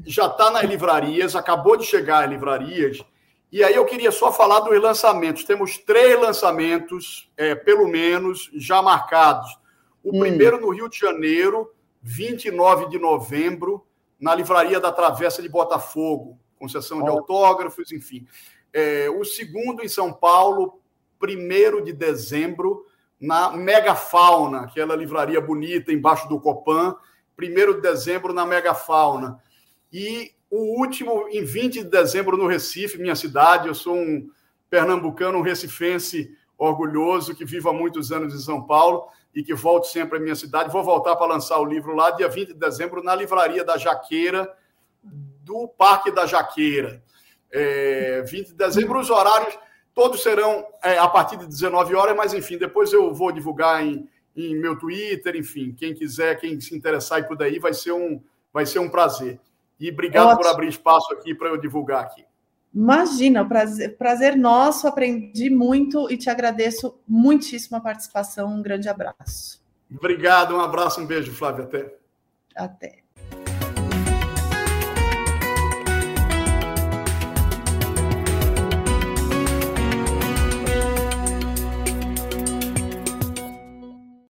já 0.06 0.28
tá 0.30 0.50
nas 0.50 0.64
livrarias, 0.64 1.36
acabou 1.36 1.78
de 1.78 1.86
chegar 1.86 2.24
às 2.24 2.30
livrarias. 2.30 3.04
E 3.52 3.64
aí 3.64 3.76
eu 3.76 3.86
queria 3.86 4.12
só 4.12 4.32
falar 4.32 4.60
dos 4.60 4.80
lançamentos. 4.80 5.44
Temos 5.44 5.78
três 5.78 6.20
lançamentos, 6.20 7.32
é, 7.36 7.56
pelo 7.56 7.88
menos, 7.88 8.50
já 8.54 8.82
marcados. 8.82 9.58
O 10.04 10.16
hum. 10.16 10.20
primeiro 10.20 10.62
no 10.62 10.70
Rio 10.70 10.90
de 10.90 10.98
Janeiro, 10.98 11.72
29 12.02 12.90
de 12.90 13.00
novembro, 13.00 13.86
na 14.20 14.36
livraria 14.36 14.80
da 14.80 14.92
Travessa 14.92 15.42
de 15.42 15.50
Botafogo, 15.50 16.40
concessão 16.58 17.02
de 17.02 17.10
autógrafos, 17.10 17.92
enfim. 17.92 18.28
É, 18.72 19.10
o 19.10 19.24
segundo 19.24 19.84
em 19.84 19.88
São 19.88 20.14
Paulo, 20.14 20.80
1 21.22 21.84
de 21.84 21.94
dezembro, 21.94 22.86
na 23.20 23.52
Megafauna, 23.52 24.62
aquela 24.62 24.96
livraria 24.96 25.42
bonita 25.42 25.92
embaixo 25.92 26.30
do 26.30 26.40
Copan, 26.40 26.96
1 27.38 27.74
de 27.74 27.82
dezembro 27.82 28.34
na 28.34 28.46
Megafauna. 28.46 29.40
E 29.92 30.32
o 30.50 30.80
último, 30.80 31.28
em 31.30 31.44
20 31.44 31.84
de 31.84 31.90
dezembro, 31.90 32.38
no 32.38 32.48
Recife, 32.48 32.98
minha 32.98 33.16
cidade. 33.16 33.68
Eu 33.68 33.76
sou 33.76 33.96
um 33.96 34.30
pernambucano, 34.70 35.38
um 35.38 35.44
recifense 35.44 36.36
orgulhoso, 36.58 37.36
que 37.36 37.46
vivo 37.46 37.70
há 37.70 37.74
muitos 37.74 38.12
anos 38.12 38.34
em 38.34 38.40
São 38.40 38.64
Paulo 38.66 39.08
e 39.34 39.44
que 39.44 39.54
volto 39.54 39.88
sempre 39.88 40.18
à 40.18 40.22
minha 40.22 40.36
cidade. 40.36 40.72
Vou 40.72 40.84
voltar 40.84 41.16
para 41.16 41.28
lançar 41.28 41.60
o 41.60 41.66
livro 41.66 41.96
lá, 41.96 42.12
dia 42.12 42.28
20 42.28 42.50
de 42.50 42.54
dezembro, 42.56 43.04
na 43.04 43.16
Livraria 43.16 43.64
da 43.64 43.78
Jaqueira, 43.78 44.52
do 45.02 45.68
Parque 45.68 46.12
da 46.12 46.26
Jaqueira. 46.26 47.02
É, 47.52 48.22
20 48.24 48.48
de 48.48 48.54
dezembro, 48.54 49.00
os 49.00 49.10
horários 49.10 49.58
todos 50.00 50.24
serão 50.24 50.66
é, 50.82 50.98
a 50.98 51.10
partir 51.10 51.36
de 51.36 51.46
19 51.46 51.94
horas, 51.94 52.16
mas 52.16 52.34
enfim, 52.34 52.58
depois 52.58 52.94
eu 52.94 53.14
vou 53.14 53.34
divulgar 53.34 53.86
em, 53.86 54.08
em 54.34 54.56
meu 54.56 54.80
Twitter, 54.80 55.36
enfim, 55.36 55.76
quem 55.78 55.94
quiser, 55.94 56.40
quem 56.40 56.58
se 56.62 56.74
interessar 56.74 57.20
e 57.20 57.24
por 57.24 57.36
daí, 57.36 57.60
vai 57.60 57.74
ser 57.74 57.92
um, 57.92 58.24
vai 58.54 58.66
ser 58.66 58.80
um 58.80 58.88
prazer. 58.88 59.38
E 59.78 59.92
obrigado 59.92 60.28
Ótimo. 60.28 60.44
por 60.44 60.48
abrir 60.48 60.70
espaço 60.70 61.12
aqui 61.12 61.36
para 61.36 61.50
eu 61.50 61.58
divulgar 61.58 62.06
aqui. 62.06 62.24
Imagina, 62.74 63.46
prazer, 63.46 63.98
prazer 63.98 64.38
nosso, 64.38 64.88
aprendi 64.88 65.50
muito 65.50 66.10
e 66.10 66.16
te 66.16 66.30
agradeço 66.30 66.98
muitíssimo 67.06 67.76
a 67.76 67.82
participação. 67.82 68.48
Um 68.54 68.62
grande 68.62 68.88
abraço. 68.88 69.62
Obrigado, 69.94 70.56
um 70.56 70.62
abraço, 70.62 71.02
um 71.02 71.06
beijo, 71.06 71.34
Flávia. 71.34 71.66
Até. 71.66 71.98
Até. 72.56 73.00